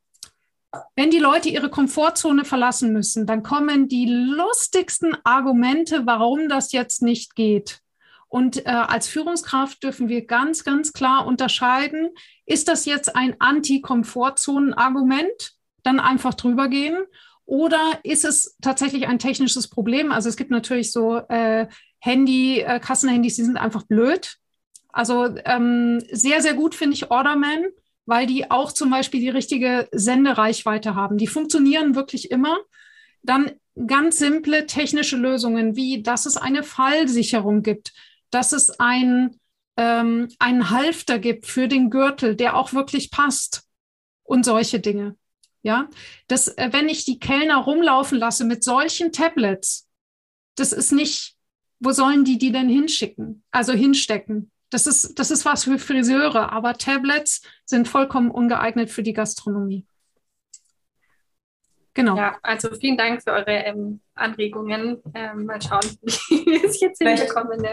wenn 0.96 1.10
die 1.10 1.18
Leute 1.18 1.50
ihre 1.50 1.70
Komfortzone 1.72 2.46
verlassen 2.46 2.94
müssen, 2.94 3.26
dann 3.26 3.42
kommen 3.42 3.88
die 3.88 4.06
lustigsten 4.06 5.18
Argumente, 5.24 6.06
warum 6.06 6.48
das 6.48 6.72
jetzt 6.72 7.02
nicht 7.02 7.36
geht. 7.36 7.80
Und 8.28 8.68
äh, 8.68 8.70
als 8.70 9.08
Führungskraft 9.08 9.82
dürfen 9.84 10.08
wir 10.08 10.28
ganz, 10.28 10.64
ganz 10.64 10.94
klar 10.94 11.26
unterscheiden, 11.26 12.12
ist 12.50 12.68
das 12.68 12.86
jetzt 12.86 13.16
ein 13.16 13.36
Anti-Komfortzonen-Argument, 13.40 15.54
dann 15.84 16.00
einfach 16.00 16.34
drüber 16.34 16.68
gehen, 16.68 16.98
oder 17.46 18.00
ist 18.04 18.26
es 18.26 18.58
tatsächlich 18.62 19.08
ein 19.08 19.20
technisches 19.20 19.70
Problem? 19.70 20.12
Also 20.12 20.30
es 20.30 20.36
gibt 20.36 20.52
natürlich 20.52 20.92
so 20.92 21.18
äh, 21.30 21.68
Handy, 22.00 22.60
äh, 22.60 22.80
Kassenhandys, 22.80 23.36
die 23.36 23.44
sind 23.44 23.58
einfach 23.58 23.84
blöd. 23.84 24.38
Also 24.90 25.36
ähm, 25.46 26.04
sehr, 26.12 26.42
sehr 26.42 26.54
gut 26.54 26.76
finde 26.76 26.96
ich 26.96 27.12
Orderman, 27.12 27.66
weil 28.06 28.28
die 28.28 28.52
auch 28.52 28.72
zum 28.72 28.90
Beispiel 28.90 29.20
die 29.20 29.30
richtige 29.30 29.88
Sendereichweite 29.92 30.96
haben. 30.96 31.18
Die 31.18 31.28
funktionieren 31.28 31.96
wirklich 31.96 32.32
immer. 32.32 32.58
Dann 33.24 33.52
ganz 33.88 34.18
simple 34.18 34.66
technische 34.66 35.18
Lösungen, 35.18 35.76
wie 35.76 36.04
dass 36.04 36.26
es 36.26 36.38
eine 36.38 36.64
Fallsicherung 36.64 37.64
gibt, 37.64 37.94
dass 38.32 38.54
es 38.54 38.80
ein, 38.80 39.40
ähm, 39.80 40.28
einen 40.40 40.72
Halfter 40.72 41.20
gibt 41.20 41.46
für 41.46 41.70
den 41.70 41.90
Gürtel, 41.90 42.36
der 42.36 42.58
auch 42.58 42.74
wirklich 42.74 43.12
passt 43.12 43.64
und 44.24 44.44
solche 44.44 44.82
Dinge. 44.82 45.16
Ja, 45.62 45.90
das, 46.28 46.50
äh, 46.50 46.70
wenn 46.72 46.90
ich 46.90 47.06
die 47.06 47.18
Kellner 47.18 47.58
rumlaufen 47.58 48.18
lasse 48.18 48.44
mit 48.44 48.62
solchen 48.62 49.14
Tablets, 49.14 49.88
das 50.56 50.74
ist 50.74 50.92
nicht, 50.92 51.38
wo 51.80 51.92
sollen 51.92 52.26
die 52.26 52.38
die 52.38 52.52
denn 52.52 52.68
hinschicken? 52.68 53.44
Also 53.52 53.72
hinstecken? 53.72 54.52
Das 54.70 54.86
ist, 54.86 55.18
das 55.18 55.32
ist 55.32 55.46
was 55.46 55.64
für 55.64 55.80
Friseure, 55.80 56.52
aber 56.52 56.74
Tablets 56.74 57.42
sind 57.66 57.88
vollkommen 57.88 58.32
ungeeignet 58.32 58.90
für 58.90 59.02
die 59.02 59.14
Gastronomie. 59.14 59.86
Genau. 61.94 62.18
Ja, 62.18 62.38
also 62.44 62.70
vielen 62.76 62.98
Dank 62.98 63.24
für 63.24 63.32
eure 63.32 63.52
ähm, 63.52 64.02
Anregungen. 64.14 65.02
Ähm, 65.14 65.46
mal 65.46 65.62
schauen, 65.62 65.84
wie 66.04 66.46
wir 66.46 66.66
es 66.66 66.82
jetzt 66.82 67.02
hinbekommen. 67.02 67.66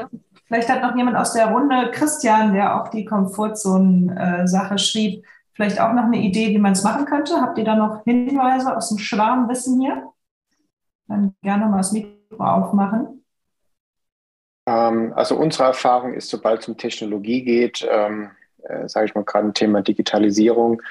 Vielleicht 0.46 0.68
hat 0.68 0.82
noch 0.82 0.96
jemand 0.96 1.16
aus 1.16 1.32
der 1.32 1.46
Runde, 1.50 1.90
Christian, 1.92 2.54
der 2.54 2.80
auch 2.80 2.88
die 2.88 3.04
Komfortzonen-Sache 3.04 4.78
schrieb, 4.78 5.24
vielleicht 5.52 5.80
auch 5.80 5.92
noch 5.92 6.04
eine 6.04 6.18
Idee, 6.18 6.50
wie 6.50 6.58
man 6.58 6.72
es 6.72 6.84
machen 6.84 7.04
könnte. 7.04 7.40
Habt 7.40 7.58
ihr 7.58 7.64
da 7.64 7.74
noch 7.74 8.04
Hinweise 8.04 8.76
aus 8.76 8.90
dem 8.90 8.98
Schwarmwissen 8.98 9.80
hier? 9.80 10.12
Dann 11.08 11.34
gerne 11.42 11.66
mal 11.66 11.78
das 11.78 11.92
Mikro 11.92 12.36
aufmachen. 12.38 13.24
Ähm, 14.66 15.12
also 15.16 15.36
unsere 15.36 15.64
Erfahrung 15.64 16.14
ist, 16.14 16.28
sobald 16.28 16.60
es 16.60 16.68
um 16.68 16.76
Technologie 16.76 17.42
geht, 17.42 17.86
ähm, 17.88 18.30
äh, 18.64 18.88
sage 18.88 19.06
ich 19.06 19.14
mal 19.14 19.24
gerade 19.24 19.48
ein 19.48 19.54
Thema 19.54 19.82
Digitalisierung, 19.82 20.82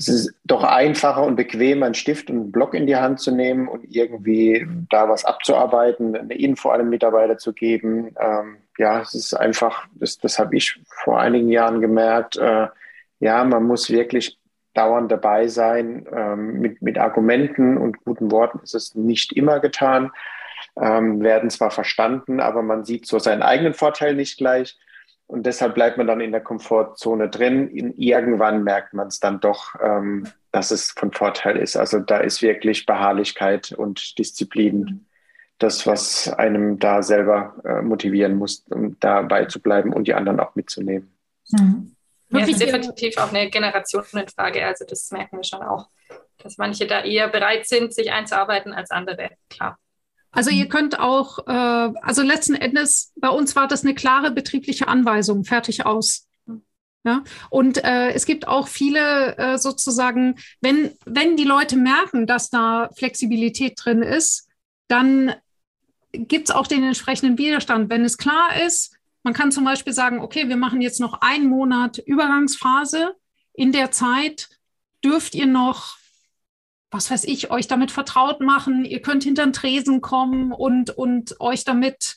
es 0.00 0.08
ist 0.08 0.34
doch 0.44 0.64
einfacher 0.64 1.22
und 1.22 1.36
bequemer, 1.36 1.86
einen 1.86 1.94
Stift 1.94 2.30
und 2.30 2.36
einen 2.36 2.52
Block 2.52 2.74
in 2.74 2.86
die 2.86 2.96
Hand 2.96 3.20
zu 3.20 3.30
nehmen 3.30 3.68
und 3.68 3.84
irgendwie 3.88 4.66
da 4.88 5.08
was 5.08 5.24
abzuarbeiten, 5.24 6.16
eine 6.16 6.34
Info 6.34 6.70
einem 6.70 6.88
Mitarbeiter 6.88 7.36
zu 7.38 7.52
geben. 7.52 8.14
Ähm, 8.18 8.56
ja, 8.78 9.00
es 9.00 9.14
ist 9.14 9.34
einfach, 9.34 9.86
das, 9.94 10.18
das 10.18 10.38
habe 10.38 10.56
ich 10.56 10.80
vor 11.04 11.20
einigen 11.20 11.50
Jahren 11.50 11.80
gemerkt. 11.80 12.36
Äh, 12.36 12.68
ja, 13.20 13.44
man 13.44 13.64
muss 13.64 13.90
wirklich 13.90 14.38
dauernd 14.72 15.12
dabei 15.12 15.48
sein. 15.48 16.06
Ähm, 16.10 16.60
mit, 16.60 16.80
mit 16.80 16.96
Argumenten 16.96 17.76
und 17.76 18.02
guten 18.04 18.30
Worten 18.30 18.60
ist 18.62 18.74
es 18.74 18.94
nicht 18.94 19.34
immer 19.34 19.60
getan 19.60 20.10
ähm, 20.80 21.20
werden 21.22 21.50
zwar 21.50 21.70
verstanden, 21.70 22.40
aber 22.40 22.62
man 22.62 22.84
sieht 22.84 23.06
so 23.06 23.18
seinen 23.18 23.42
eigenen 23.42 23.74
Vorteil 23.74 24.14
nicht 24.14 24.38
gleich. 24.38 24.78
Und 25.30 25.44
deshalb 25.44 25.74
bleibt 25.74 25.96
man 25.96 26.08
dann 26.08 26.20
in 26.20 26.32
der 26.32 26.40
Komfortzone 26.40 27.28
drin. 27.28 27.68
In, 27.68 27.96
irgendwann 27.96 28.64
merkt 28.64 28.94
man 28.94 29.06
es 29.06 29.20
dann 29.20 29.38
doch, 29.38 29.76
ähm, 29.80 30.26
dass 30.50 30.72
es 30.72 30.90
von 30.90 31.12
Vorteil 31.12 31.56
ist. 31.56 31.76
Also 31.76 32.00
da 32.00 32.18
ist 32.18 32.42
wirklich 32.42 32.84
Beharrlichkeit 32.84 33.70
und 33.70 34.18
Disziplin 34.18 35.06
das, 35.58 35.86
was 35.86 36.32
einem 36.32 36.80
da 36.80 37.04
selber 37.04 37.54
äh, 37.64 37.80
motivieren 37.80 38.36
muss, 38.36 38.64
um 38.70 38.98
dabei 38.98 39.44
zu 39.44 39.60
bleiben 39.62 39.92
und 39.92 40.08
die 40.08 40.14
anderen 40.14 40.40
auch 40.40 40.56
mitzunehmen. 40.56 41.14
Mhm. 41.50 41.94
Ja, 42.30 42.40
das 42.40 42.48
ist 42.48 42.60
definitiv 42.60 43.16
auch 43.18 43.32
eine 43.32 43.50
Generationenfrage. 43.50 44.66
Also 44.66 44.84
das 44.84 45.12
merken 45.12 45.36
wir 45.36 45.44
schon 45.44 45.62
auch, 45.62 45.88
dass 46.38 46.58
manche 46.58 46.88
da 46.88 47.04
eher 47.04 47.28
bereit 47.28 47.68
sind, 47.68 47.94
sich 47.94 48.10
einzuarbeiten 48.10 48.72
als 48.72 48.90
andere. 48.90 49.30
Klar. 49.48 49.78
Also 50.32 50.50
ihr 50.50 50.66
mhm. 50.66 50.68
könnt 50.68 50.98
auch, 50.98 51.46
äh, 51.46 51.92
also 52.02 52.22
letzten 52.22 52.54
Endes, 52.54 53.12
bei 53.16 53.28
uns 53.28 53.56
war 53.56 53.68
das 53.68 53.84
eine 53.84 53.94
klare 53.94 54.30
betriebliche 54.30 54.88
Anweisung, 54.88 55.44
fertig 55.44 55.86
aus. 55.86 56.26
Ja, 57.02 57.24
und 57.48 57.82
äh, 57.82 58.10
es 58.10 58.26
gibt 58.26 58.46
auch 58.46 58.68
viele 58.68 59.38
äh, 59.38 59.56
sozusagen, 59.56 60.34
wenn, 60.60 60.90
wenn 61.06 61.34
die 61.38 61.44
Leute 61.44 61.76
merken, 61.76 62.26
dass 62.26 62.50
da 62.50 62.90
Flexibilität 62.94 63.72
drin 63.82 64.02
ist, 64.02 64.48
dann 64.86 65.32
gibt 66.12 66.50
es 66.50 66.54
auch 66.54 66.66
den 66.66 66.84
entsprechenden 66.84 67.38
Widerstand. 67.38 67.88
Wenn 67.88 68.04
es 68.04 68.18
klar 68.18 68.60
ist, 68.66 68.96
man 69.22 69.32
kann 69.32 69.50
zum 69.50 69.64
Beispiel 69.64 69.94
sagen, 69.94 70.20
okay, 70.20 70.48
wir 70.48 70.56
machen 70.56 70.82
jetzt 70.82 71.00
noch 71.00 71.22
einen 71.22 71.48
Monat 71.48 71.98
Übergangsphase. 71.98 73.14
In 73.54 73.72
der 73.72 73.90
Zeit 73.90 74.50
dürft 75.02 75.34
ihr 75.34 75.46
noch, 75.46 75.96
was 76.90 77.10
weiß 77.10 77.24
ich, 77.24 77.50
euch 77.50 77.68
damit 77.68 77.90
vertraut 77.90 78.40
machen. 78.40 78.84
Ihr 78.84 79.00
könnt 79.00 79.24
hinter 79.24 79.44
den 79.44 79.52
Tresen 79.52 80.00
kommen 80.00 80.52
und, 80.52 80.90
und 80.90 81.40
euch 81.40 81.64
damit, 81.64 82.16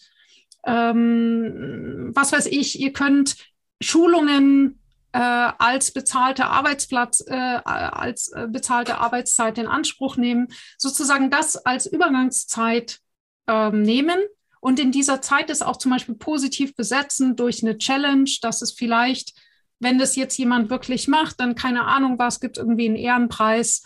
ähm, 0.65 2.11
was 2.13 2.31
weiß 2.31 2.47
ich, 2.47 2.79
ihr 2.79 2.93
könnt 2.93 3.35
Schulungen 3.81 4.79
äh, 5.11 5.19
als 5.19 5.91
bezahlte 5.91 6.45
Arbeitsplatz, 6.45 7.23
äh, 7.27 7.33
als 7.33 8.29
äh, 8.29 8.47
bezahlte 8.49 8.97
Arbeitszeit 8.97 9.57
in 9.57 9.67
Anspruch 9.67 10.17
nehmen, 10.17 10.47
sozusagen 10.77 11.29
das 11.29 11.55
als 11.57 11.85
Übergangszeit 11.85 12.99
ähm, 13.47 13.83
nehmen 13.83 14.17
und 14.63 14.79
in 14.79 14.93
dieser 14.93 15.21
Zeit 15.21 15.49
ist 15.49 15.61
auch 15.61 15.75
zum 15.75 15.91
Beispiel 15.91 16.15
positiv 16.15 16.73
besetzen 16.73 17.35
durch 17.35 17.61
eine 17.63 17.77
Challenge, 17.77 18.29
dass 18.41 18.61
es 18.61 18.71
vielleicht, 18.71 19.33
wenn 19.79 19.97
das 19.97 20.15
jetzt 20.15 20.37
jemand 20.37 20.69
wirklich 20.69 21.09
macht, 21.09 21.41
dann 21.41 21.55
keine 21.55 21.83
Ahnung 21.83 22.17
was, 22.17 22.39
gibt 22.39 22.57
irgendwie 22.57 22.85
einen 22.85 22.95
Ehrenpreis 22.95 23.83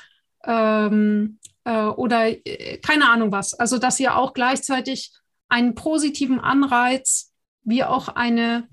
ähm, 0.48 1.40
äh, 1.66 1.84
oder 1.84 2.30
äh, 2.30 2.78
keine 2.78 3.10
Ahnung 3.10 3.32
was. 3.32 3.54
Also 3.54 3.78
dass 3.78 4.00
ihr 4.00 4.16
auch 4.16 4.34
gleichzeitig 4.34 5.12
einen 5.50 5.76
positiven 5.76 6.40
Anreiz 6.40 7.34
wie 7.64 7.84
auch 7.84 8.08
eine 8.08 8.68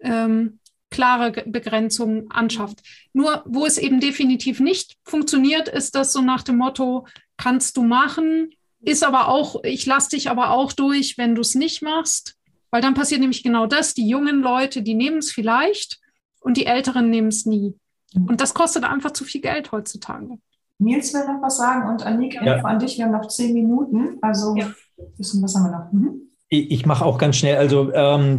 ähm, 0.00 0.58
klare 0.90 1.32
Begrenzung 1.46 2.30
anschafft. 2.30 2.82
Nur 3.12 3.42
wo 3.46 3.64
es 3.64 3.78
eben 3.78 4.00
definitiv 4.00 4.60
nicht 4.60 4.96
funktioniert, 5.04 5.68
ist 5.68 5.94
das 5.94 6.12
so 6.12 6.20
nach 6.20 6.42
dem 6.42 6.58
Motto, 6.58 7.06
kannst 7.36 7.76
du 7.76 7.82
machen, 7.82 8.50
ist 8.84 9.04
aber 9.04 9.28
auch, 9.28 9.62
ich 9.64 9.86
lasse 9.86 10.10
dich 10.10 10.28
aber 10.28 10.50
auch 10.50 10.72
durch, 10.72 11.16
wenn 11.18 11.34
du 11.34 11.40
es 11.40 11.54
nicht 11.54 11.82
machst, 11.82 12.36
weil 12.70 12.82
dann 12.82 12.94
passiert 12.94 13.20
nämlich 13.20 13.42
genau 13.42 13.66
das. 13.66 13.94
Die 13.94 14.08
jungen 14.08 14.40
Leute, 14.40 14.82
die 14.82 14.94
nehmen 14.94 15.18
es 15.18 15.32
vielleicht 15.32 16.00
und 16.40 16.56
die 16.56 16.66
Älteren 16.66 17.10
nehmen 17.10 17.28
es 17.28 17.46
nie. 17.46 17.74
Mhm. 18.12 18.26
Und 18.26 18.40
das 18.40 18.54
kostet 18.54 18.84
einfach 18.84 19.12
zu 19.12 19.24
viel 19.24 19.40
Geld 19.40 19.72
heutzutage. 19.72 20.38
Nils 20.82 21.14
will 21.14 21.26
noch 21.26 21.42
was 21.42 21.56
sagen 21.56 21.88
und 21.88 22.04
Annik, 22.04 22.34
ja. 22.34 22.56
an 22.62 22.78
dich, 22.78 22.98
wir 22.98 23.04
haben 23.04 23.12
noch 23.12 23.28
zehn 23.28 23.52
Minuten. 23.54 24.18
Also, 24.20 24.54
ja. 24.56 24.66
wissen, 25.16 25.42
was 25.42 25.54
haben 25.54 25.64
wir 25.64 25.78
noch? 25.78 25.92
Mhm. 25.92 26.22
Ich 26.48 26.84
mache 26.84 27.04
auch 27.06 27.16
ganz 27.16 27.36
schnell. 27.36 27.56
Also 27.56 27.90
ähm, 27.94 28.38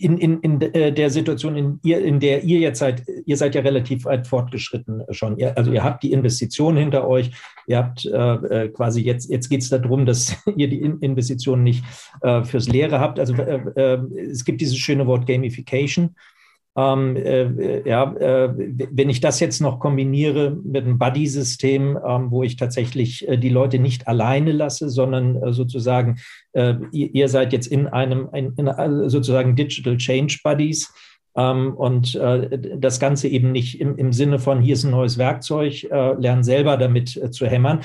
in, 0.00 0.18
in, 0.18 0.40
in 0.40 0.60
äh, 0.60 0.92
der 0.92 1.10
Situation, 1.10 1.56
in, 1.56 1.80
ihr, 1.82 2.04
in 2.04 2.20
der 2.20 2.42
ihr 2.44 2.58
jetzt 2.58 2.78
seid, 2.78 3.04
ihr 3.24 3.36
seid 3.36 3.54
ja 3.54 3.60
relativ 3.60 4.04
weit 4.04 4.26
fortgeschritten 4.26 5.02
schon. 5.10 5.38
Ihr, 5.38 5.56
also 5.56 5.72
ihr 5.72 5.84
habt 5.84 6.02
die 6.02 6.12
Investitionen 6.12 6.76
hinter 6.76 7.06
euch. 7.06 7.30
Ihr 7.66 7.78
habt 7.78 8.04
äh, 8.04 8.10
äh 8.10 8.68
quasi 8.68 9.00
jetzt, 9.02 9.30
jetzt 9.30 9.48
geht 9.48 9.62
es 9.62 9.70
darum, 9.70 10.06
dass 10.06 10.36
ihr 10.56 10.68
die 10.68 10.80
Investitionen 10.80 11.62
nicht 11.62 11.84
äh, 12.22 12.42
fürs 12.44 12.68
Leere 12.68 13.00
habt. 13.00 13.18
Also 13.18 13.34
äh, 13.34 13.60
äh, 13.76 13.98
es 14.30 14.44
gibt 14.44 14.60
dieses 14.60 14.76
schöne 14.76 15.06
Wort 15.06 15.26
Gamification. 15.26 16.16
Ähm, 16.76 17.16
äh, 17.16 17.88
ja, 17.88 18.12
äh, 18.14 18.52
wenn 18.90 19.08
ich 19.08 19.20
das 19.20 19.38
jetzt 19.38 19.60
noch 19.60 19.78
kombiniere 19.78 20.56
mit 20.64 20.84
einem 20.84 20.98
Buddy-System, 20.98 21.96
ähm, 22.04 22.30
wo 22.32 22.42
ich 22.42 22.56
tatsächlich 22.56 23.28
äh, 23.28 23.36
die 23.36 23.48
Leute 23.48 23.78
nicht 23.78 24.08
alleine 24.08 24.50
lasse, 24.50 24.88
sondern 24.88 25.40
äh, 25.40 25.52
sozusagen, 25.52 26.18
äh, 26.52 26.74
ihr, 26.90 27.14
ihr, 27.14 27.28
seid 27.28 27.52
jetzt 27.52 27.68
in 27.68 27.86
einem, 27.86 28.28
in, 28.32 28.54
in, 28.56 28.66
äh, 28.66 29.08
sozusagen 29.08 29.54
Digital 29.54 29.96
Change 29.98 30.40
Buddies. 30.42 30.92
Ähm, 31.36 31.74
und 31.74 32.14
das 32.14 33.00
Ganze 33.00 33.26
eben 33.26 33.50
nicht 33.50 33.80
im, 33.80 33.96
im, 33.96 34.12
Sinne 34.12 34.38
von, 34.38 34.60
hier 34.60 34.74
ist 34.74 34.84
ein 34.84 34.92
neues 34.92 35.18
Werkzeug, 35.18 35.82
lernen 35.90 36.44
selber 36.44 36.76
damit 36.76 37.08
zu 37.34 37.46
hämmern, 37.46 37.80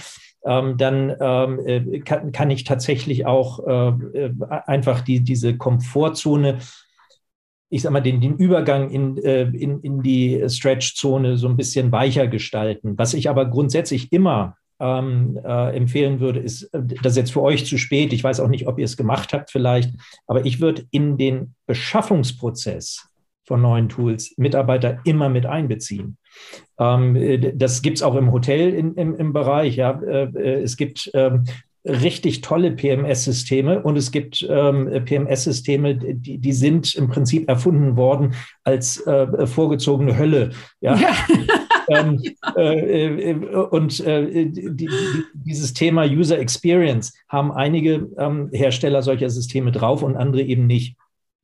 ähm, 0.45 0.77
dann 0.77 1.15
ähm, 1.19 2.03
kann, 2.05 2.31
kann, 2.31 2.51
ich 2.51 2.63
tatsächlich 2.63 3.25
auch 3.25 3.65
äh, 3.67 4.29
einfach 4.67 5.01
die, 5.01 5.21
diese 5.21 5.57
Komfortzone 5.57 6.59
ich 7.69 7.81
sag 7.83 7.91
mal, 7.91 8.01
den, 8.01 8.19
den 8.19 8.37
Übergang 8.37 8.89
in, 8.89 9.17
äh, 9.17 9.43
in, 9.43 9.79
in 9.81 10.01
die 10.01 10.43
Stretch-Zone 10.47 11.37
so 11.37 11.47
ein 11.47 11.57
bisschen 11.57 11.91
weicher 11.91 12.27
gestalten. 12.27 12.97
Was 12.97 13.13
ich 13.13 13.29
aber 13.29 13.45
grundsätzlich 13.45 14.11
immer 14.11 14.55
ähm, 14.79 15.39
äh, 15.43 15.75
empfehlen 15.75 16.19
würde, 16.19 16.39
ist, 16.39 16.63
äh, 16.73 16.81
das 16.83 17.13
ist 17.13 17.17
jetzt 17.17 17.33
für 17.33 17.41
euch 17.41 17.65
zu 17.65 17.77
spät. 17.77 18.13
Ich 18.13 18.23
weiß 18.23 18.39
auch 18.39 18.47
nicht, 18.47 18.67
ob 18.67 18.79
ihr 18.79 18.85
es 18.85 18.97
gemacht 18.97 19.33
habt 19.33 19.51
vielleicht, 19.51 19.93
aber 20.25 20.45
ich 20.45 20.61
würde 20.61 20.85
in 20.91 21.17
den 21.17 21.55
Beschaffungsprozess 21.67 23.07
von 23.45 23.61
neuen 23.61 23.89
Tools 23.89 24.33
Mitarbeiter 24.37 24.99
immer 25.05 25.27
mit 25.27 25.45
einbeziehen. 25.45 26.17
Ähm, 26.79 27.15
äh, 27.15 27.53
das 27.55 27.81
gibt 27.81 27.97
es 27.97 28.03
auch 28.03 28.15
im 28.15 28.31
Hotel 28.31 28.73
in, 28.73 28.95
im, 28.95 29.15
im 29.15 29.33
Bereich. 29.33 29.75
Ja. 29.75 30.01
Äh, 30.01 30.61
es 30.61 30.77
gibt 30.77 31.11
ähm, 31.13 31.43
richtig 31.85 32.41
tolle 32.41 32.71
PMS-Systeme 32.71 33.81
und 33.81 33.97
es 33.97 34.11
gibt 34.11 34.45
ähm, 34.49 34.89
PMS-Systeme, 35.05 35.95
die, 35.95 36.37
die 36.37 36.53
sind 36.53 36.93
im 36.95 37.07
Prinzip 37.07 37.47
erfunden 37.47 37.95
worden 37.95 38.33
als 38.63 39.05
äh, 39.07 39.47
vorgezogene 39.47 40.17
Hölle. 40.17 40.51
Ja. 40.81 40.95
ja. 40.95 41.15
ähm, 41.89 42.21
äh, 42.57 43.31
äh, 43.31 43.33
und 43.33 43.99
äh, 44.01 44.45
die, 44.45 44.75
die, 44.75 44.89
dieses 45.33 45.73
Thema 45.73 46.03
User 46.03 46.37
Experience 46.37 47.13
haben 47.27 47.51
einige 47.51 48.09
ähm, 48.17 48.49
Hersteller 48.51 49.01
solcher 49.01 49.29
Systeme 49.29 49.71
drauf 49.71 50.03
und 50.03 50.17
andere 50.17 50.41
eben 50.41 50.67
nicht. 50.67 50.97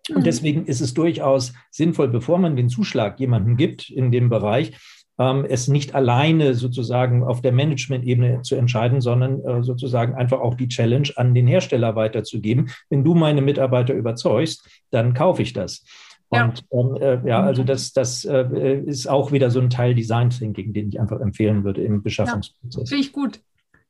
Und 0.10 0.20
mhm. 0.20 0.24
deswegen 0.24 0.66
ist 0.66 0.82
es 0.82 0.94
durchaus 0.94 1.54
sinnvoll, 1.72 2.10
bevor 2.10 2.38
man 2.38 2.56
den 2.56 2.70
Zuschlag 2.70 3.20
jemandem 3.20 3.58
gibt 3.58 3.90
in 3.90 4.12
dem 4.12 4.30
Bereich, 4.30 4.74
ähm, 5.18 5.46
es 5.48 5.68
nicht 5.68 5.96
alleine 5.96 6.54
sozusagen 6.54 7.24
auf 7.24 7.42
der 7.42 7.52
Management-Ebene 7.52 8.42
zu 8.42 8.56
entscheiden, 8.56 9.02
sondern 9.02 9.44
äh, 9.44 9.64
sozusagen 9.64 10.16
einfach 10.16 10.40
auch 10.40 10.56
die 10.56 10.68
Challenge 10.68 11.10
an 11.16 11.34
den 11.34 11.48
Hersteller 11.48 11.96
weiterzugeben. 11.96 12.70
Wenn 12.90 13.04
du 13.04 13.14
meine 13.14 13.42
Mitarbeiter 13.42 13.94
überzeugst, 13.94 14.68
dann 14.92 15.14
kaufe 15.14 15.42
ich 15.42 15.54
das. 15.54 15.84
Und 16.30 16.66
ja, 16.72 16.80
ähm, 16.80 16.96
äh, 16.96 17.30
ja 17.30 17.42
also 17.42 17.64
das, 17.64 17.94
das 17.94 18.26
äh, 18.26 18.80
ist 18.86 19.08
auch 19.08 19.32
wieder 19.32 19.52
so 19.52 19.60
ein 19.60 19.70
Teil 19.70 19.96
Design 19.96 20.30
Thinking, 20.30 20.74
den 20.74 20.90
ich 20.90 21.00
einfach 21.00 21.22
empfehlen 21.22 21.64
würde 21.64 21.84
im 21.84 22.02
Beschaffungsprozess. 22.04 22.82
Ja, 22.82 22.86
Finde 22.86 23.04
ich 23.04 23.14
gut. 23.14 23.42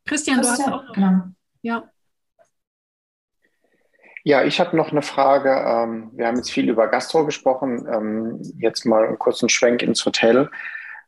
Christian, 0.06 0.42
du 0.42 0.48
hast 0.48 0.62
auch 0.62 0.84
noch. 0.84 0.94
Genau. 0.94 1.24
Ja. 1.62 1.84
Ja, 4.28 4.44
ich 4.44 4.60
habe 4.60 4.76
noch 4.76 4.92
eine 4.92 5.04
Frage. 5.04 5.50
Ähm, 5.50 6.12
wir 6.14 6.28
haben 6.28 6.36
jetzt 6.36 6.52
viel 6.52 6.68
über 6.68 6.88
Gastro 6.88 7.26
gesprochen. 7.26 7.88
Ähm, 7.92 8.42
jetzt 8.58 8.86
mal 8.86 9.06
einen 9.06 9.20
kurzen 9.20 9.50
Schwenk 9.50 9.84
ins 9.84 10.04
Hotel. 10.04 10.50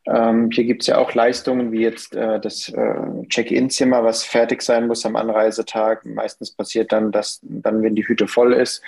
Ähm, 0.07 0.49
hier 0.51 0.63
gibt 0.63 0.83
es 0.83 0.87
ja 0.87 0.97
auch 0.97 1.13
Leistungen 1.13 1.71
wie 1.71 1.81
jetzt 1.81 2.15
äh, 2.15 2.39
das 2.39 2.69
äh, 2.69 3.27
Check-in-Zimmer, 3.27 4.03
was 4.03 4.23
fertig 4.23 4.61
sein 4.61 4.87
muss 4.87 5.05
am 5.05 5.15
Anreisetag. 5.15 6.05
Meistens 6.05 6.51
passiert 6.51 6.91
dann, 6.91 7.11
dass 7.11 7.39
dann, 7.43 7.83
wenn 7.83 7.95
die 7.95 8.07
Hütte 8.07 8.27
voll 8.27 8.53
ist, 8.53 8.81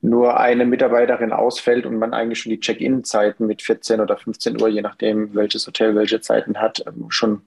nur 0.00 0.38
eine 0.38 0.66
Mitarbeiterin 0.66 1.32
ausfällt 1.32 1.86
und 1.86 1.96
man 1.96 2.14
eigentlich 2.14 2.40
schon 2.40 2.50
die 2.50 2.60
Check-in-Zeiten 2.60 3.46
mit 3.46 3.62
14 3.62 4.00
oder 4.00 4.16
15 4.16 4.60
Uhr, 4.60 4.68
je 4.68 4.82
nachdem, 4.82 5.34
welches 5.34 5.66
Hotel 5.66 5.94
welche 5.94 6.20
Zeiten 6.20 6.60
hat, 6.60 6.84
ähm, 6.86 7.06
schon 7.08 7.42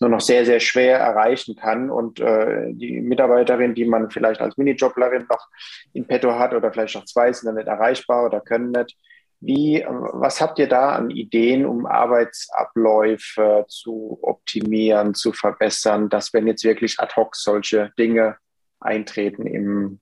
nur 0.00 0.10
noch 0.10 0.20
sehr, 0.20 0.44
sehr 0.44 0.60
schwer 0.60 0.98
erreichen 0.98 1.56
kann. 1.56 1.90
Und 1.90 2.20
äh, 2.20 2.72
die 2.72 3.00
Mitarbeiterin, 3.00 3.74
die 3.74 3.84
man 3.84 4.10
vielleicht 4.10 4.40
als 4.40 4.56
Minijoblerin 4.56 5.26
noch 5.28 5.48
in 5.92 6.06
petto 6.06 6.38
hat 6.38 6.52
oder 6.54 6.70
vielleicht 6.72 6.94
noch 6.96 7.04
zwei, 7.06 7.32
sind 7.32 7.46
dann 7.46 7.56
nicht 7.56 7.68
erreichbar 7.68 8.26
oder 8.26 8.40
können 8.40 8.72
nicht 8.72 8.96
wie, 9.40 9.84
was 9.86 10.40
habt 10.40 10.58
ihr 10.58 10.68
da 10.68 10.94
an 10.94 11.10
Ideen, 11.10 11.66
um 11.66 11.86
Arbeitsabläufe 11.86 13.66
zu 13.68 14.18
optimieren, 14.22 15.14
zu 15.14 15.32
verbessern, 15.32 16.08
dass 16.08 16.32
wenn 16.32 16.46
jetzt 16.46 16.64
wirklich 16.64 16.98
ad 16.98 17.14
hoc 17.16 17.36
solche 17.36 17.92
Dinge 17.98 18.36
eintreten 18.80 19.46
im 19.46 20.00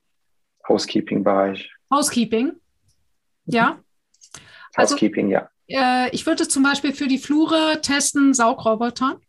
Housekeeping-Bereich? 0.68 1.70
Housekeeping? 1.92 2.52
Ja. 3.46 3.80
Also, 4.74 4.94
Housekeeping, 4.94 5.28
ja. 5.28 5.50
Äh, 5.68 6.10
ich 6.10 6.26
würde 6.26 6.48
zum 6.48 6.62
Beispiel 6.62 6.92
für 6.92 7.08
die 7.08 7.18
Flure 7.18 7.80
testen 7.82 8.34
Saugroboter. 8.34 9.20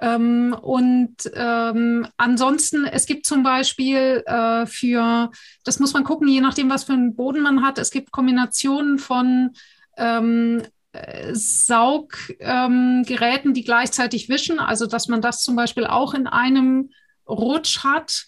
Ähm, 0.00 0.56
und 0.60 1.16
ähm, 1.34 2.06
ansonsten, 2.16 2.86
es 2.86 3.04
gibt 3.04 3.26
zum 3.26 3.42
Beispiel 3.42 4.22
äh, 4.24 4.64
für, 4.64 5.30
das 5.64 5.78
muss 5.78 5.92
man 5.92 6.04
gucken, 6.04 6.26
je 6.26 6.40
nachdem, 6.40 6.70
was 6.70 6.84
für 6.84 6.94
einen 6.94 7.14
Boden 7.14 7.42
man 7.42 7.62
hat, 7.62 7.78
es 7.78 7.90
gibt 7.90 8.10
Kombinationen 8.10 8.98
von 8.98 9.50
ähm, 9.98 10.62
äh, 10.92 11.34
Sauggeräten, 11.34 13.52
die 13.52 13.62
gleichzeitig 13.62 14.30
wischen, 14.30 14.58
also 14.58 14.86
dass 14.86 15.08
man 15.08 15.20
das 15.20 15.42
zum 15.42 15.54
Beispiel 15.54 15.84
auch 15.84 16.14
in 16.14 16.26
einem 16.26 16.92
Rutsch 17.28 17.84
hat. 17.84 18.24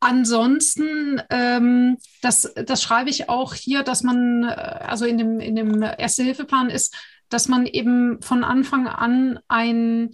Ansonsten, 0.00 1.22
ähm, 1.30 1.98
das, 2.22 2.52
das 2.54 2.82
schreibe 2.82 3.10
ich 3.10 3.28
auch 3.28 3.54
hier, 3.54 3.84
dass 3.84 4.02
man, 4.02 4.42
äh, 4.42 4.48
also 4.48 5.06
in 5.06 5.18
dem, 5.18 5.38
in 5.38 5.54
dem 5.54 5.80
Erste-Hilfe-Plan 5.82 6.70
ist, 6.70 6.96
dass 7.28 7.46
man 7.46 7.66
eben 7.66 8.20
von 8.20 8.42
Anfang 8.42 8.88
an 8.88 9.38
ein 9.46 10.10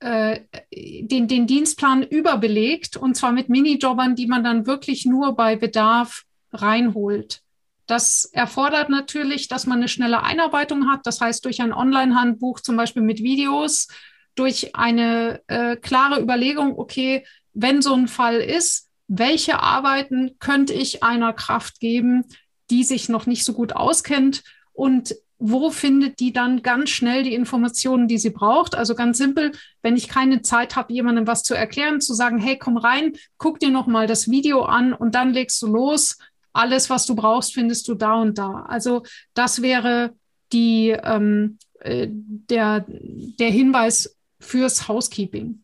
äh, 0.00 0.40
den, 0.72 1.28
den 1.28 1.46
Dienstplan 1.46 2.02
überbelegt 2.02 2.96
und 2.96 3.16
zwar 3.16 3.32
mit 3.32 3.48
Minijobbern, 3.48 4.14
die 4.14 4.26
man 4.26 4.44
dann 4.44 4.66
wirklich 4.66 5.06
nur 5.06 5.34
bei 5.34 5.56
Bedarf 5.56 6.24
reinholt. 6.52 7.42
Das 7.86 8.26
erfordert 8.26 8.90
natürlich, 8.90 9.48
dass 9.48 9.66
man 9.66 9.78
eine 9.78 9.88
schnelle 9.88 10.22
Einarbeitung 10.22 10.88
hat, 10.88 11.06
das 11.06 11.20
heißt 11.20 11.44
durch 11.44 11.62
ein 11.62 11.72
Online-Handbuch 11.72 12.60
zum 12.60 12.76
Beispiel 12.76 13.02
mit 13.02 13.22
Videos, 13.22 13.88
durch 14.34 14.76
eine 14.76 15.40
äh, 15.48 15.76
klare 15.76 16.20
Überlegung, 16.20 16.78
okay, 16.78 17.26
wenn 17.54 17.82
so 17.82 17.94
ein 17.94 18.06
Fall 18.06 18.36
ist, 18.36 18.88
welche 19.08 19.60
Arbeiten 19.60 20.36
könnte 20.38 20.74
ich 20.74 21.02
einer 21.02 21.32
Kraft 21.32 21.80
geben, 21.80 22.24
die 22.70 22.84
sich 22.84 23.08
noch 23.08 23.26
nicht 23.26 23.44
so 23.44 23.54
gut 23.54 23.72
auskennt 23.72 24.44
und 24.72 25.16
wo 25.38 25.70
findet 25.70 26.18
die 26.18 26.32
dann 26.32 26.62
ganz 26.62 26.90
schnell 26.90 27.22
die 27.22 27.34
Informationen, 27.34 28.08
die 28.08 28.18
sie 28.18 28.30
braucht? 28.30 28.74
Also 28.74 28.94
ganz 28.94 29.18
simpel, 29.18 29.52
wenn 29.82 29.96
ich 29.96 30.08
keine 30.08 30.42
Zeit 30.42 30.74
habe, 30.74 30.92
jemandem 30.92 31.26
was 31.26 31.44
zu 31.44 31.54
erklären, 31.54 32.00
zu 32.00 32.14
sagen, 32.14 32.38
hey, 32.38 32.58
komm 32.58 32.76
rein, 32.76 33.12
guck 33.38 33.60
dir 33.60 33.70
noch 33.70 33.86
mal 33.86 34.06
das 34.06 34.28
Video 34.28 34.62
an 34.62 34.92
und 34.92 35.14
dann 35.14 35.32
legst 35.32 35.62
du 35.62 35.68
los. 35.68 36.18
Alles, 36.52 36.90
was 36.90 37.06
du 37.06 37.14
brauchst, 37.14 37.54
findest 37.54 37.86
du 37.86 37.94
da 37.94 38.14
und 38.14 38.36
da. 38.36 38.64
Also 38.68 39.02
das 39.34 39.62
wäre 39.62 40.12
die, 40.52 40.90
ähm, 40.90 41.58
äh, 41.80 42.08
der, 42.10 42.84
der 42.88 43.50
Hinweis 43.50 44.16
fürs 44.40 44.88
Housekeeping. 44.88 45.62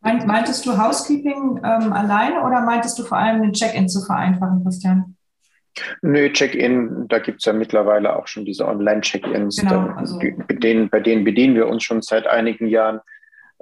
Meintest 0.00 0.64
du 0.66 0.76
Housekeeping 0.76 1.60
ähm, 1.64 1.92
alleine 1.92 2.44
oder 2.44 2.60
meintest 2.60 2.98
du 2.98 3.04
vor 3.04 3.18
allem 3.18 3.42
den 3.42 3.52
Check-in 3.52 3.88
zu 3.88 4.02
vereinfachen, 4.02 4.62
Christian? 4.62 5.15
Nö, 6.02 6.32
Check-in, 6.32 7.06
da 7.08 7.18
gibt 7.18 7.40
es 7.40 7.44
ja 7.44 7.52
mittlerweile 7.52 8.16
auch 8.16 8.26
schon 8.26 8.44
diese 8.44 8.66
Online-Check-ins. 8.66 9.56
Genau, 9.56 9.88
also 9.96 10.18
bei, 10.18 10.54
denen, 10.54 10.88
bei 10.88 11.00
denen 11.00 11.24
bedienen 11.24 11.54
wir 11.54 11.66
uns 11.68 11.84
schon 11.84 12.02
seit 12.02 12.26
einigen 12.26 12.66
Jahren. 12.66 13.00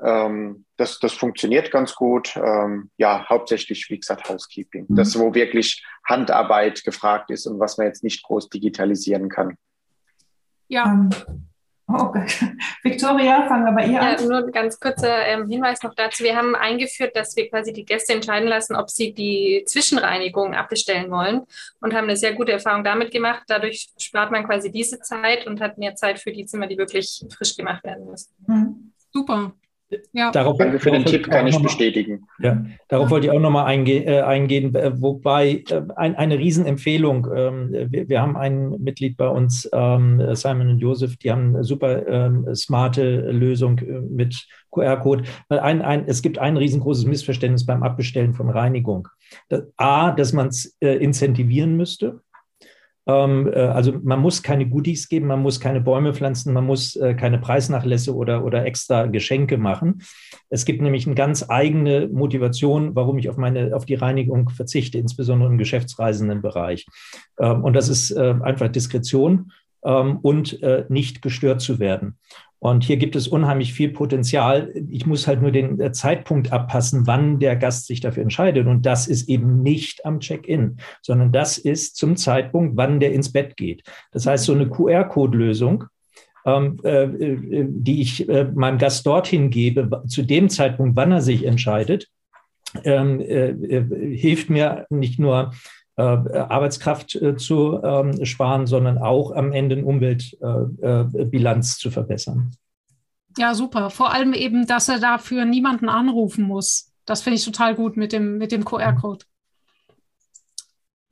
Ähm, 0.02 0.64
das, 0.76 0.98
das 0.98 1.12
funktioniert 1.12 1.70
ganz 1.70 1.94
gut. 1.94 2.36
Ähm, 2.36 2.90
ja, 2.96 3.28
hauptsächlich, 3.28 3.88
wie 3.90 3.98
gesagt, 3.98 4.28
Housekeeping. 4.28 4.86
Mhm. 4.88 4.96
Das, 4.96 5.18
wo 5.18 5.34
wirklich 5.34 5.84
Handarbeit 6.06 6.84
gefragt 6.84 7.30
ist 7.30 7.46
und 7.46 7.60
was 7.60 7.78
man 7.78 7.86
jetzt 7.86 8.04
nicht 8.04 8.22
groß 8.24 8.48
digitalisieren 8.48 9.28
kann. 9.28 9.56
Ja. 10.68 11.08
Oh, 11.86 12.12
Victoria, 12.82 13.46
fangen 13.46 13.66
wir 13.66 13.72
bei 13.72 13.86
ihr 13.86 14.00
an. 14.00 14.16
Ja, 14.18 14.22
nur 14.22 14.46
ein 14.46 14.52
ganz 14.52 14.80
kurzer 14.80 15.26
ähm, 15.26 15.50
Hinweis 15.50 15.82
noch 15.82 15.94
dazu. 15.94 16.24
Wir 16.24 16.34
haben 16.34 16.54
eingeführt, 16.54 17.14
dass 17.14 17.36
wir 17.36 17.50
quasi 17.50 17.74
die 17.74 17.84
Gäste 17.84 18.14
entscheiden 18.14 18.48
lassen, 18.48 18.74
ob 18.74 18.88
sie 18.88 19.12
die 19.12 19.64
Zwischenreinigung 19.66 20.54
abbestellen 20.54 21.10
wollen 21.10 21.42
und 21.80 21.94
haben 21.94 22.04
eine 22.04 22.16
sehr 22.16 22.32
gute 22.32 22.52
Erfahrung 22.52 22.84
damit 22.84 23.10
gemacht. 23.10 23.42
Dadurch 23.48 23.90
spart 23.98 24.30
man 24.30 24.46
quasi 24.46 24.70
diese 24.70 25.00
Zeit 25.00 25.46
und 25.46 25.60
hat 25.60 25.76
mehr 25.76 25.94
Zeit 25.94 26.18
für 26.18 26.32
die 26.32 26.46
Zimmer, 26.46 26.66
die 26.66 26.78
wirklich 26.78 27.22
frisch 27.36 27.54
gemacht 27.54 27.84
werden 27.84 28.06
müssen. 28.06 28.32
Mhm. 28.46 28.92
Super. 29.12 29.52
Ja. 30.12 30.30
Darauf, 30.30 30.58
Danke 30.58 30.78
für 30.78 30.90
den 30.90 31.04
Tipp, 31.04 31.28
kann 31.30 31.46
ich 31.46 31.58
bestätigen. 31.58 32.26
Ja, 32.38 32.64
darauf 32.88 33.10
wollte 33.10 33.26
ich 33.26 33.32
auch 33.32 33.40
nochmal 33.40 33.66
einge 33.66 34.04
äh, 34.04 34.22
eingehen, 34.22 34.74
äh, 34.74 34.92
wobei 35.00 35.64
äh, 35.68 35.82
ein, 35.96 36.16
eine 36.16 36.38
Riesenempfehlung, 36.38 37.26
ähm, 37.34 37.72
wir, 37.90 38.08
wir, 38.08 38.20
haben 38.20 38.36
ein 38.36 38.70
Mitglied 38.82 39.16
bei 39.16 39.28
uns, 39.28 39.68
ähm, 39.72 40.22
Simon 40.34 40.70
und 40.70 40.78
Joseph, 40.78 41.16
die 41.16 41.30
haben 41.30 41.54
eine 41.54 41.64
super 41.64 42.06
ähm, 42.06 42.54
smarte 42.54 43.30
Lösung 43.30 43.78
äh, 43.78 44.00
mit 44.00 44.46
QR-Code. 44.70 45.24
Ein, 45.48 45.82
ein, 45.82 46.04
es 46.06 46.22
gibt 46.22 46.38
ein 46.38 46.56
riesengroßes 46.56 47.06
Missverständnis 47.06 47.64
beim 47.64 47.82
Abbestellen 47.82 48.34
von 48.34 48.50
Reinigung. 48.50 49.08
A, 49.76 50.10
dass 50.10 50.32
man 50.32 50.48
es 50.48 50.76
äh, 50.80 50.96
incentivieren 50.96 51.76
müsste. 51.76 52.20
Ähm, 53.06 53.50
äh, 53.52 53.58
also 53.58 53.92
man 54.02 54.20
muss 54.20 54.42
keine 54.42 54.66
Goodies 54.66 55.08
geben, 55.08 55.26
man 55.26 55.42
muss 55.42 55.60
keine 55.60 55.80
Bäume 55.80 56.14
pflanzen, 56.14 56.52
man 56.52 56.64
muss 56.64 56.96
äh, 56.96 57.14
keine 57.14 57.38
Preisnachlässe 57.38 58.14
oder, 58.14 58.44
oder 58.44 58.64
extra 58.64 59.06
Geschenke 59.06 59.58
machen. 59.58 60.02
Es 60.48 60.64
gibt 60.64 60.80
nämlich 60.80 61.06
eine 61.06 61.14
ganz 61.14 61.48
eigene 61.48 62.08
Motivation, 62.08 62.94
warum 62.94 63.18
ich 63.18 63.28
auf, 63.28 63.36
meine, 63.36 63.74
auf 63.74 63.84
die 63.84 63.94
Reinigung 63.94 64.48
verzichte, 64.48 64.98
insbesondere 64.98 65.50
im 65.50 65.58
Geschäftsreisendenbereich. 65.58 66.86
Ähm, 67.38 67.62
und 67.64 67.74
das 67.74 67.88
ist 67.88 68.10
äh, 68.10 68.34
einfach 68.42 68.68
Diskretion 68.68 69.52
ähm, 69.84 70.18
und 70.22 70.60
nicht 70.88 71.22
gestört 71.22 71.60
zu 71.60 71.78
werden. 71.78 72.18
Und 72.64 72.82
hier 72.82 72.96
gibt 72.96 73.14
es 73.14 73.28
unheimlich 73.28 73.74
viel 73.74 73.90
Potenzial. 73.90 74.72
Ich 74.88 75.04
muss 75.04 75.26
halt 75.26 75.42
nur 75.42 75.50
den 75.50 75.78
äh, 75.78 75.92
Zeitpunkt 75.92 76.50
abpassen, 76.50 77.06
wann 77.06 77.38
der 77.38 77.56
Gast 77.56 77.86
sich 77.86 78.00
dafür 78.00 78.22
entscheidet. 78.22 78.66
Und 78.66 78.86
das 78.86 79.06
ist 79.06 79.28
eben 79.28 79.62
nicht 79.62 80.06
am 80.06 80.18
Check-in, 80.18 80.78
sondern 81.02 81.30
das 81.30 81.58
ist 81.58 81.96
zum 81.96 82.16
Zeitpunkt, 82.16 82.78
wann 82.78 83.00
der 83.00 83.12
ins 83.12 83.30
Bett 83.30 83.58
geht. 83.58 83.82
Das 84.12 84.24
heißt, 84.24 84.46
so 84.46 84.54
eine 84.54 84.66
QR-Code-Lösung, 84.70 85.84
ähm, 86.46 86.78
äh, 86.84 87.02
äh, 87.02 87.66
die 87.68 88.00
ich 88.00 88.26
äh, 88.30 88.44
meinem 88.54 88.78
Gast 88.78 89.04
dorthin 89.06 89.50
gebe, 89.50 90.02
zu 90.08 90.22
dem 90.22 90.48
Zeitpunkt, 90.48 90.96
wann 90.96 91.12
er 91.12 91.20
sich 91.20 91.44
entscheidet, 91.44 92.08
ähm, 92.82 93.20
äh, 93.20 93.50
äh, 93.50 94.16
hilft 94.16 94.48
mir 94.48 94.86
nicht 94.88 95.18
nur 95.18 95.50
äh, 95.50 95.83
Arbeitskraft 96.02 97.14
äh, 97.14 97.36
zu 97.36 97.80
ähm, 97.82 98.24
sparen, 98.24 98.66
sondern 98.66 98.98
auch 98.98 99.32
am 99.32 99.52
Ende 99.52 99.76
eine 99.76 99.84
Umweltbilanz 99.84 101.76
äh, 101.76 101.78
zu 101.80 101.90
verbessern. 101.90 102.56
Ja, 103.36 103.54
super. 103.54 103.90
Vor 103.90 104.12
allem 104.12 104.32
eben, 104.32 104.66
dass 104.66 104.88
er 104.88 104.98
dafür 104.98 105.44
niemanden 105.44 105.88
anrufen 105.88 106.44
muss. 106.44 106.92
Das 107.04 107.22
finde 107.22 107.36
ich 107.36 107.44
total 107.44 107.74
gut 107.74 107.96
mit 107.96 108.12
dem, 108.12 108.38
mit 108.38 108.52
dem 108.52 108.64
QR-Code. 108.64 109.24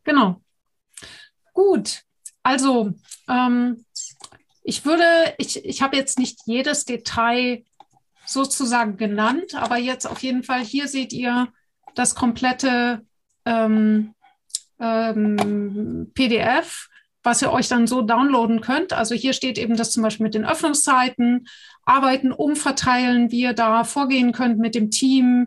Genau. 0.04 0.40
Gut. 1.52 2.02
Also, 2.42 2.92
ähm, 3.28 3.84
ich 4.64 4.84
würde, 4.84 5.04
ich, 5.38 5.64
ich 5.64 5.82
habe 5.82 5.96
jetzt 5.96 6.18
nicht 6.18 6.40
jedes 6.46 6.84
Detail 6.84 7.64
sozusagen 8.24 8.96
genannt, 8.96 9.54
aber 9.54 9.76
jetzt 9.76 10.06
auf 10.06 10.22
jeden 10.22 10.44
Fall 10.44 10.64
hier 10.64 10.88
seht 10.88 11.12
ihr 11.12 11.48
das 11.94 12.14
komplette 12.14 13.04
ähm, 13.44 14.14
ähm, 14.82 16.10
PDF, 16.14 16.88
was 17.22 17.40
ihr 17.40 17.52
euch 17.52 17.68
dann 17.68 17.86
so 17.86 18.02
downloaden 18.02 18.60
könnt. 18.60 18.92
Also 18.92 19.14
hier 19.14 19.32
steht 19.32 19.56
eben 19.56 19.76
das 19.76 19.92
zum 19.92 20.02
Beispiel 20.02 20.24
mit 20.24 20.34
den 20.34 20.44
Öffnungszeiten, 20.44 21.46
Arbeiten 21.84 22.32
umverteilen, 22.32 23.30
wie 23.30 23.42
ihr 23.42 23.54
da 23.54 23.84
vorgehen 23.84 24.32
könnt 24.32 24.58
mit 24.58 24.74
dem 24.74 24.90
Team. 24.90 25.46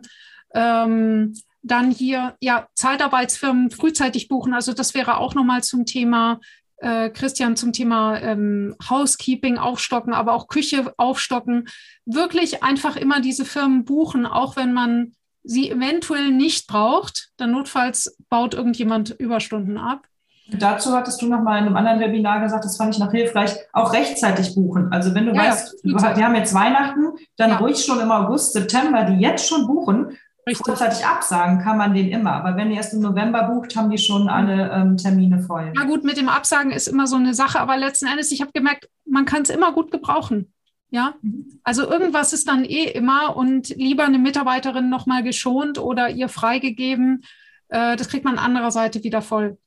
Ähm, 0.54 1.34
dann 1.62 1.90
hier, 1.90 2.36
ja, 2.40 2.68
Zeitarbeitsfirmen 2.74 3.70
frühzeitig 3.70 4.28
buchen. 4.28 4.54
Also 4.54 4.72
das 4.72 4.94
wäre 4.94 5.18
auch 5.18 5.34
nochmal 5.34 5.62
zum 5.62 5.84
Thema, 5.84 6.40
äh, 6.78 7.10
Christian, 7.10 7.56
zum 7.56 7.72
Thema 7.72 8.20
ähm, 8.20 8.76
Housekeeping 8.88 9.58
aufstocken, 9.58 10.14
aber 10.14 10.32
auch 10.34 10.48
Küche 10.48 10.94
aufstocken. 10.96 11.68
Wirklich 12.04 12.62
einfach 12.62 12.96
immer 12.96 13.20
diese 13.20 13.44
Firmen 13.44 13.84
buchen, 13.84 14.26
auch 14.26 14.56
wenn 14.56 14.72
man 14.72 15.15
sie 15.46 15.70
eventuell 15.70 16.30
nicht 16.30 16.66
braucht, 16.66 17.30
dann 17.36 17.52
notfalls 17.52 18.16
baut 18.28 18.54
irgendjemand 18.54 19.10
Überstunden 19.10 19.78
ab. 19.78 20.06
Dazu 20.48 20.92
hattest 20.92 21.20
du 21.22 21.26
noch 21.26 21.42
mal 21.42 21.58
in 21.58 21.66
einem 21.66 21.76
anderen 21.76 22.00
Webinar 22.00 22.40
gesagt, 22.40 22.64
das 22.64 22.76
fand 22.76 22.94
ich 22.94 23.00
noch 23.00 23.10
hilfreich, 23.10 23.56
auch 23.72 23.92
rechtzeitig 23.92 24.54
buchen. 24.54 24.92
Also 24.92 25.12
wenn 25.14 25.26
du 25.26 25.32
ja, 25.32 25.42
weißt, 25.42 25.82
wir 25.82 26.24
haben 26.24 26.36
jetzt 26.36 26.54
Weihnachten, 26.54 27.14
dann 27.36 27.50
ja. 27.50 27.56
ruhig 27.56 27.84
schon 27.84 27.98
im 27.98 28.12
August, 28.12 28.52
September, 28.52 29.04
die 29.04 29.20
jetzt 29.20 29.48
schon 29.48 29.66
buchen, 29.66 30.16
Richtig. 30.48 30.64
Kurzzeitig 30.64 31.04
absagen 31.04 31.58
kann 31.58 31.76
man 31.76 31.92
den 31.92 32.08
immer, 32.08 32.34
aber 32.34 32.56
wenn 32.56 32.70
ihr 32.70 32.76
erst 32.76 32.94
im 32.94 33.00
November 33.00 33.42
bucht, 33.48 33.74
haben 33.74 33.90
die 33.90 33.98
schon 33.98 34.28
alle 34.28 34.70
ähm, 34.70 34.96
Termine 34.96 35.40
voll. 35.40 35.72
Ja 35.74 35.82
gut, 35.82 36.04
mit 36.04 36.16
dem 36.16 36.28
Absagen 36.28 36.70
ist 36.70 36.86
immer 36.86 37.08
so 37.08 37.16
eine 37.16 37.34
Sache, 37.34 37.58
aber 37.58 37.76
letzten 37.76 38.06
Endes, 38.06 38.30
ich 38.30 38.42
habe 38.42 38.52
gemerkt, 38.52 38.88
man 39.04 39.24
kann 39.24 39.42
es 39.42 39.50
immer 39.50 39.72
gut 39.72 39.90
gebrauchen. 39.90 40.52
Ja, 40.90 41.14
mhm. 41.22 41.60
also 41.64 41.88
irgendwas 41.88 42.32
ist 42.32 42.48
dann 42.48 42.64
eh 42.64 42.84
immer 42.84 43.36
und 43.36 43.68
lieber 43.70 44.04
eine 44.04 44.18
Mitarbeiterin 44.18 44.88
nochmal 44.88 45.22
geschont 45.22 45.78
oder 45.78 46.10
ihr 46.10 46.28
freigegeben. 46.28 47.24
Äh, 47.68 47.96
das 47.96 48.08
kriegt 48.08 48.24
man 48.24 48.38
andererseits 48.38 49.02
wieder 49.02 49.22
voll. 49.22 49.58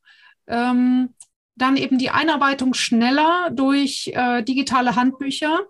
Ähm, 0.46 1.10
dann 1.56 1.76
eben 1.76 1.98
die 1.98 2.10
Einarbeitung 2.10 2.74
schneller 2.74 3.50
durch 3.52 4.10
äh, 4.14 4.42
digitale 4.42 4.96
Handbücher. 4.96 5.60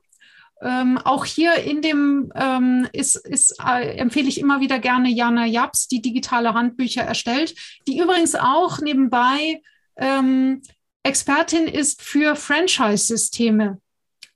Ähm, 0.63 0.99
auch 0.99 1.25
hier 1.25 1.55
in 1.55 1.83
dem 1.83 2.31
ähm, 2.35 2.87
ist, 2.93 3.17
ist 3.17 3.59
äh, 3.67 3.97
empfehle 3.97 4.29
ich 4.29 4.39
immer 4.39 4.61
wieder 4.61 4.79
gerne 4.79 5.09
Jana 5.09 5.47
Japs, 5.47 5.89
die 5.89 6.03
digitale 6.03 6.55
Handbücher 6.55 7.03
erstellt, 7.03 7.55
die 7.89 7.99
übrigens 7.99 8.35
auch 8.35 8.79
nebenbei 8.81 9.63
ähm, 9.97 10.63
Expertin 11.03 11.67
ist 11.67 12.03
für 12.03 12.37
Franchise-Systeme. 12.37 13.81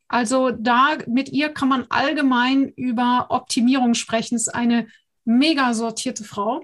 Also 0.08 0.50
da 0.50 0.98
mit 1.06 1.30
ihr 1.30 1.48
kann 1.48 1.68
man 1.68 1.86
allgemein 1.88 2.68
über 2.68 3.26
Optimierung 3.30 3.94
sprechen. 3.94 4.36
ist 4.36 4.54
eine 4.54 4.86
mega 5.24 5.74
sortierte 5.74 6.24
Frau. 6.24 6.62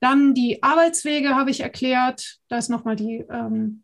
Dann 0.00 0.34
die 0.34 0.62
Arbeitswege 0.62 1.34
habe 1.34 1.50
ich 1.50 1.60
erklärt. 1.60 2.38
Da 2.48 2.58
ist 2.58 2.68
nochmal 2.68 2.96
die, 2.96 3.24
ähm, 3.30 3.82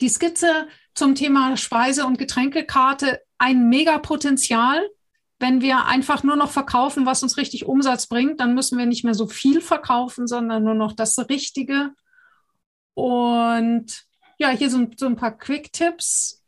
die 0.00 0.08
Skizze 0.08 0.68
zum 0.94 1.14
Thema 1.14 1.56
Speise- 1.56 2.06
und 2.06 2.18
Getränkekarte. 2.18 3.20
Ein 3.38 3.68
mega 3.68 3.98
Potenzial. 3.98 4.80
Wenn 5.38 5.60
wir 5.60 5.84
einfach 5.84 6.22
nur 6.22 6.36
noch 6.36 6.50
verkaufen, 6.50 7.04
was 7.04 7.22
uns 7.22 7.36
richtig 7.36 7.66
Umsatz 7.66 8.06
bringt, 8.06 8.40
dann 8.40 8.54
müssen 8.54 8.78
wir 8.78 8.86
nicht 8.86 9.04
mehr 9.04 9.14
so 9.14 9.26
viel 9.26 9.60
verkaufen, 9.60 10.26
sondern 10.26 10.64
nur 10.64 10.74
noch 10.74 10.94
das 10.94 11.18
Richtige. 11.28 11.90
Und 12.94 14.06
ja, 14.38 14.48
hier 14.48 14.70
sind 14.70 14.98
so 14.98 15.06
ein 15.06 15.16
paar 15.16 15.36
Quick-Tipps 15.36 16.42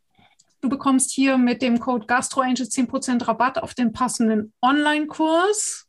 Du 0.61 0.69
bekommst 0.69 1.11
hier 1.11 1.37
mit 1.37 1.61
dem 1.61 1.79
Code 1.79 2.05
GastroAngel 2.05 2.65
10% 2.65 3.27
Rabatt 3.27 3.59
auf 3.59 3.73
den 3.73 3.93
passenden 3.93 4.53
Online-Kurs. 4.61 5.87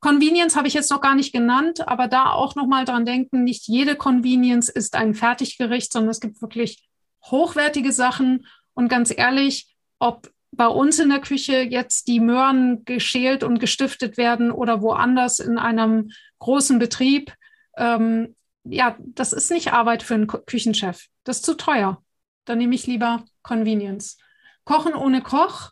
Convenience 0.00 0.56
habe 0.56 0.68
ich 0.68 0.74
jetzt 0.74 0.90
noch 0.90 1.00
gar 1.00 1.14
nicht 1.14 1.32
genannt, 1.32 1.88
aber 1.88 2.08
da 2.08 2.32
auch 2.32 2.56
nochmal 2.56 2.84
dran 2.84 3.06
denken, 3.06 3.42
nicht 3.42 3.66
jede 3.68 3.96
Convenience 3.96 4.68
ist 4.68 4.96
ein 4.96 5.14
Fertiggericht, 5.14 5.92
sondern 5.92 6.10
es 6.10 6.20
gibt 6.20 6.42
wirklich 6.42 6.86
hochwertige 7.24 7.90
Sachen. 7.90 8.46
Und 8.74 8.88
ganz 8.88 9.16
ehrlich, 9.16 9.74
ob 9.98 10.30
bei 10.52 10.66
uns 10.66 10.98
in 10.98 11.08
der 11.08 11.20
Küche 11.20 11.62
jetzt 11.62 12.06
die 12.06 12.20
Möhren 12.20 12.84
geschält 12.84 13.42
und 13.42 13.60
gestiftet 13.60 14.18
werden 14.18 14.50
oder 14.50 14.82
woanders 14.82 15.38
in 15.38 15.56
einem 15.56 16.10
großen 16.38 16.78
Betrieb, 16.78 17.32
ähm, 17.78 18.36
ja, 18.64 18.96
das 19.00 19.32
ist 19.32 19.50
nicht 19.50 19.72
Arbeit 19.72 20.02
für 20.02 20.14
einen 20.14 20.26
Küchenchef. 20.26 21.06
Das 21.24 21.38
ist 21.38 21.46
zu 21.46 21.54
teuer. 21.54 22.03
Dann 22.44 22.58
nehme 22.58 22.74
ich 22.74 22.86
lieber 22.86 23.24
Convenience. 23.42 24.18
Kochen 24.64 24.94
ohne 24.94 25.22
Koch. 25.22 25.70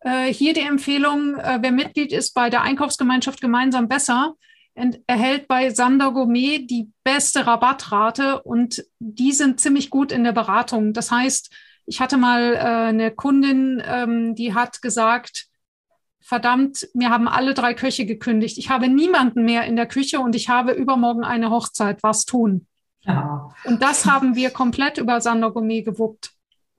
Äh, 0.00 0.32
hier 0.32 0.54
die 0.54 0.60
Empfehlung, 0.60 1.36
äh, 1.36 1.58
wer 1.60 1.72
Mitglied 1.72 2.12
ist 2.12 2.32
bei 2.34 2.50
der 2.50 2.62
Einkaufsgemeinschaft 2.62 3.40
gemeinsam 3.40 3.88
besser, 3.88 4.34
erhält 5.06 5.48
bei 5.48 5.70
Sander 5.70 6.12
Gourmet 6.12 6.60
die 6.60 6.90
beste 7.04 7.46
Rabattrate 7.46 8.42
und 8.42 8.84
die 8.98 9.32
sind 9.32 9.60
ziemlich 9.60 9.90
gut 9.90 10.12
in 10.12 10.24
der 10.24 10.32
Beratung. 10.32 10.92
Das 10.92 11.10
heißt, 11.10 11.52
ich 11.86 12.00
hatte 12.00 12.16
mal 12.16 12.54
äh, 12.54 12.58
eine 12.58 13.10
Kundin, 13.10 13.82
ähm, 13.84 14.34
die 14.34 14.54
hat 14.54 14.80
gesagt, 14.80 15.46
verdammt, 16.20 16.88
mir 16.94 17.10
haben 17.10 17.26
alle 17.26 17.54
drei 17.54 17.74
Köche 17.74 18.06
gekündigt. 18.06 18.58
Ich 18.58 18.70
habe 18.70 18.88
niemanden 18.88 19.44
mehr 19.44 19.64
in 19.64 19.76
der 19.76 19.86
Küche 19.86 20.20
und 20.20 20.36
ich 20.36 20.48
habe 20.48 20.72
übermorgen 20.72 21.24
eine 21.24 21.50
Hochzeit. 21.50 22.02
Was 22.02 22.24
tun? 22.24 22.66
Ja. 23.02 23.54
Und 23.64 23.82
das 23.82 24.06
haben 24.06 24.34
wir 24.34 24.50
komplett 24.50 24.98
über 24.98 25.20
Sander 25.20 25.50
Gourmet 25.50 25.82
gewuppt. 25.82 26.32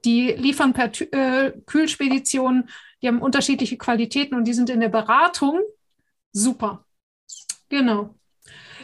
Die 0.05 0.31
liefern 0.31 0.73
per 0.73 0.91
äh, 1.13 1.51
Kühlspedition, 1.65 2.69
die 3.01 3.07
haben 3.07 3.21
unterschiedliche 3.21 3.77
Qualitäten 3.77 4.35
und 4.35 4.45
die 4.45 4.53
sind 4.53 4.69
in 4.69 4.79
der 4.79 4.89
Beratung 4.89 5.59
super. 6.31 6.85
Genau. 7.69 8.15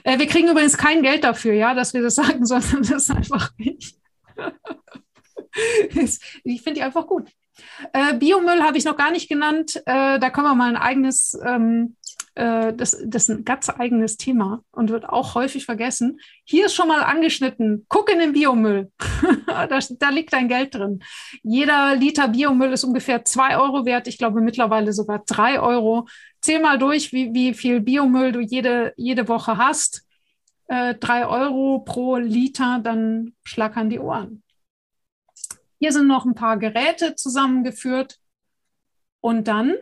Äh, 0.03 0.19
wir 0.19 0.27
kriegen 0.27 0.47
übrigens 0.47 0.77
kein 0.77 1.01
Geld 1.01 1.23
dafür, 1.23 1.53
ja, 1.53 1.73
dass 1.73 1.93
wir 1.93 2.01
das 2.01 2.15
sagen, 2.15 2.45
sondern 2.45 2.83
das 2.83 3.03
ist 3.03 3.11
einfach 3.11 3.51
nicht. 3.57 3.95
ich 6.43 6.61
finde 6.61 6.79
die 6.79 6.83
einfach 6.83 7.07
gut. 7.07 7.29
Äh, 7.93 8.13
Biomüll 8.15 8.61
habe 8.61 8.77
ich 8.77 8.85
noch 8.85 8.97
gar 8.97 9.11
nicht 9.11 9.29
genannt. 9.29 9.81
Äh, 9.85 10.19
da 10.19 10.29
können 10.29 10.47
wir 10.47 10.55
mal 10.55 10.69
ein 10.69 10.77
eigenes, 10.77 11.38
ähm, 11.43 11.95
äh, 12.38 12.71
das, 12.73 12.95
das 13.03 13.23
ist 13.23 13.29
ein 13.29 13.45
ganz 13.45 13.67
eigenes 13.69 14.17
Thema 14.17 14.63
und 14.69 14.91
wird 14.91 15.09
auch 15.09 15.33
häufig 15.33 15.65
vergessen. 15.65 16.19
Hier 16.43 16.67
ist 16.67 16.75
schon 16.75 16.88
mal 16.88 17.01
angeschnitten. 17.01 17.85
Guck 17.89 18.11
in 18.11 18.19
den 18.19 18.33
Biomüll. 18.33 18.91
da, 19.47 19.67
da, 19.67 20.09
liegt 20.09 20.33
dein 20.33 20.47
Geld 20.47 20.75
drin. 20.75 21.03
Jeder 21.41 21.95
Liter 21.95 22.27
Biomüll 22.27 22.73
ist 22.73 22.83
ungefähr 22.83 23.25
zwei 23.25 23.57
Euro 23.57 23.85
wert. 23.85 24.07
Ich 24.07 24.19
glaube 24.19 24.41
mittlerweile 24.41 24.93
sogar 24.93 25.23
drei 25.25 25.59
Euro. 25.59 26.07
Zähl 26.39 26.61
mal 26.61 26.77
durch, 26.77 27.11
wie, 27.11 27.33
wie 27.33 27.55
viel 27.55 27.81
Biomüll 27.81 28.31
du 28.31 28.39
jede, 28.39 28.93
jede 28.97 29.27
Woche 29.27 29.57
hast. 29.57 30.05
Äh, 30.67 30.93
drei 30.93 31.25
Euro 31.25 31.79
pro 31.79 32.17
Liter, 32.17 32.79
dann 32.83 33.33
schlackern 33.45 33.89
die 33.89 33.99
Ohren. 33.99 34.43
Hier 35.79 35.91
sind 35.91 36.05
noch 36.05 36.25
ein 36.25 36.35
paar 36.35 36.57
Geräte 36.57 37.15
zusammengeführt. 37.15 38.19
Und 39.21 39.47
dann, 39.47 39.73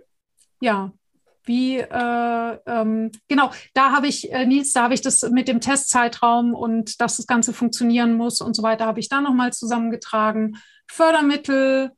ja, 0.61 0.93
wie, 1.45 1.77
äh, 1.77 2.59
ähm, 2.65 3.11
genau, 3.27 3.51
da 3.73 3.91
habe 3.91 4.07
ich, 4.07 4.31
äh, 4.31 4.45
Nils, 4.45 4.73
da 4.73 4.83
habe 4.83 4.93
ich 4.93 5.01
das 5.01 5.21
mit 5.29 5.47
dem 5.47 5.61
Testzeitraum 5.61 6.53
und 6.53 6.99
dass 7.01 7.17
das 7.17 7.27
Ganze 7.27 7.53
funktionieren 7.53 8.15
muss 8.15 8.41
und 8.41 8.55
so 8.55 8.63
weiter, 8.63 8.85
habe 8.85 8.99
ich 8.99 9.09
da 9.09 9.21
nochmal 9.21 9.53
zusammengetragen. 9.53 10.57
Fördermittel, 10.87 11.91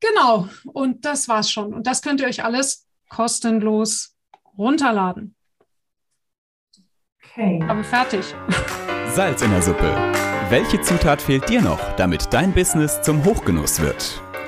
genau, 0.00 0.48
und 0.72 1.04
das 1.04 1.28
war's 1.28 1.50
schon. 1.50 1.74
Und 1.74 1.86
das 1.86 2.02
könnt 2.02 2.20
ihr 2.20 2.26
euch 2.26 2.44
alles 2.44 2.86
kostenlos 3.08 4.16
runterladen. 4.56 5.34
Okay. 7.22 7.64
Aber 7.68 7.82
fertig. 7.82 8.24
Salz 9.14 9.42
in 9.42 9.50
der 9.50 9.62
Suppe 9.62 10.14
welche 10.50 10.80
Zutat 10.80 11.22
fehlt 11.22 11.48
dir 11.48 11.62
noch, 11.62 11.80
damit 11.96 12.32
dein 12.32 12.52
Business 12.52 13.00
zum 13.00 13.24
Hochgenuss 13.24 13.80
wird? 13.80 14.22